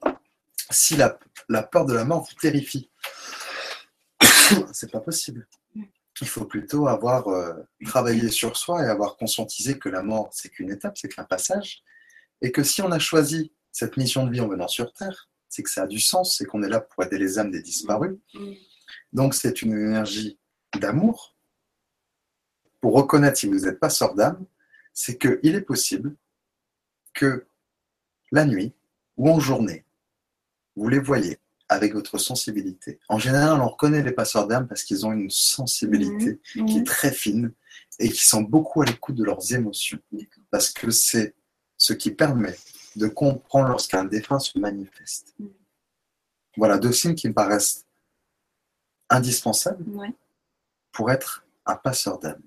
[0.70, 1.18] si la,
[1.62, 2.90] peur de la mort vous terrifie
[4.72, 5.46] C'est pas possible.
[6.20, 7.54] Il faut plutôt avoir euh,
[7.84, 11.82] travaillé sur soi et avoir conscientisé que la mort, c'est qu'une étape, c'est qu'un passage.
[12.40, 15.62] Et que si on a choisi cette mission de vie en venant sur Terre, c'est
[15.62, 18.16] que ça a du sens, c'est qu'on est là pour aider les âmes des disparus.
[19.12, 20.38] Donc c'est une énergie
[20.78, 21.36] d'amour,
[22.80, 24.44] pour reconnaître si vous n'êtes pas sort d'âme,
[24.92, 26.16] c'est qu'il est possible
[27.14, 27.46] que
[28.30, 28.72] la nuit
[29.16, 29.84] ou en journée,
[30.76, 33.00] vous les voyez avec votre sensibilité.
[33.08, 36.86] En général, on reconnaît les passeurs d'âme parce qu'ils ont une sensibilité mmh, qui est
[36.86, 37.52] très fine
[37.98, 39.98] et qui sont beaucoup à l'écoute de leurs émotions.
[40.50, 41.34] Parce que c'est
[41.76, 42.56] ce qui permet
[42.96, 45.34] de comprendre lorsqu'un défunt se manifeste.
[45.38, 45.46] Mmh.
[46.56, 47.86] Voilà deux signes qui me paraissent
[49.08, 49.84] indispensables
[50.90, 52.42] pour être un passeur d'âme.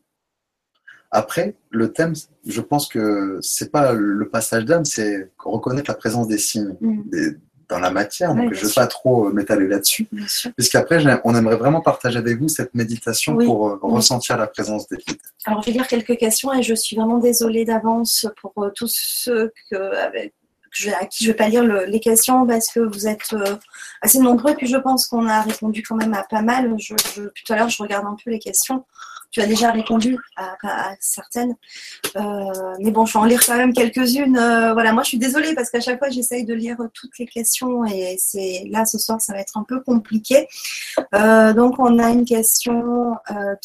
[1.16, 2.14] Après, le thème,
[2.46, 7.04] je pense que c'est pas le passage d'âme, c'est reconnaître la présence des signes mm.
[7.70, 8.36] dans la matière.
[8.36, 10.10] donc, je ne vais pas trop m'étaler là-dessus.
[10.58, 14.98] Puisqu'après, on aimerait vraiment partager avec vous cette méditation pour euh, ressentir la présence des
[14.98, 15.22] guides.
[15.46, 18.94] Alors, je vais lire quelques questions et je suis vraiment désolée d'avance pour euh, tous
[18.94, 20.34] ceux que, avec,
[21.00, 23.56] à qui je ne vais pas lire les questions parce que vous êtes euh,
[24.02, 24.54] assez nombreux.
[24.56, 26.76] Puis je pense qu'on a répondu quand même à pas mal.
[26.78, 28.84] Je, tout à l'heure, je regarde un peu les questions.
[29.36, 31.56] Tu as déjà répondu à, certaines.
[32.16, 32.22] Euh,
[32.80, 34.38] mais bon, je vais en lire quand même quelques-unes.
[34.38, 37.26] Euh, voilà, moi je suis désolée parce qu'à chaque fois j'essaye de lire toutes les
[37.26, 40.48] questions et c'est là ce soir ça va être un peu compliqué.
[41.14, 43.16] Euh, donc on a une question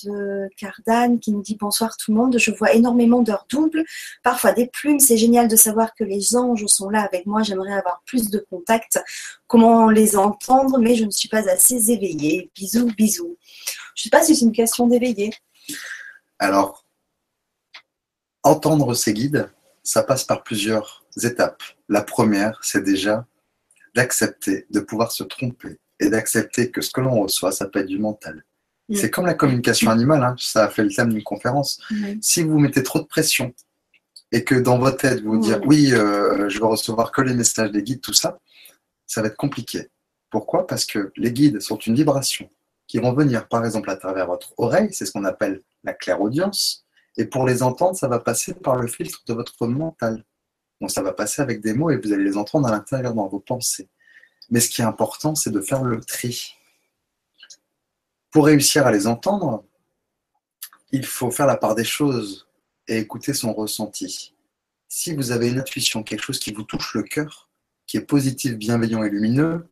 [0.02, 2.36] de Cardane qui nous dit bonsoir tout le monde.
[2.36, 3.84] Je vois énormément d'heures doubles,
[4.24, 4.98] parfois des plumes.
[4.98, 7.44] C'est génial de savoir que les anges sont là avec moi.
[7.44, 9.01] J'aimerais avoir plus de contact.
[9.47, 12.51] Comment les entendre, mais je ne suis pas assez éveillée.
[12.56, 13.36] Bisous, bisous.
[13.94, 15.30] Je ne sais pas si c'est une question d'éveillé.
[16.38, 16.84] Alors,
[18.42, 19.50] entendre ces guides,
[19.82, 21.62] ça passe par plusieurs étapes.
[21.88, 23.26] La première, c'est déjà
[23.94, 27.86] d'accepter de pouvoir se tromper et d'accepter que ce que l'on reçoit, ça peut être
[27.86, 28.44] du mental.
[28.88, 28.94] Mm.
[28.94, 30.36] C'est comme la communication animale, hein.
[30.38, 31.80] ça a fait le thème d'une conférence.
[32.20, 33.54] Si vous mettez trop de pression
[34.32, 37.34] et que dans votre tête, vous vous dites oui, euh, je vais recevoir que les
[37.34, 38.38] messages des guides, tout ça,
[39.06, 39.88] ça va être compliqué.
[40.30, 40.66] Pourquoi?
[40.66, 42.48] Parce que les guides sont une vibration
[42.90, 46.84] qui vont venir par exemple à travers votre oreille, c'est ce qu'on appelle la claire-audience.
[47.16, 50.24] Et pour les entendre, ça va passer par le filtre de votre mental.
[50.80, 53.28] Donc ça va passer avec des mots et vous allez les entendre à l'intérieur dans
[53.28, 53.88] vos pensées.
[54.50, 56.52] Mais ce qui est important, c'est de faire le tri.
[58.32, 59.64] Pour réussir à les entendre,
[60.90, 62.48] il faut faire la part des choses
[62.88, 64.34] et écouter son ressenti.
[64.88, 67.48] Si vous avez une intuition, quelque chose qui vous touche le cœur,
[67.86, 69.68] qui est positif, bienveillant et lumineux,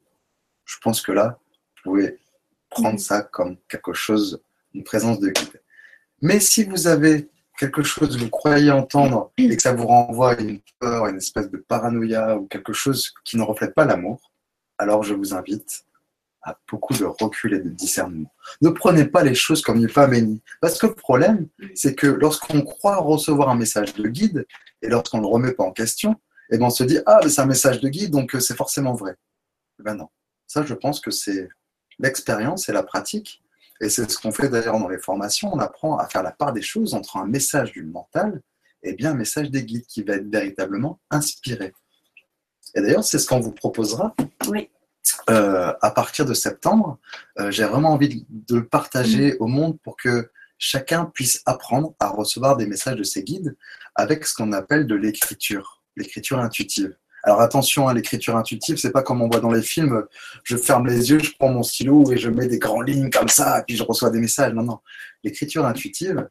[0.64, 1.40] je pense que là,
[1.84, 2.20] vous pouvez
[2.70, 4.42] prendre ça comme quelque chose,
[4.74, 5.62] une présence de guide.
[6.20, 7.28] Mais si vous avez
[7.58, 11.16] quelque chose que vous croyez entendre et que ça vous renvoie à une peur, une
[11.16, 14.30] espèce de paranoïa ou quelque chose qui ne reflète pas l'amour,
[14.78, 15.84] alors je vous invite
[16.42, 18.32] à beaucoup de recul et de discernement.
[18.62, 20.40] Ne prenez pas les choses comme du paménie.
[20.60, 24.46] Parce que le problème, c'est que lorsqu'on croit recevoir un message de guide
[24.82, 26.12] et lorsqu'on ne le remet pas en question,
[26.50, 28.40] et eh ben on se dit Ah, mais c'est un message de guide, donc euh,
[28.40, 29.16] c'est forcément vrai.
[29.80, 30.08] Ben non.
[30.46, 31.48] Ça, je pense que c'est
[31.98, 33.42] l'expérience et la pratique.
[33.80, 35.50] Et c'est ce qu'on fait d'ailleurs dans les formations.
[35.52, 38.42] On apprend à faire la part des choses entre un message du mental
[38.82, 41.72] et bien un message des guides qui va être véritablement inspiré.
[42.74, 44.14] Et d'ailleurs, c'est ce qu'on vous proposera.
[44.48, 44.68] Oui.
[45.30, 46.98] Euh, à partir de septembre,
[47.38, 49.36] euh, j'ai vraiment envie de le partager mm.
[49.40, 53.56] au monde pour que chacun puisse apprendre à recevoir des messages de ses guides
[53.94, 56.96] avec ce qu'on appelle de l'écriture, l'écriture intuitive.
[57.24, 60.06] Alors attention, à l'écriture intuitive, c'est pas comme on voit dans les films,
[60.44, 63.28] je ferme les yeux, je prends mon stylo et je mets des grandes lignes comme
[63.28, 64.52] ça, puis je reçois des messages.
[64.54, 64.78] Non, non.
[65.24, 66.28] L'écriture intuitive,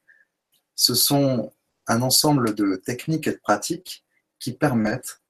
[0.75, 1.51] ce sont
[1.87, 4.05] un ensemble de techniques et de pratiques
[4.39, 5.21] qui permettent,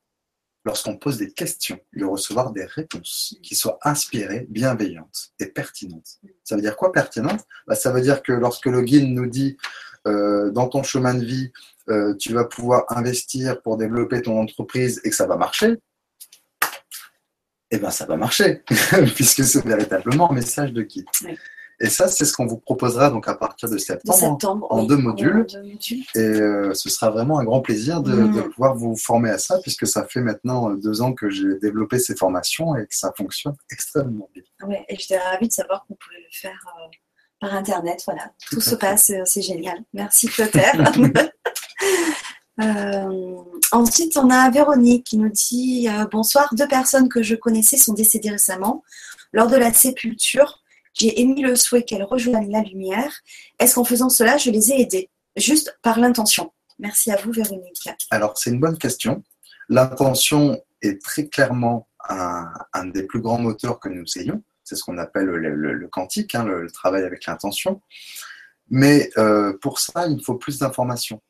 [0.66, 6.20] lorsqu'on pose des questions, de recevoir des réponses qui soient inspirées, bienveillantes et pertinentes.
[6.44, 9.58] Ça veut dire quoi pertinente bah, Ça veut dire que lorsque le guide nous dit
[10.08, 11.52] euh, dans ton chemin de vie,
[11.90, 15.76] euh, tu vas pouvoir investir pour développer ton entreprise et que ça va marcher,
[17.72, 18.64] eh bien ça va marcher,
[19.16, 21.06] puisque c'est véritablement un message de guide.
[21.80, 25.46] Et ça, c'est ce qu'on vous proposera donc à partir de septembre, en, deux modules.
[26.16, 28.50] Et euh, ce sera vraiment un grand plaisir de, mm.
[28.50, 32.16] pouvoir vous former à ça, puisque ça fait maintenant deux ans que j'ai développé ces
[32.16, 34.44] formations et que ça fonctionne extrêmement bien.
[34.68, 36.60] Ouais, et j'étais ravie de savoir qu'on pouvait le faire
[37.40, 38.02] par Internet.
[38.06, 39.78] Voilà, tout, se passe, euh, c'est génial.
[39.94, 40.74] Merci Clotaire.
[42.60, 43.36] Euh,
[43.72, 47.94] ensuite, on a Véronique qui nous dit euh, Bonsoir, deux personnes que je connaissais sont
[47.94, 48.84] décédées récemment.
[49.32, 50.64] Lors de la sépulture,
[50.94, 53.14] j'ai émis le souhait qu'elles rejoignent la lumière.
[53.60, 55.10] Est-ce qu'en faisant cela, je les ai aidées?
[55.36, 56.52] Juste par l'intention.
[56.80, 57.90] Merci à vous, Véronique.
[58.10, 59.24] Alors, c'est une bonne question.
[59.70, 64.42] L'intention est très clairement un, des plus grands moteurs que nous ayons.
[64.64, 67.82] C'est ce qu'on appelle le, quantique, hein, le, travail avec l'intention.
[68.70, 71.22] Mais euh, pour ça, il faut plus d'informations.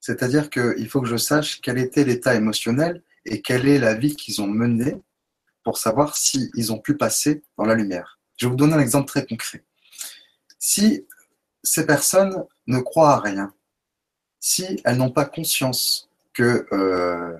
[0.00, 4.16] C'est-à-dire qu'il faut que je sache quel était l'état émotionnel et quelle est la vie
[4.16, 4.96] qu'ils ont menée
[5.64, 8.18] pour savoir s'ils ont pu passer dans la lumière.
[8.36, 9.64] Je vais vous donner un exemple très concret.
[10.58, 11.06] Si
[11.62, 13.52] ces personnes ne croient à rien,
[14.40, 17.36] si elles n'ont pas conscience que euh,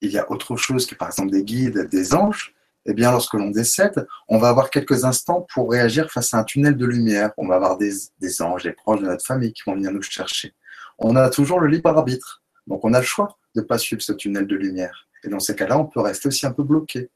[0.00, 2.56] il y a autre chose que par exemple des guides, des anges,
[2.88, 6.44] eh bien, lorsque l'on décède, on va avoir quelques instants pour réagir face à un
[6.44, 7.32] tunnel de lumière.
[7.36, 7.92] On va avoir des,
[8.40, 10.54] anges, des proches de notre famille qui vont venir nous chercher.
[10.98, 12.42] On a toujours le libre arbitre.
[12.66, 15.08] Donc, on a le choix de ne pas suivre ce tunnel de lumière.
[15.24, 17.10] Et dans ces cas-là, on peut rester aussi un peu bloqué.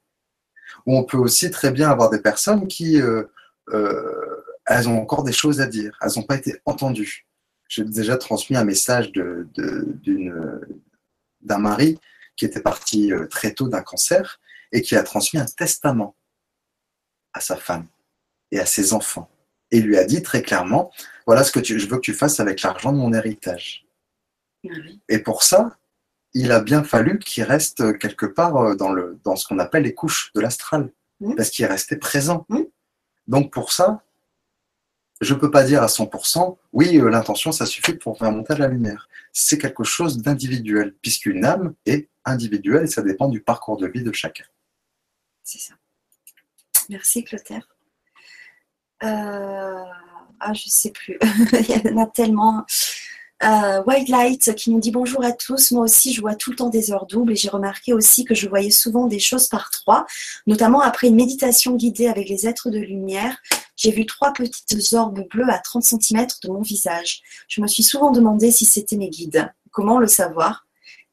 [0.87, 3.25] Ou on peut aussi très bien avoir des personnes qui, euh,
[3.71, 5.97] euh, elles ont encore des choses à dire.
[6.01, 7.27] Elles n'ont pas été entendues.
[7.69, 9.45] J'ai déjà transmis un message d'un
[11.59, 11.99] mari
[12.37, 14.41] qui était parti euh, très tôt d'un cancer
[14.73, 16.17] et qui a transmis un testament
[17.33, 17.87] à sa femme
[18.51, 19.31] et à ses enfants.
[19.71, 20.91] Et lui a dit très clairement,
[21.27, 23.87] voilà ce que je veux que tu fasses avec l'argent de mon héritage.
[25.09, 25.77] Et pour ça,
[26.35, 29.85] il a bien fallu qu'il reste quelque part euh, dans, le, dans ce qu'on appelle
[29.85, 30.93] les couches de l'astral,
[31.37, 32.47] parce qu'il est resté présent.
[33.27, 34.03] Donc pour ça,
[35.21, 38.57] je ne peux pas dire à 100%, oui, euh, l'intention, ça suffit pour faire monter
[38.57, 39.09] la lumière.
[39.33, 44.03] C'est quelque chose d'individuel, puisqu'une âme est individuelle et ça dépend du parcours de vie
[44.03, 44.45] de chacun.
[45.43, 45.75] C'est ça.
[46.89, 47.69] Merci Clotaire.
[49.03, 49.85] Euh,
[50.41, 51.19] ah, je ne sais plus.
[51.53, 52.65] Il y en a tellement.
[53.43, 55.73] Euh, Light qui nous dit bonjour à tous.
[55.73, 58.35] Moi aussi, je vois tout le temps des heures doubles et j'ai remarqué aussi que
[58.35, 60.05] je voyais souvent des choses par trois,
[60.47, 63.39] notamment après une méditation guidée avec les êtres de lumière.
[63.77, 67.23] J'ai vu trois petites orbes bleues à 30 cm de mon visage.
[67.49, 69.51] Je me suis souvent demandé si c'était mes guides.
[69.71, 70.67] Comment le savoir?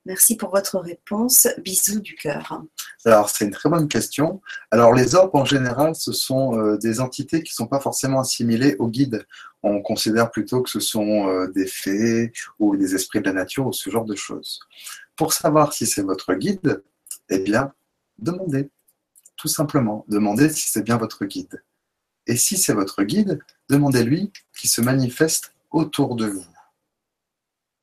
[0.08, 1.50] Merci pour votre réponse.
[1.58, 2.64] Bisous du cœur.
[3.04, 4.42] Alors, c'est une très bonne question.
[4.72, 8.22] Alors, les orbes, en général, ce sont euh, des entités qui ne sont pas forcément
[8.22, 9.28] assimilées aux guides.
[9.64, 13.68] On considère plutôt que ce sont euh, des fées ou des esprits de la nature
[13.68, 14.62] ou ce genre de choses.
[15.18, 16.82] Pour savoir si c'est votre guide,
[17.28, 17.74] eh bien,
[18.18, 18.70] demandez.
[19.36, 21.62] Tout simplement, demandez si c'est bien votre guide.
[22.28, 26.46] Et si c'est votre guide, demandez-lui qu'il se manifeste autour de vous.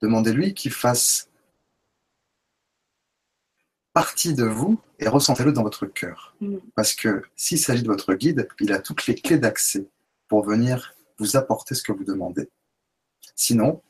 [0.01, 1.29] Demandez-lui qu'il fasse
[3.95, 6.37] partie de vous et ressentez-le dans votre cœur.
[6.41, 6.59] Mm.
[6.75, 9.89] Parce que s'il s'agit de votre guide, il a toutes les clés d'accès
[10.29, 12.51] pour venir vous apporter ce que vous demandez.
[13.37, 13.83] Sinon,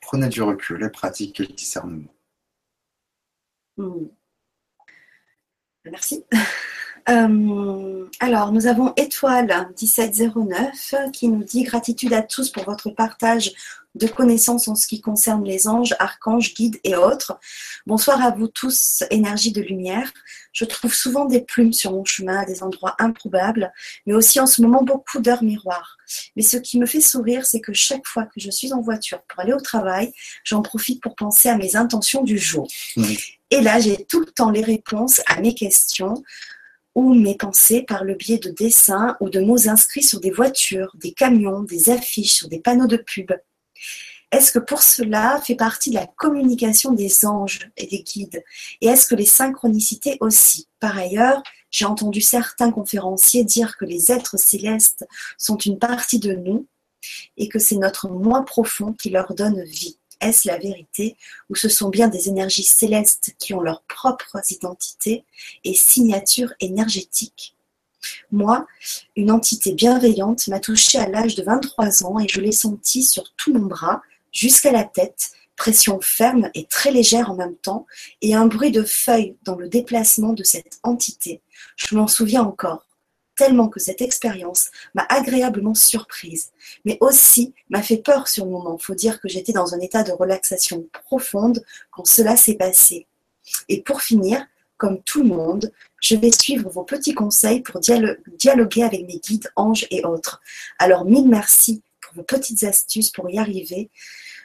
[0.00, 2.14] prenez du recul et pratiquez le discernement.
[3.76, 4.06] Mm.
[5.84, 6.24] Merci.
[7.10, 13.52] Euh, alors, nous avons Étoile 1709 qui nous dit gratitude à tous pour votre partage
[13.96, 17.40] de connaissances en ce qui concerne les anges, archanges, guides et autres.
[17.86, 20.12] Bonsoir à vous tous, énergie de lumière.
[20.52, 23.72] Je trouve souvent des plumes sur mon chemin à des endroits improbables,
[24.06, 25.96] mais aussi en ce moment beaucoup d'heures miroirs.
[26.36, 29.22] Mais ce qui me fait sourire, c'est que chaque fois que je suis en voiture
[29.22, 30.12] pour aller au travail,
[30.44, 32.68] j'en profite pour penser à mes intentions du jour.
[33.50, 36.22] Et là, j'ai tout le temps les réponses à mes questions
[36.94, 40.94] ou mes pensées par le biais de dessins ou de mots inscrits sur des voitures,
[40.96, 43.32] des camions, des affiches, sur des panneaux de pub.
[44.32, 48.44] Est-ce que pour cela fait partie de la communication des anges et des guides?
[48.80, 50.68] Et est-ce que les synchronicités aussi?
[50.78, 55.06] Par ailleurs, j'ai entendu certains conférenciers dire que les êtres célestes
[55.36, 56.66] sont une partie de nous
[57.36, 59.99] et que c'est notre moi profond qui leur donne vie.
[60.20, 61.16] Est-ce la vérité
[61.48, 65.24] ou ce sont bien des énergies célestes qui ont leurs propres identités
[65.64, 67.56] et signatures énergétiques?
[68.32, 68.66] Moi,
[69.16, 73.32] une entité bienveillante m'a touchée à l'âge de 23 ans et je l'ai sentie sur
[73.36, 74.02] tout mon bras,
[74.32, 77.86] jusqu'à la tête, pression ferme et très légère en même temps,
[78.22, 81.42] et un bruit de feuilles dans le déplacement de cette entité.
[81.76, 82.86] Je m'en souviens encore,
[83.40, 86.50] tellement que cette expérience m'a agréablement surprise,
[86.84, 88.76] mais aussi m'a fait peur sur le moment.
[88.76, 93.06] Faut dire que j'étais dans un état de relaxation profonde quand cela s'est passé.
[93.70, 94.46] Et pour finir,
[94.76, 95.72] comme tout le monde,
[96.02, 100.42] je vais suivre vos petits conseils pour dialoguer avec mes guides, anges et autres.
[100.78, 103.88] Alors, mille merci pour vos petites astuces pour y arriver.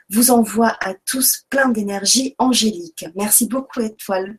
[0.09, 3.05] Vous envoie à tous plein d'énergie angélique.
[3.15, 4.37] Merci beaucoup, Étoile.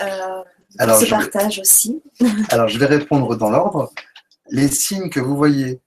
[0.00, 0.44] Euh,
[0.78, 2.02] alors, ce partage aussi.
[2.48, 3.92] alors, je vais répondre dans l'ordre.
[4.50, 5.80] Les signes que vous voyez,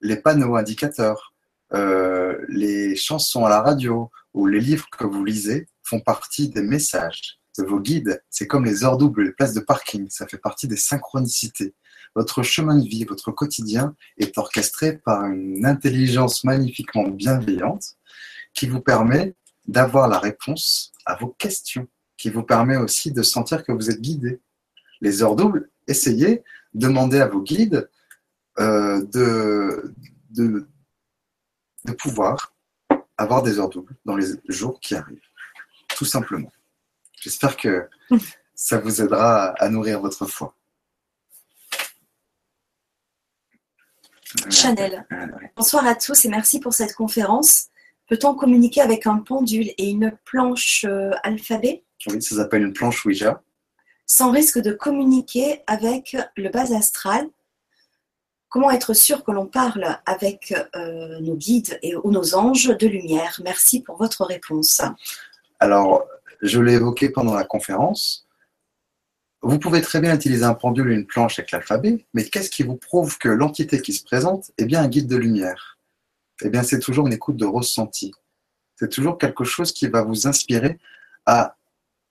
[0.00, 1.34] les panneaux indicateurs,
[1.74, 6.62] euh, les chansons à la radio ou les livres que vous lisez font partie des
[6.62, 8.22] messages vos guides.
[8.30, 10.08] C'est comme les heures doubles, les places de parking.
[10.10, 11.74] Ça fait partie des synchronicités.
[12.14, 17.96] Votre chemin de vie, votre quotidien est orchestré par une intelligence magnifiquement bienveillante
[18.54, 19.34] qui vous permet
[19.66, 21.86] d'avoir la réponse à vos questions,
[22.18, 24.40] qui vous permet aussi de sentir que vous êtes guidé.
[25.00, 26.42] Les heures doubles, essayez,
[26.74, 27.88] demandez à vos guides
[28.58, 29.94] euh, de,
[30.30, 30.68] de,
[31.84, 32.54] de pouvoir
[33.16, 35.30] avoir des heures doubles dans les jours qui arrivent,
[35.88, 36.52] tout simplement.
[37.20, 37.88] J'espère que
[38.54, 40.54] ça vous aidera à nourrir votre foi.
[44.50, 45.06] Chanel.
[45.56, 47.68] Bonsoir à tous et merci pour cette conférence.
[48.08, 51.84] Peut-on communiquer avec un pendule et une planche euh, alphabet?
[52.10, 53.42] Oui, ça s'appelle une planche Ouija.
[54.06, 57.28] Sans risque de communiquer avec le bas astral.
[58.48, 62.86] Comment être sûr que l'on parle avec euh, nos guides et, ou nos anges de
[62.86, 63.38] lumière?
[63.44, 64.80] Merci pour votre réponse.
[65.60, 66.06] Alors,
[66.40, 68.26] je l'ai évoqué pendant la conférence.
[69.42, 72.62] Vous pouvez très bien utiliser un pendule et une planche avec l'alphabet, mais qu'est-ce qui
[72.62, 75.78] vous prouve que l'entité qui se présente est bien un guide de lumière?
[76.42, 78.12] Eh bien, c'est toujours une écoute de ressenti.
[78.76, 80.78] C'est toujours quelque chose qui va vous inspirer
[81.26, 81.57] à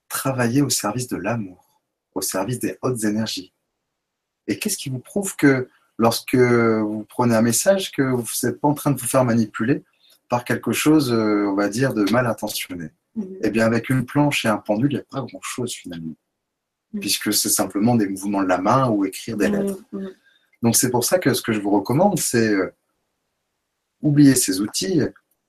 [0.08, 1.80] travailler au service de l'amour,
[2.14, 3.52] au service des hautes énergies.
[4.46, 5.68] Et qu'est-ce qui vous prouve que
[5.98, 9.84] lorsque vous prenez un message, que vous n'êtes pas en train de vous faire manipuler
[10.28, 12.90] par quelque chose, euh, on va dire, de mal intentionné?
[13.14, 13.38] Mhm.
[13.42, 16.16] Eh bien, avec une planche et un pendule, il n'y a pas grand-chose finalement.
[16.92, 17.00] Mhm.
[17.00, 19.78] Puisque c'est simplement des mouvements de la main ou écrire des mhm, lettres.
[20.62, 22.74] Donc c'est pour ça que ce que je vous recommande, c'est euh,
[24.00, 25.00] oublier ces outils.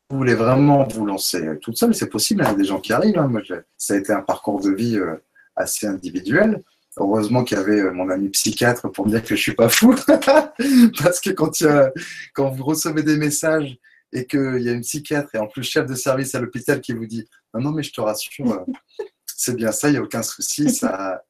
[0.10, 2.94] Vous voulez vraiment vous lancer toute seule, c'est possible, il y a des gens qui
[2.94, 3.20] arrivent.
[3.20, 3.28] Hein.
[3.28, 3.42] Moi,
[3.78, 5.16] ça a été un parcours de vie euh,
[5.56, 6.64] assez individuel.
[6.98, 9.70] Heureusement qu'il y avait euh, mon ami psychiatre pour me dire que je suis pas
[9.70, 9.94] fou.
[11.04, 13.78] Parce que quand, vous recevez des messages
[14.12, 16.94] et qu'il y a une psychiatre et en plus chef de service à l'hôpital qui
[16.94, 18.66] vous dit non, non, mais je te rassure,
[19.28, 21.22] c'est bien ça, il n'y a aucun souci, ça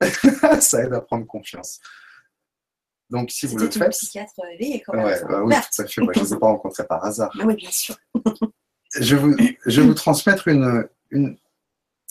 [0.00, 1.80] aide à prendre confiance.
[3.10, 3.90] Donc, si vous le faites.
[3.90, 5.06] psychiatre éveillé quand même.
[5.06, 6.00] Ouais, bah oui, tout à fait.
[6.00, 7.32] Moi, je ne les ai pas rencontrés par hasard.
[7.44, 7.96] oui, bien sûr.
[8.94, 11.36] je, vais vous, je vais vous transmettre une, une,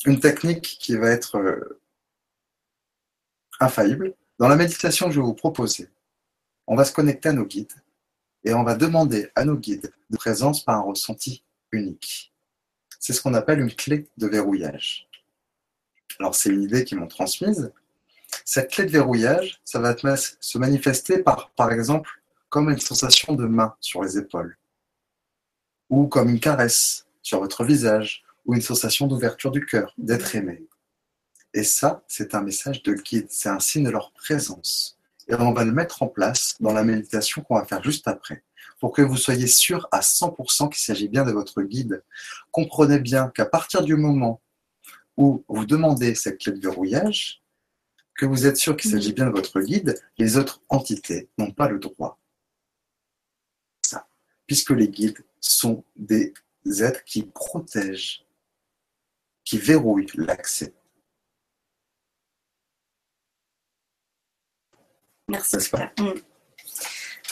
[0.05, 1.81] une technique qui va être euh,
[3.61, 4.13] infaillible.
[4.39, 5.89] Dans la méditation que je vais vous proposer,
[6.67, 7.73] on va se connecter à nos guides
[8.43, 12.33] et on va demander à nos guides de présence par un ressenti unique.
[12.99, 15.09] C'est ce qu'on appelle une clé de verrouillage.
[16.19, 17.71] Alors, c'est une idée qu'ils m'ont transmise.
[18.45, 22.09] Cette clé de verrouillage, ça va se manifester par, par exemple,
[22.49, 24.57] comme une sensation de main sur les épaules,
[25.89, 30.65] ou comme une caresse sur votre visage, ou une sensation d'ouverture du cœur, d'être aimé.
[31.53, 34.97] Et ça, c'est un message de guide, c'est un signe de leur présence.
[35.27, 38.43] Et on va le mettre en place dans la méditation qu'on va faire juste après,
[38.79, 42.03] pour que vous soyez sûr à 100% qu'il s'agit bien de votre guide.
[42.51, 44.41] Comprenez bien qu'à partir du moment
[45.17, 47.43] où vous demandez cette clé de verrouillage,
[48.19, 51.69] que vous êtes sûr qu'il s'agit bien de votre guide, les autres entités n'ont pas
[51.69, 52.19] le droit.
[53.81, 54.09] Ça.
[54.45, 56.33] Puisque les guides sont des
[56.81, 58.25] êtres qui protègent,
[59.45, 60.73] qui verrouillent l'accès.
[65.29, 65.55] Merci.
[65.55, 66.07] Mm.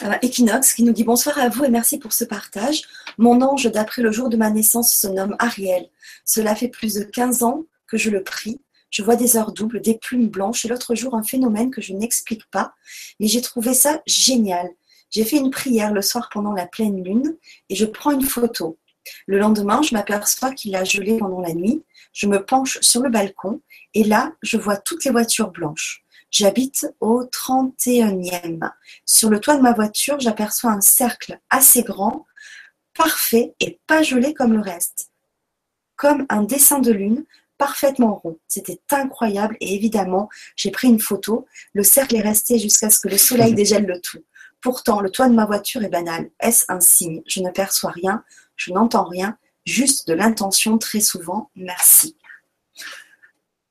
[0.04, 2.82] Euh, Equinox qui nous dit bonsoir à vous et merci pour ce partage.
[3.18, 5.90] Mon ange d'après le jour de ma naissance se nomme Ariel.
[6.24, 8.62] Cela fait plus de 15 ans que je le prie.
[8.90, 11.92] Je vois des heures doubles, des plumes blanches et l'autre jour un phénomène que je
[11.92, 12.74] n'explique pas,
[13.20, 14.68] mais j'ai trouvé ça génial.
[15.10, 17.36] J'ai fait une prière le soir pendant la pleine lune
[17.68, 18.78] et je prends une photo.
[19.26, 21.82] Le lendemain, je m'aperçois qu'il a gelé pendant la nuit.
[22.12, 23.62] Je me penche sur le balcon
[23.94, 26.04] et là, je vois toutes les voitures blanches.
[26.30, 28.70] J'habite au 31e.
[29.06, 32.26] Sur le toit de ma voiture, j'aperçois un cercle assez grand,
[32.94, 35.10] parfait et pas gelé comme le reste.
[35.96, 37.24] Comme un dessin de lune,
[37.58, 38.38] parfaitement rond.
[38.48, 41.46] C'était incroyable et évidemment, j'ai pris une photo.
[41.74, 44.24] Le cercle est resté jusqu'à ce que le soleil dégèle le tout.
[44.60, 46.30] Pourtant, le toit de ma voiture est banal.
[46.40, 47.22] Est-ce un signe?
[47.26, 48.24] Je ne perçois rien,
[48.56, 49.36] je n'entends rien,
[49.66, 51.50] juste de l'intention très souvent.
[51.54, 52.16] Merci.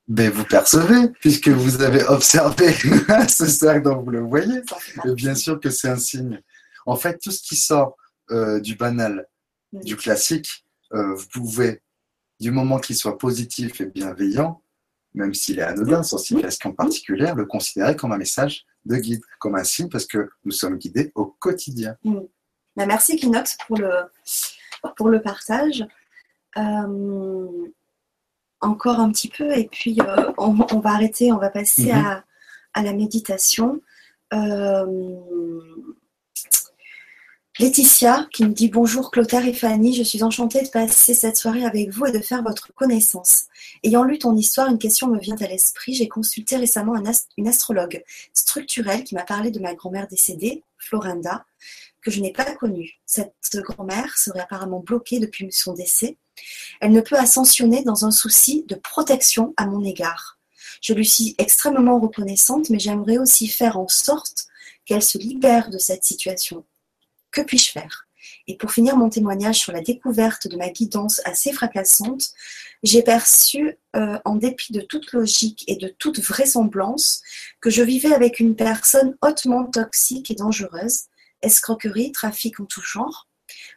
[0.07, 2.73] Mais vous percevez, puisque vous avez observé
[3.27, 4.61] ce cercle dont vous le voyez.
[5.05, 6.41] Et bien sûr que c'est un signe.
[6.85, 7.97] En fait, tout ce qui sort
[8.31, 9.27] euh, du banal,
[9.73, 11.81] du classique, euh, vous pouvez
[12.39, 14.61] du moment qu'il soit positif et bienveillant,
[15.13, 19.55] même s'il est anodin, sans signification particulière, le considérer comme un message de guide, comme
[19.55, 21.95] un signe, parce que nous sommes guidés au quotidien.
[22.03, 22.19] Mm.
[22.75, 23.91] Bah, merci Kinox pour le,
[24.95, 25.85] pour le partage.
[26.57, 27.47] Euh,
[28.61, 32.23] encore un petit peu, et puis euh, on, va arrêter, on va passer mm-hmm.
[32.73, 33.81] à, la méditation.
[34.33, 35.15] Euh,
[37.59, 41.65] Laetitia qui me dit bonjour Clotaire et Fanny, je suis enchantée de passer cette soirée
[41.65, 43.45] avec vous et de faire votre connaissance.
[43.81, 45.95] Ayant lu ton histoire, une question me vient à l'esprit.
[45.95, 46.93] J'ai consulté récemment
[47.35, 51.47] une astrologue structurelle qui m'a parlé de ma grand-mère décédée, Florinda,
[52.03, 52.99] que je n'ai pas connue.
[53.07, 56.15] Cette grand-mère serait apparemment bloquée depuis son décès.
[56.79, 60.37] Elle ne peut ascensionner dans un souci de protection à mon égard.
[60.79, 64.45] Je lui suis extrêmement reconnaissante, mais j'aimerais aussi faire en sorte
[64.85, 66.63] qu'elle se libère de cette situation
[67.31, 68.07] que puis-je faire?
[68.47, 72.29] Et pour finir mon témoignage sur la découverte de ma guidance assez fracassante,
[72.83, 77.21] j'ai perçu, euh, en dépit de toute logique et de toute vraisemblance,
[77.61, 81.03] que je vivais avec une personne hautement toxique et dangereuse,
[81.41, 83.27] escroquerie, trafic en tout genre.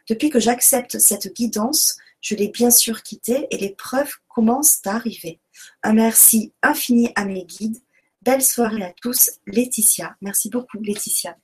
[0.09, 4.95] Depuis que j'accepte cette guidance, je l'ai bien sûr quittée et les preuves commencent à
[4.95, 5.39] arriver.
[5.83, 7.81] Un merci infini à mes guides.
[8.21, 9.31] Belle soirée à tous.
[9.47, 10.15] Laetitia.
[10.21, 11.35] Merci beaucoup, Laetitia.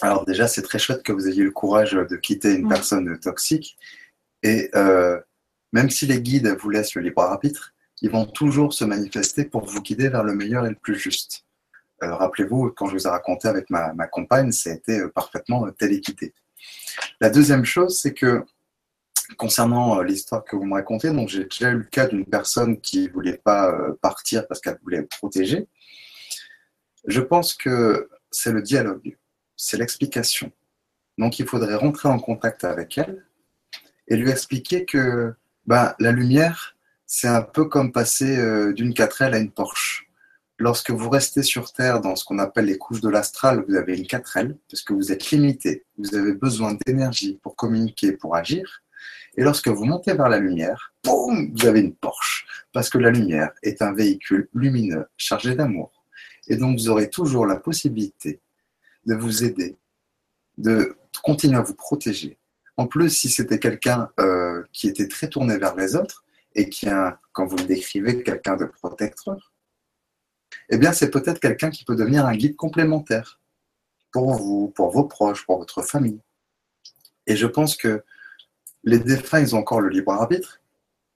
[0.00, 3.76] Alors déjà, c'est très chouette que vous ayez le courage de quitter une personne toxique.
[4.42, 5.20] Et euh,
[5.72, 9.66] même si les guides vous laissent le libre arbitre, ils vont toujours se manifester pour
[9.66, 11.44] vous guider vers le meilleur et le plus juste.
[12.04, 15.68] Euh, rappelez-vous, quand je vous ai raconté avec ma, compagne, ça a été euh, parfaitement
[15.72, 16.32] téléquité.
[17.20, 18.44] La deuxième chose, c'est que
[19.36, 23.08] concernant l'histoire que vous me racontez, donc j'ai déjà eu le cas d'une personne qui
[23.08, 25.66] ne voulait pas partir parce qu'elle voulait être protégée.
[27.06, 29.16] Je pense que c'est le dialogue
[29.58, 30.50] c'est l'explication.
[31.18, 33.26] Donc il faudrait rentrer en contact avec elle
[34.06, 35.34] et lui expliquer que
[35.66, 36.76] bah, la lumière,
[37.06, 40.08] c'est un peu comme passer euh, d'une 4L à une Porsche.
[40.58, 43.96] Lorsque vous restez sur Terre dans ce qu'on appelle les couches de l'astral, vous avez
[43.96, 48.82] une 4L, parce que vous êtes limité, vous avez besoin d'énergie pour communiquer, pour agir.
[49.36, 53.10] Et lorsque vous montez vers la lumière, boum, vous avez une Porsche, parce que la
[53.10, 56.04] lumière est un véhicule lumineux, chargé d'amour.
[56.48, 58.40] Et donc vous aurez toujours la possibilité
[59.08, 59.76] de vous aider,
[60.58, 62.38] de continuer à vous protéger.
[62.76, 66.24] En plus, si c'était quelqu'un euh, qui était très tourné vers les autres,
[66.54, 69.52] et qui a, quand vous le décrivez, quelqu'un de protecteur,
[70.70, 73.40] eh bien, c'est peut-être quelqu'un qui peut devenir un guide complémentaire
[74.12, 76.20] pour vous, pour vos proches, pour votre famille.
[77.26, 78.04] Et je pense que
[78.84, 80.60] les défunts, ils ont encore le libre arbitre.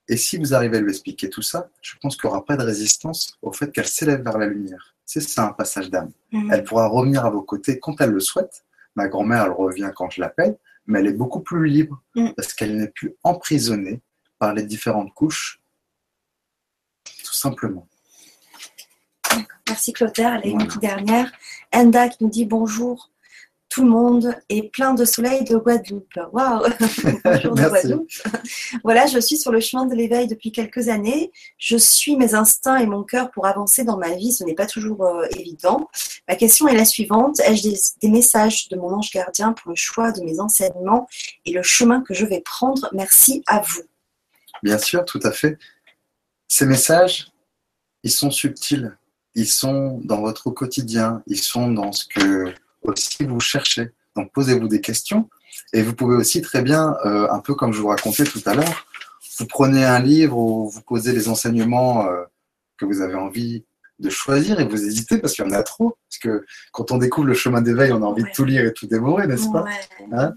[0.09, 2.57] Et si vous arrivez à lui expliquer tout ça, je pense qu'il n'y aura pas
[2.57, 4.95] de résistance au fait qu'elle s'élève vers la lumière.
[5.13, 6.11] C'est ça un passage d'âme.
[6.33, 6.51] Mhm.
[6.51, 8.65] Elle pourra revenir à vos côtés quand elle le souhaite.
[8.95, 10.57] Ma grand-mère, elle revient quand je l'appelle,
[10.87, 12.33] mais elle est beaucoup plus libre Mhm.
[12.35, 14.01] parce qu'elle n'est plus emprisonnée
[14.39, 15.61] par les différentes couches.
[17.27, 17.87] Tout simplement.
[19.69, 20.33] Merci Clotaire.
[20.33, 20.67] Allez, une Voilà.
[20.69, 21.33] petite dernière.
[21.75, 23.11] Enda qui nous dit bonjour
[23.73, 26.21] tout le monde et plein de soleil de Guadeloupe.
[26.33, 26.63] Waouh
[27.25, 27.71] Bonjour de Merci.
[27.71, 28.11] Guadeloupe.
[28.85, 31.33] Voilà, je suis sur le chemin de l'éveil depuis quelques années.
[31.57, 34.31] Je suis mes instincts et mon cœur pour avancer dans ma vie.
[34.31, 35.89] Ce n'est pas toujours euh, évident.
[36.29, 37.41] Ma question est la suivante.
[37.41, 41.09] Ai-je des, des messages de mon ange gardien pour le choix de mes enseignements
[41.47, 42.91] et le chemin que je vais prendre?
[42.93, 43.83] Merci à vous.
[44.63, 45.57] Bien sûr, tout à fait.
[46.47, 47.33] Ces messages,
[48.03, 48.95] ils sont subtils.
[49.35, 51.23] Ils sont dans votre quotidien.
[51.27, 52.53] Ils sont dans ce que
[52.83, 53.91] aussi vous cherchez.
[54.17, 55.29] Donc posez-vous des questions.
[55.73, 58.55] Et vous pouvez aussi très bien, euh, un peu comme je vous racontais tout à
[58.55, 58.87] l'heure,
[59.39, 62.25] vous prenez un livre ou vous posez les enseignements euh,
[62.79, 63.65] que vous avez envie
[63.99, 65.97] de choisir et vous hésitez parce qu'il y en a trop.
[66.09, 68.31] Parce que quand on découvre le chemin d'éveil, on a envie Ouais.
[68.31, 69.63] de tout lire et tout dévorer, n'est-ce pas?
[69.63, 70.09] Ouais.
[70.13, 70.35] Hein?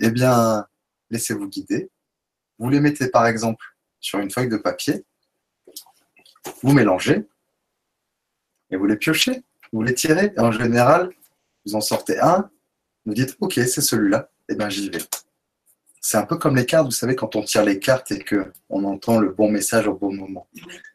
[0.00, 0.66] Eh bien,
[1.10, 1.90] laissez-vous guider.
[2.58, 3.64] Vous les mettez par exemple
[3.98, 5.04] sur une feuille de papier,
[6.62, 7.26] vous mélangez
[8.70, 9.42] et vous les piochez,
[9.72, 10.32] vous les tirez.
[10.36, 11.10] Et en général,
[11.70, 12.50] vous en sortez un,
[13.06, 14.98] vous dites OK, c'est celui-là, et bien j'y vais.
[16.00, 18.84] C'est un peu comme les cartes, vous savez, quand on tire les cartes et qu'on
[18.84, 20.48] entend le bon message au bon moment.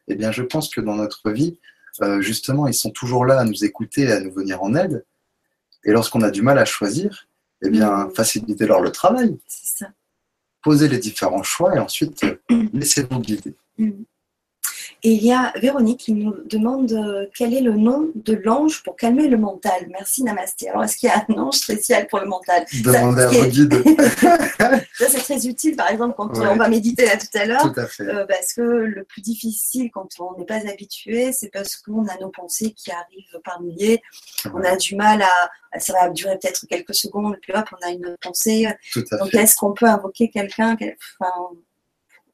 [0.07, 1.59] Eh bien, je pense que dans notre vie,
[2.01, 5.05] euh, justement, ils sont toujours là à nous écouter, à nous venir en aide.
[5.83, 7.27] Et lorsqu'on a du mal à choisir,
[7.61, 8.15] eh bien, Mhm.
[8.15, 9.91] facilitez-leur le travail C'est ça.
[10.63, 12.37] posez les différents choix et ensuite euh,
[12.73, 13.53] laissez-vous guider.
[15.03, 18.81] Et il y a Véronique qui nous demande euh, quel est le nom de l'ange
[18.83, 19.87] pour calmer le mental.
[19.91, 20.69] Merci Namasté.
[20.69, 22.65] Alors, est-ce qu'il y a un ange spécial pour le mental?
[22.83, 23.83] Demandez à vos guides.
[24.97, 26.47] Ça, c'est très utile, par exemple, quand Ouais.
[26.47, 27.61] on va méditer là tout à l'heure.
[27.73, 28.03] Tout à fait.
[28.03, 32.17] euh, parce que le plus difficile quand on n'est pas habitué, c'est parce qu'on a
[32.19, 34.01] nos pensées qui arrivent par milliers.
[34.53, 35.79] On a du mal à.
[35.79, 38.67] Ça va durer peut-être quelques secondes, puis hop, on a une pensée.
[38.93, 40.75] Tout à Donc, est-ce qu'on peut invoquer quelqu'un
[41.19, 41.33] enfin,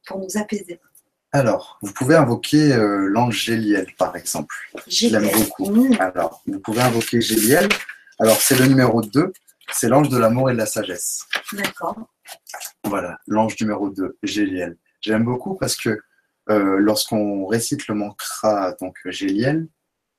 [0.05, 0.79] pour nous apaiser?
[1.33, 4.53] Alors, vous pouvez invoquer euh, l'ange Géliel, par exemple.
[4.87, 5.71] Je l'aime beaucoup.
[5.71, 5.95] Mmh.
[5.99, 7.69] Alors, vous pouvez invoquer Géliel.
[8.19, 9.31] Alors, c'est le numéro 2.
[9.71, 11.25] C'est l'ange de l'amour et de la sagesse.
[11.53, 11.95] D'accord.
[12.83, 14.77] Voilà, l'ange numéro 2, Géliel.
[14.99, 16.01] J'aime beaucoup parce que
[16.49, 19.67] euh, lorsqu'on récite le mantra, donc Géliel,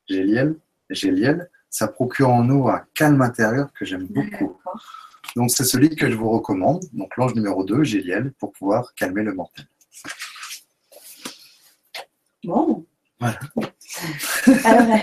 [0.09, 0.57] Géliel,
[0.89, 4.59] Géliel, ça procure en nous un calme intérieur que j'aime beaucoup.
[4.63, 4.83] D'accord.
[5.37, 9.23] Donc c'est celui que je vous recommande, donc l'ange numéro 2, Géliel, pour pouvoir calmer
[9.23, 9.67] le mental.
[12.45, 12.85] Bon.
[13.21, 13.39] Voilà.
[14.65, 14.97] Alors,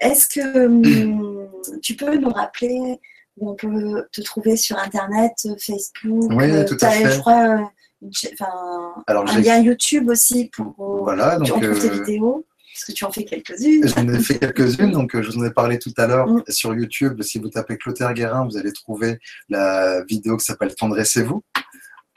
[0.00, 1.48] est-ce que hum,
[1.82, 3.00] tu peux nous rappeler
[3.38, 7.10] où on peut te trouver sur Internet, Facebook Oui, euh, tout à fait.
[7.12, 10.74] Je crois, euh, enfin, Alors un lien YouTube aussi pour.
[11.02, 13.88] voilà, tu- on donc tes euh, vidéos, parce que tu en fais quelques-unes.
[13.88, 16.42] j'en ai fait quelques-unes, donc euh, je vous en ai parlé tout à l'heure Mm.
[16.48, 17.22] sur YouTube.
[17.22, 19.18] Si vous tapez Clotaire Guérin, vous allez trouver
[19.48, 21.42] la vidéo qui s'appelle Tendressez-vous.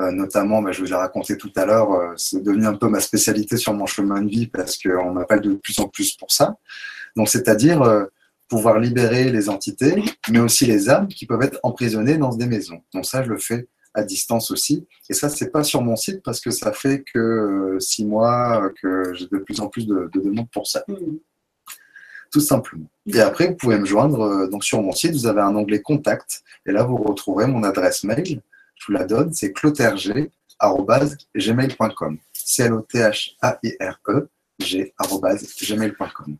[0.00, 2.88] Euh, notamment, bah, je vous ai raconté tout à l'heure, euh, c'est devenu un peu
[2.88, 6.32] ma spécialité sur mon chemin de vie parce qu'on m'appelle de plus en plus pour
[6.32, 6.56] ça.
[7.14, 8.06] Donc, c'est-à-dire euh,
[8.48, 12.82] pouvoir libérer les entités, mais aussi les âmes qui peuvent être emprisonnées dans des maisons.
[12.92, 14.84] Donc ça, je le fais à distance aussi.
[15.08, 19.14] Et ça, c'est pas sur mon site parce que ça fait que six mois que
[19.14, 20.84] j'ai de plus en plus de, demandes pour ça.
[22.34, 22.88] Tout simplement.
[23.06, 25.12] Et après, vous pouvez me joindre donc sur mon site.
[25.12, 28.42] Vous avez un onglet contact et là, vous retrouverez mon adresse mail
[28.74, 32.18] je vous la donne, c'est cloterg.gmail.com.
[32.32, 34.28] C-L-O-T-H-A-I-R-E,
[34.58, 36.36] g.gmail.com.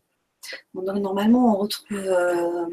[0.73, 2.65] normalement, on retrouve euh,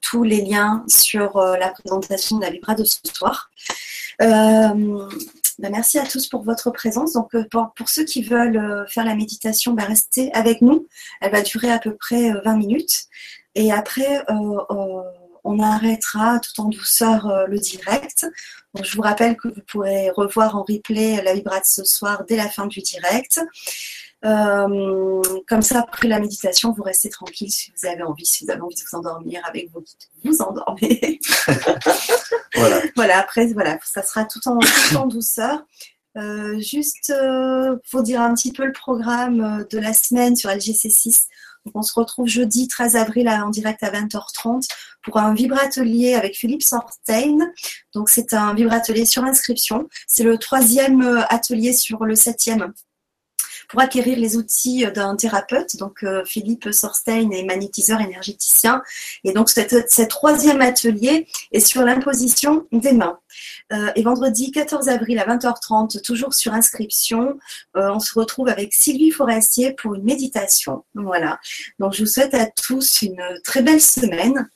[0.00, 3.50] tous les liens sur euh, la présentation de la Vibra de ce soir.
[4.22, 5.08] Euh,
[5.58, 7.14] bah, merci à tous pour votre présence.
[7.14, 10.86] Donc, pour, ceux qui veulent faire la méditation, bah, restez avec nous.
[11.20, 13.04] Elle va durer à peu près 20 minutes.
[13.54, 14.22] Et après,
[15.46, 18.26] on arrêtera tout en douceur euh, le direct.
[18.82, 22.48] je vous rappelle que vous pourrez revoir en replay la vibrate ce soir dès la
[22.48, 23.40] fin du direct.
[24.24, 28.50] Euh, comme ça, après la méditation, vous restez tranquille si vous avez envie, si vous
[28.50, 31.20] avez envie de vous endormir avec vos guides, vous endormez.
[32.54, 32.80] voilà.
[32.96, 33.18] voilà.
[33.18, 34.58] après, voilà, ça sera tout en,
[34.96, 35.64] en douceur.
[36.16, 37.12] Euh, juste
[37.90, 41.26] pour dire un petit peu le programme de la semaine sur LGC6
[41.74, 44.68] on se retrouve jeudi 13 avril en direct à 20h30
[45.02, 47.38] pour un vibratelier avec Philippe Sortein.
[47.94, 49.88] Donc c'est un vibratelier sur inscription.
[50.06, 52.72] C'est le troisième euh, atelier sur le septième
[53.68, 55.76] pour acquérir les outils d'un thérapeute.
[55.76, 58.82] Donc, euh, Philippe Sorstein est magnétiseur énergéticien.
[59.24, 63.18] Et donc, ce troisième atelier est sur l'imposition des mains.
[63.72, 67.38] Euh, et vendredi 14 avril à 20h30, toujours sur inscription,
[67.76, 70.84] euh, on se retrouve avec Sylvie Forestier pour une méditation.
[70.94, 71.38] Voilà.
[71.78, 74.48] Donc, je vous souhaite à tous une très belle semaine.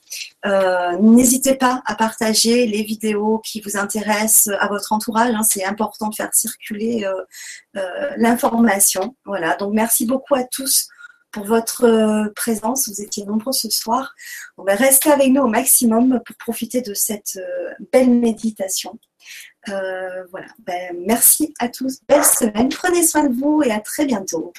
[0.45, 5.33] Euh, n'hésitez pas à partager les vidéos qui vous intéressent à votre entourage.
[5.33, 5.43] Hein.
[5.43, 7.05] c'est important de faire circuler
[8.17, 9.15] l'information.
[9.25, 9.55] Voilà.
[9.55, 10.87] Donc, merci beaucoup à tous
[11.31, 12.87] pour votre présence.
[12.89, 14.13] Vous étiez nombreux ce soir.
[14.57, 17.39] On va rester avec nous au maximum pour profiter de cette
[17.91, 18.99] belle méditation.
[19.69, 20.47] Euh, voilà.
[20.65, 21.99] Ben, merci à tous.
[22.07, 22.69] Belle semaine.
[22.69, 24.53] Prenez soin de vous et à très bientôt.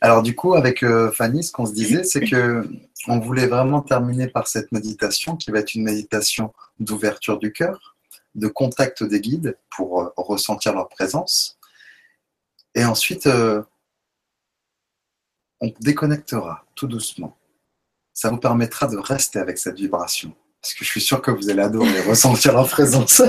[0.00, 2.68] Alors du coup, avec euh, Fanny, ce qu'on se disait, c'est que
[3.08, 7.96] on voulait vraiment terminer par cette méditation qui va être une méditation d'ouverture du cœur,
[8.34, 11.58] de contact des guides pour euh, ressentir leur présence.
[12.74, 13.28] Et ensuite,
[15.62, 17.38] on déconnectera tout doucement.
[18.12, 21.50] Ça vous permettra de rester avec cette vibration parce que je suis sûr que vous
[21.50, 23.20] allez adorer ressentir leur présence.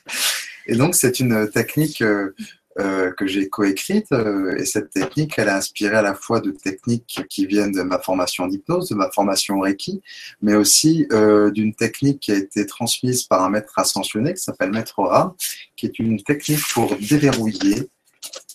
[0.66, 2.34] et donc, c'est une technique euh,
[2.80, 6.50] euh, que j'ai coécrite, euh, et cette technique, elle a inspiré à la fois de
[6.50, 10.02] techniques qui viennent de ma formation d'hypnose, de ma formation Reiki,
[10.42, 11.06] mais aussi
[11.52, 15.34] d'une technique qui a été transmise par un maître ascensionné qui s'appelle Maître Ram,
[15.76, 17.88] qui est une technique pour déverrouiller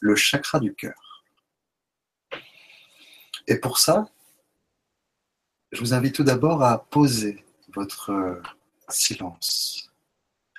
[0.02, 1.09] le chakra du cœur.
[3.50, 4.08] Et pour ça,
[5.72, 7.44] je vous invite tout d'abord à poser
[7.74, 8.42] votre euh,
[8.90, 9.92] silence,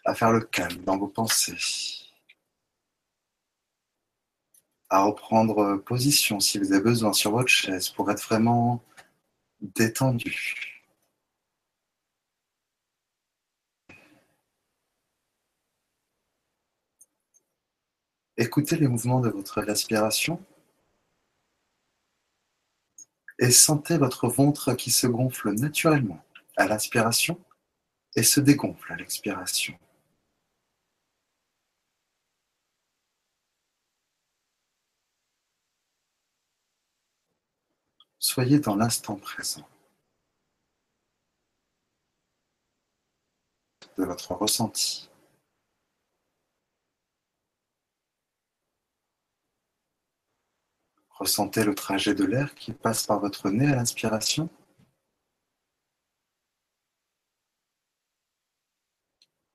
[0.05, 1.57] à faire le calme dans vos pensées,
[4.89, 8.83] à reprendre position si vous avez besoin sur votre chaise pour être vraiment
[9.61, 10.83] détendu.
[18.37, 20.45] Écoutez les mouvements de votre respiration
[23.41, 26.23] et sentez votre ventre qui se gonfle naturellement
[26.57, 27.41] à l'inspiration
[28.15, 29.77] et se dégonfle à l'expiration.
[38.19, 39.67] Soyez dans l'instant présent
[43.97, 45.10] de votre ressenti.
[51.21, 54.49] Ressentez le trajet de l'air qui passe par votre nez à l'inspiration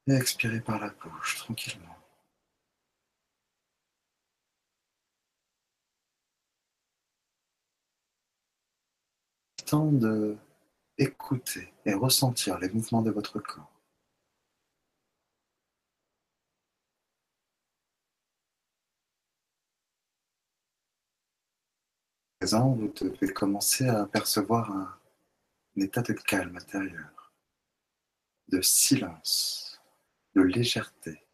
[0.07, 1.97] Et expirez par la bouche tranquillement.
[9.65, 10.37] Temps de
[10.99, 13.74] écouter et ressentir les mouvements de votre corps.
[22.53, 24.99] Vous devez commencer à percevoir un
[25.77, 27.33] état de calme intérieur,
[28.47, 29.81] de silence
[30.35, 31.25] de légèreté.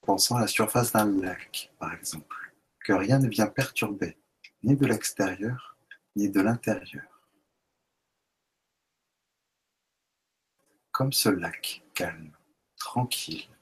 [0.00, 4.18] Pensant à la surface d'un lac, par exemple, que rien ne vient perturber,
[4.62, 5.78] ni de l'extérieur,
[6.16, 7.14] ni de l'intérieur.
[10.94, 12.30] comme ce lac calme,
[12.76, 13.53] tranquille.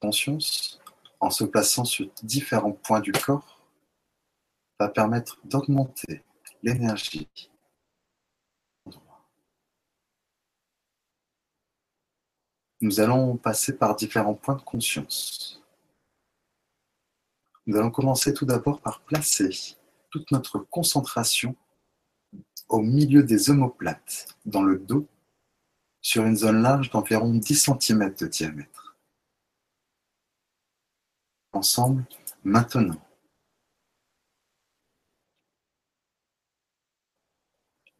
[0.00, 0.80] Conscience,
[1.20, 3.60] en se plaçant sur différents points du corps,
[4.78, 6.22] va permettre d'augmenter
[6.62, 7.28] l'énergie.
[12.80, 15.60] Nous allons passer par différents points de conscience.
[17.66, 19.76] Nous allons commencer tout d'abord par placer
[20.10, 21.56] toute notre concentration
[22.68, 25.06] au milieu des omoplates, dans le dos,
[26.00, 28.87] sur une zone large d'environ 10 cm de diamètre.
[31.52, 32.04] Ensemble,
[32.44, 33.00] maintenant.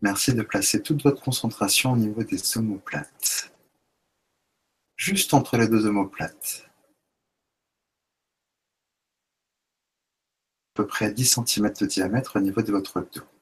[0.00, 3.52] Merci de placer toute votre concentration au niveau des omoplates,
[4.96, 6.68] juste entre les deux omoplates.
[10.78, 13.37] peu près 10 cm de diamètre au niveau de votre dos.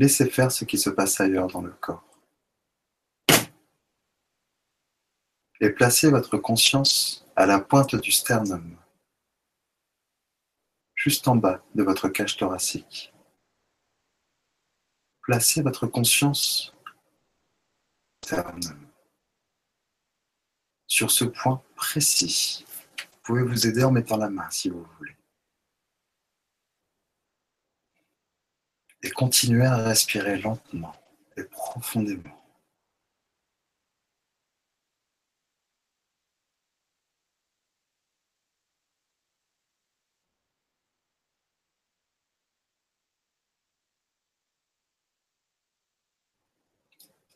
[0.00, 2.02] Laissez faire ce qui se passe ailleurs dans le corps.
[5.60, 8.78] Et placez votre conscience à la pointe du sternum
[10.94, 13.12] juste en bas de votre cage thoracique.
[15.20, 16.74] Placez votre conscience
[20.86, 22.64] sur ce point précis.
[22.96, 25.19] Vous pouvez vous aider en mettant la main si vous voulez.
[29.02, 30.94] Et continuez à respirer lentement
[31.36, 32.40] et profondément.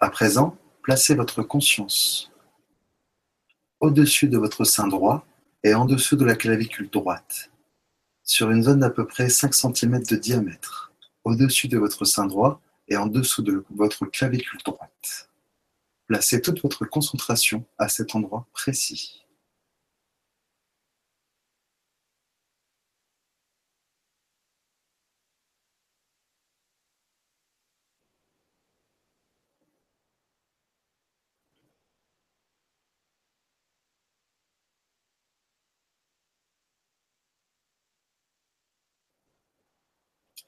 [0.01, 2.31] À présent, placez votre conscience
[3.81, 5.27] au-dessus de votre sein droit
[5.63, 7.51] et en dessous de la clavicule droite,
[8.23, 10.94] sur une zone d'à peu près 5 cm de diamètre,
[11.25, 15.31] au-dessus de votre sein droit et en dessous de votre clavicule droite.
[16.07, 19.24] Placez toute votre concentration à cet endroit précis.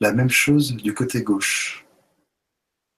[0.01, 1.87] La même chose du côté gauche.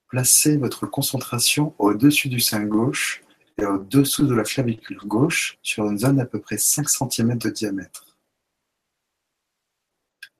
[0.08, 3.22] Placez votre concentration au-dessus du sein gauche
[3.56, 7.50] et au-dessous de la clavicule gauche sur une zone à peu près 5 cm de
[7.50, 8.16] diamètre.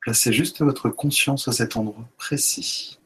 [0.01, 2.99] Placez juste votre conscience à cet endroit précis.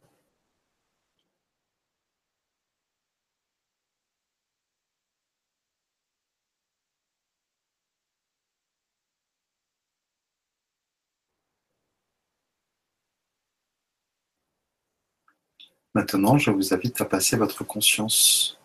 [15.94, 18.58] Maintenant, je vous invite à passer votre conscience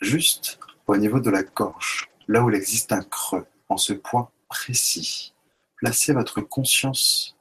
[0.00, 4.30] juste au niveau de la gorge, là où il existe un creux, en ce point
[4.48, 5.34] précis.
[5.76, 7.36] Placez votre conscience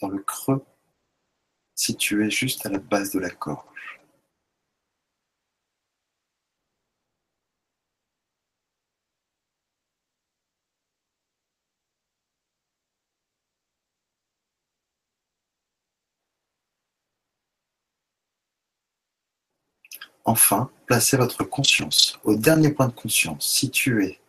[0.00, 0.62] dans le creux
[1.74, 3.93] situé juste à la base de la gorge.
[20.24, 24.20] Enfin, placez votre conscience au dernier point de conscience, situé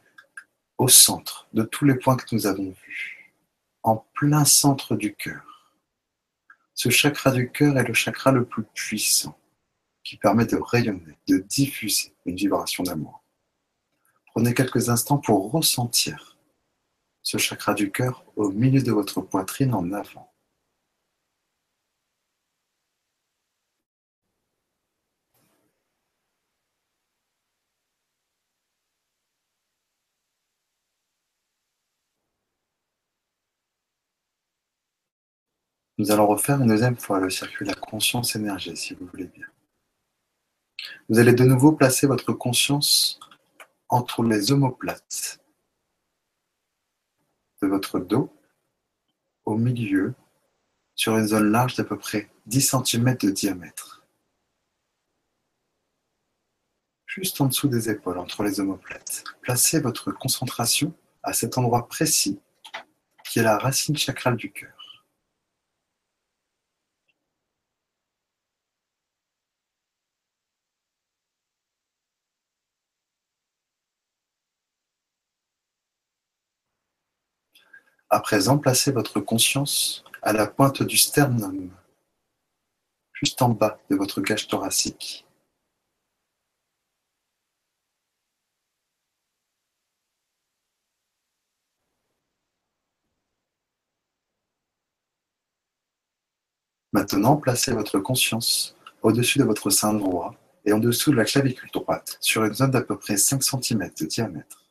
[0.78, 3.34] au centre de tous les points que nous avons vus,
[3.82, 5.74] en plein centre du cœur.
[6.74, 9.38] Ce chakra du cœur est le chakra le plus puissant,
[10.04, 13.24] qui permet de rayonner, de diffuser une vibration d'amour.
[14.28, 16.38] Prenez quelques instants pour ressentir
[17.22, 20.35] ce chakra du cœur au milieu de votre poitrine en avant.
[36.06, 39.26] Nous allons refaire une deuxième fois le circuit de la conscience énergie, si vous voulez
[39.26, 39.48] bien.
[41.10, 43.20] Vous allez de nouveau placer votre conscience
[43.90, 45.40] entre les omoplates
[47.64, 48.32] de votre dos,
[49.46, 50.14] au milieu,
[50.94, 54.06] sur une zone large d'à peu près 10 cm de diamètre.
[57.08, 59.24] Juste en dessous des épaules, entre les omoplates.
[59.42, 62.40] Placez votre concentration à cet endroit précis
[63.24, 64.75] qui est la racine chakrale du cœur.
[78.10, 81.72] À présent, placez votre conscience à la pointe du sternum,
[83.14, 85.26] juste en bas de votre cage thoracique.
[96.94, 100.34] Maintenant, placez votre conscience au-dessus de votre sein droit
[100.64, 103.92] et en dessous de la clavicule droite, sur une zone d'à peu près 5 cm
[104.00, 104.65] de diamètre.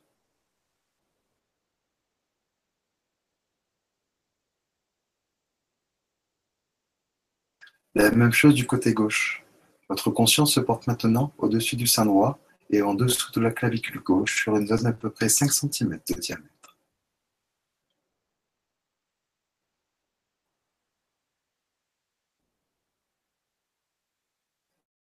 [7.97, 9.45] La même chose du côté gauche.
[9.89, 12.39] Votre conscience se porte maintenant au-dessus du sein droit
[12.71, 16.01] et en dessous de la clavicule gauche sur une zone d'à peu près 5 cm
[16.09, 16.79] de diamètre.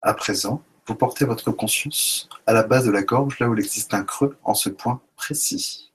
[0.01, 3.59] À présent, vous portez votre conscience à la base de la gorge, là où il
[3.59, 5.86] existe un creux en ce point précis.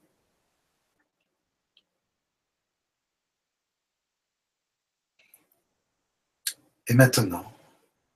[6.88, 7.52] Et maintenant,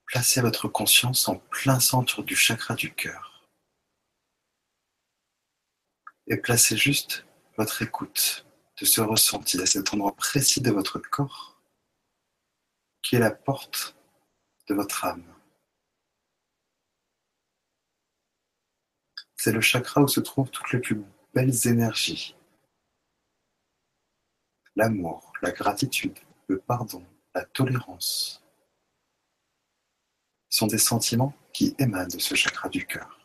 [0.06, 3.48] placez votre conscience en plein centre du chakra du cœur.
[6.26, 7.24] Et placez juste
[7.56, 8.44] votre écoute
[8.80, 11.60] de ce ressenti à cet endroit précis de votre corps
[13.02, 13.96] qui est la porte
[14.68, 15.32] de votre âme.
[19.36, 21.00] C'est le chakra où se trouvent toutes les plus
[21.32, 22.34] belles énergies.
[24.74, 26.18] L'amour, la gratitude,
[26.48, 28.42] le pardon, la tolérance,
[30.48, 33.18] sont des sentiments qui émanent de ce chakra du cœur.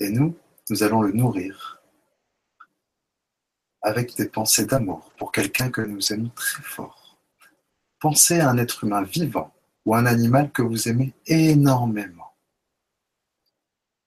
[0.00, 0.36] Et nous,
[0.70, 1.80] nous allons le nourrir
[3.82, 7.18] avec des pensées d'amour pour quelqu'un que nous aimons très fort.
[8.00, 9.52] Pensez à un être humain vivant
[9.84, 12.34] ou un animal que vous aimez énormément.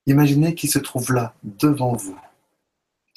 [0.05, 2.19] Imaginez qu'il se trouve là, devant vous,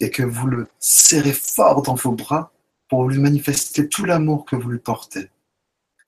[0.01, 2.53] et que vous le serrez fort dans vos bras
[2.89, 5.31] pour lui manifester tout l'amour que vous lui portez.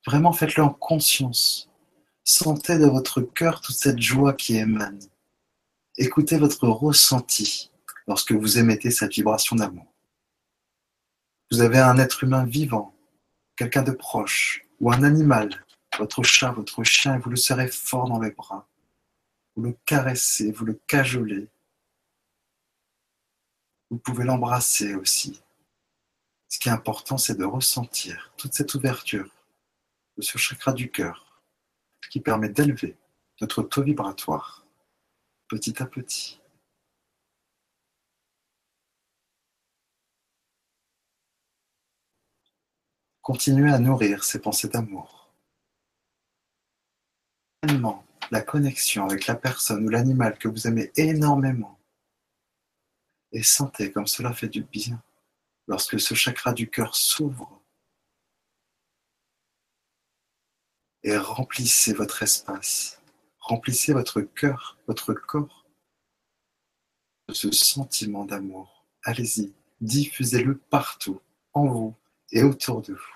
[0.06, 1.70] Vraiment, faites-le en conscience.
[2.28, 4.98] Sentez de votre cœur toute cette joie qui émane.
[5.96, 7.70] Écoutez votre ressenti
[8.08, 9.86] lorsque vous émettez cette vibration d'amour.
[11.52, 12.96] Vous avez un être humain vivant,
[13.54, 15.64] quelqu'un de proche, ou un animal,
[16.00, 18.68] votre chat, votre chien, et vous le serrez fort dans les bras.
[19.54, 21.48] Vous le caressez, vous le cajolez.
[23.88, 25.40] Vous pouvez l'embrasser aussi.
[26.48, 29.30] Ce qui est important, c'est de ressentir toute cette ouverture
[30.16, 31.25] de ce chakra du cœur
[32.08, 32.96] qui permet d'élever
[33.40, 34.66] notre taux vibratoire
[35.48, 36.40] petit à petit.
[43.22, 45.32] Continuez à nourrir ces pensées d'amour.
[48.30, 51.78] La connexion avec la personne ou l'animal que vous aimez énormément.
[53.32, 55.02] Et sentez comme cela fait du bien
[55.66, 57.60] lorsque ce chakra du cœur s'ouvre
[61.06, 63.00] et remplissez votre espace,
[63.38, 65.64] remplissez votre cœur, votre corps
[67.28, 68.84] de ce sentiment d'amour.
[69.04, 71.20] Allez-y, diffusez-le partout,
[71.52, 71.94] en vous
[72.32, 73.15] et autour de vous.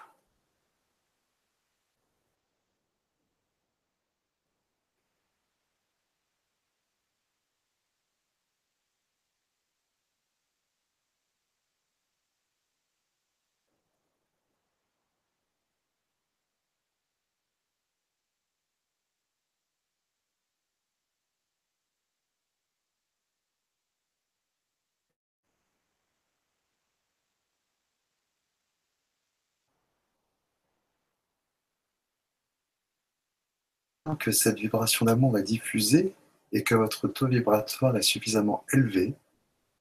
[34.17, 36.15] Que cette vibration d'amour est diffusée
[36.53, 39.15] et que votre taux vibratoire est suffisamment élevé,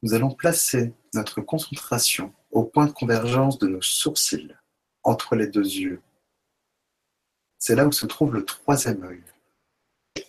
[0.02, 4.56] nous allons placer notre concentration au point de convergence de nos sourcils,
[5.04, 6.02] entre les deux yeux.
[7.58, 9.24] C'est là où se trouve le troisième œil.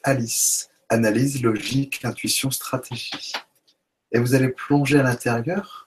[0.03, 3.33] Alice, analyse, logique, intuition, stratégie.
[4.13, 5.87] Et vous allez plonger à l'intérieur,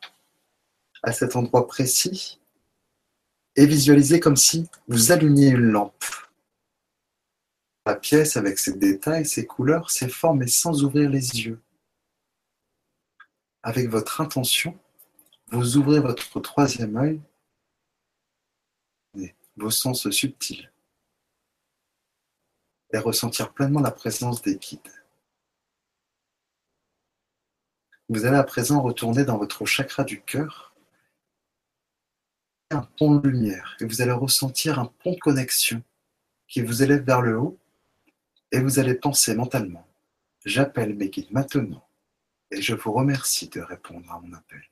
[1.01, 2.39] à cet endroit précis,
[3.55, 6.05] et visualiser comme si vous allumiez une lampe
[7.85, 11.61] la pièce avec ses détails, ses couleurs, ses formes, et sans ouvrir les yeux.
[13.61, 14.77] Avec votre intention,
[15.51, 17.21] vous ouvrez votre troisième œil,
[19.57, 20.71] vos sens subtils,
[22.91, 24.79] et ressentir pleinement la présence des guides.
[28.09, 30.73] Vous allez à présent retourner dans votre chakra du cœur,
[32.71, 35.83] un pont de lumière, et vous allez ressentir un pont de connexion
[36.47, 37.59] qui vous élève vers le haut,
[38.53, 39.87] et vous allez penser mentalement,
[40.45, 41.89] j'appelle mes guides maintenant,
[42.51, 44.63] et je vous remercie de répondre à mon appel.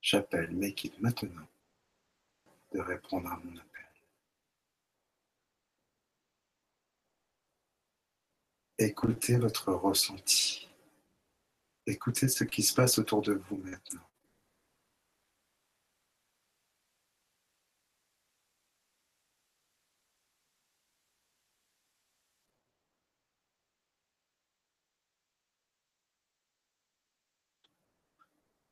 [0.00, 1.46] J'appelle mes guides maintenant
[2.72, 3.86] de répondre à mon appel.
[8.78, 10.68] Écoutez votre ressenti.
[11.86, 14.07] Écoutez ce qui se passe autour de vous maintenant.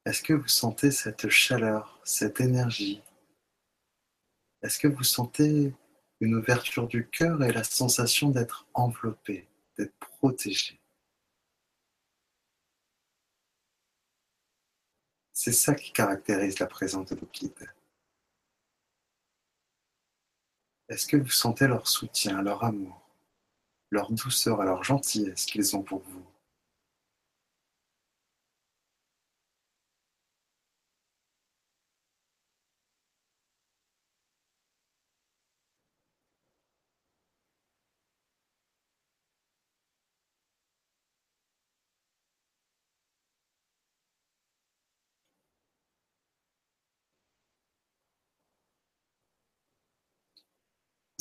[0.07, 3.03] Est-ce que vous sentez cette chaleur, cette énergie?
[4.63, 5.75] Est-ce que vous sentez
[6.21, 10.81] une ouverture du cœur et la sensation d'être enveloppé, d'être protégé?
[15.33, 17.69] C'est ça qui caractérise la présence de vos guides.
[20.89, 23.11] Est-ce que vous sentez leur soutien, leur amour,
[23.91, 26.36] leur douceur et leur gentillesse qu'ils ont pour vous?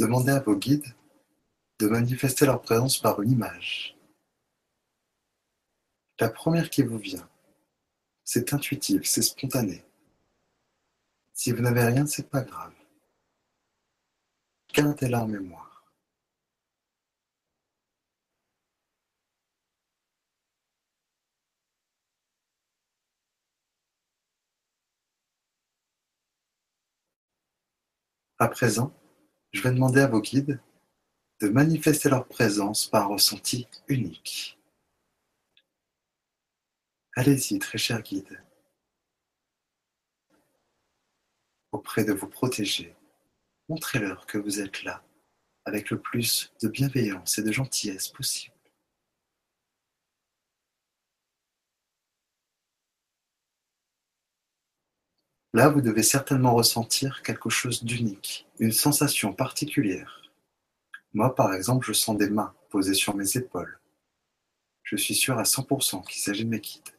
[0.06, 0.94] Demandez à vos guides
[1.80, 3.98] de manifester leur présence par une image.
[6.20, 7.28] La première qui vous vient,
[8.24, 9.84] c'est intuitif, c'est spontané.
[11.34, 12.76] Si vous n'avez rien, c'est pas grave.
[14.76, 15.84] Gardez-la en mémoire.
[28.38, 28.94] À présent,
[29.56, 30.60] je vais demander à vos guides
[31.42, 34.60] de manifester leur présence par un ressenti unique.
[37.16, 38.44] Allez-y, très chers guides,
[41.72, 42.94] auprès de vos protégés,
[43.70, 45.02] montrez-leur que vous êtes là
[45.64, 48.55] avec le plus de bienveillance et de gentillesse possible.
[55.56, 60.30] Là, vous devez certainement ressentir quelque chose d'unique, une sensation particulière.
[61.14, 63.80] Moi, par exemple, je sens des mains posées sur mes épaules.
[64.84, 66.90] Je suis sûr à 100% qu'il s'agit de mes guides.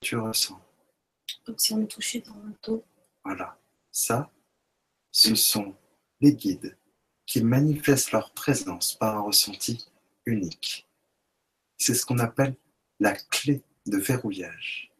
[0.00, 0.60] Tu ressens
[1.46, 2.84] Comme si on me touchait dans le dos.
[3.24, 3.56] Voilà.
[3.92, 4.32] Ça,
[5.12, 5.76] ce sont
[6.20, 6.76] les guides
[7.24, 9.86] qui manifestent leur présence par un ressenti
[10.26, 10.88] unique.
[11.78, 12.56] C'est ce qu'on appelle
[12.98, 14.91] la clé de verrouillage.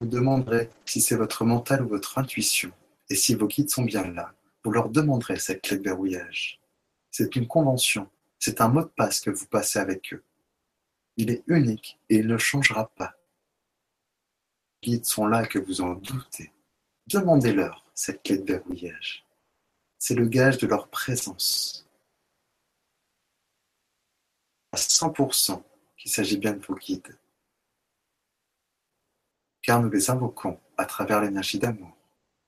[0.00, 2.72] Vous demanderez si c'est votre mental ou votre intuition,
[3.10, 6.58] et si vos guides sont bien là, vous leur demanderez cette clé de verrouillage.
[7.10, 8.08] C'est une convention,
[8.38, 10.24] c'est un mot de passe que vous passez avec eux.
[11.18, 13.14] Il est unique et il ne changera pas.
[14.82, 16.50] Les guides sont là que vous en doutez.
[17.06, 19.26] Demandez-leur cette clé de verrouillage.
[19.98, 21.86] C'est le gage de leur présence.
[24.72, 25.62] À 100%
[25.98, 27.18] qu'il s'agit bien de vos guides
[29.70, 31.96] car nous les invoquons à travers l'énergie d'amour,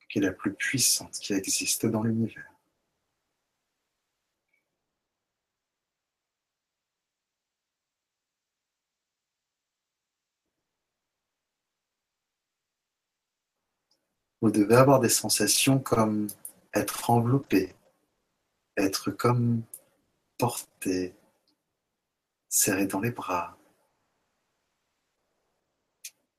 [0.08, 2.50] qui est la plus puissante qui existe dans l'univers.
[14.40, 16.26] Vous devez avoir des sensations comme
[16.74, 17.76] être enveloppé,
[18.76, 19.62] être comme
[20.38, 21.14] porté,
[22.48, 23.56] serré dans les bras,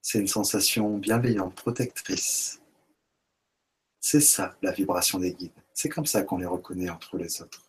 [0.03, 2.61] c'est une sensation bienveillante, protectrice.
[3.99, 5.51] C'est ça la vibration des guides.
[5.73, 7.63] C'est comme ça qu'on les reconnaît entre les autres.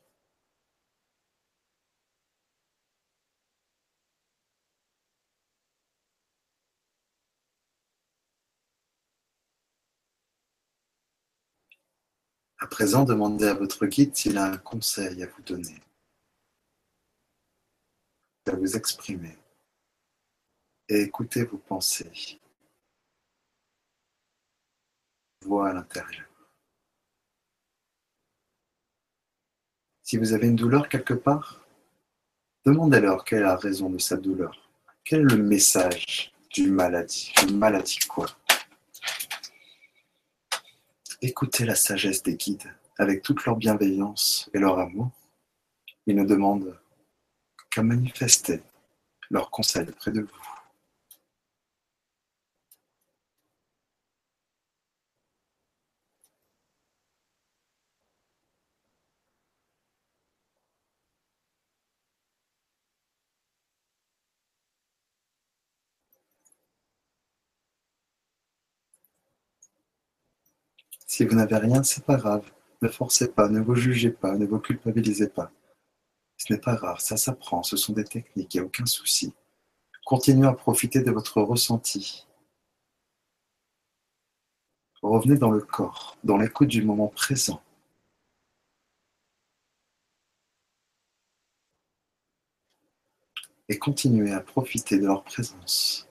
[12.59, 15.81] À présent, demandez à votre guide s'il a un conseil à vous donner,
[18.47, 19.37] à vous exprimer
[20.89, 22.41] et écoutez vos pensées.
[25.43, 26.27] Voix à l'intérieur.
[30.03, 31.67] Si vous avez une douleur quelque part,
[32.65, 34.71] demandez-leur quelle est la raison de cette douleur.
[35.05, 37.33] Quel est le message du maladie?
[37.43, 38.27] Une maladie quoi?
[41.21, 45.11] Écoutez la sagesse des guides avec toute leur bienveillance et leur amour,
[46.07, 46.79] ils ne demandent
[47.71, 48.63] qu'à manifester
[49.31, 50.54] leur conseil près de vous.
[71.15, 72.51] Si vous n'avez rien, c'est pas grave.
[72.83, 75.53] Ne forcez pas, ne vous jugez pas, ne vous culpabilisez pas.
[76.37, 79.33] Ce n'est pas grave, ça s'apprend, ce sont des techniques, il n'y a aucun souci.
[80.05, 82.27] Continuez à profiter de votre ressenti.
[85.03, 87.63] Revenez dans le corps, dans l'écoute du moment présent.
[93.69, 96.09] Et continuez à profiter de leur présence.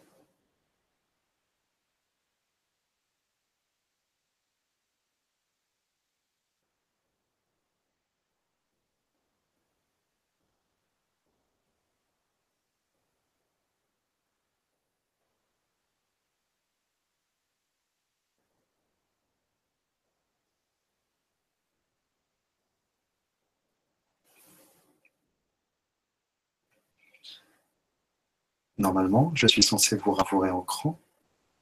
[28.83, 30.99] Normalement, je suis censé vous ravourer en cran,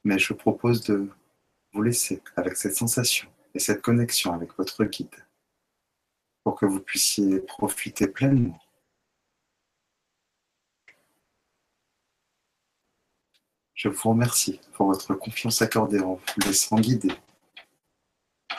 [0.02, 1.08] mais je propose de
[1.72, 5.14] vous laisser avec cette sensation et cette connexion avec votre guide
[6.42, 8.58] pour que vous puissiez profiter pleinement.
[13.74, 17.14] Je vous remercie pour votre confiance accordée en vous laissant guider.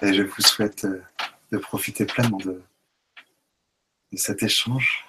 [0.01, 1.03] Et je vous souhaite euh,
[1.51, 2.63] de profiter pleinement de,
[4.13, 5.05] de cet échange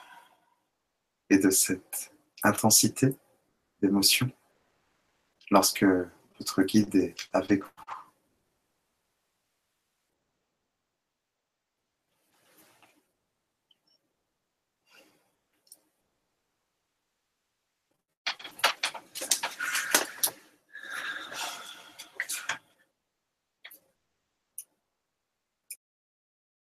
[1.31, 2.13] et de cette
[2.43, 3.17] intensité
[3.85, 4.31] d'émotion
[5.51, 5.85] lorsque
[6.39, 7.71] votre guide est avec vous.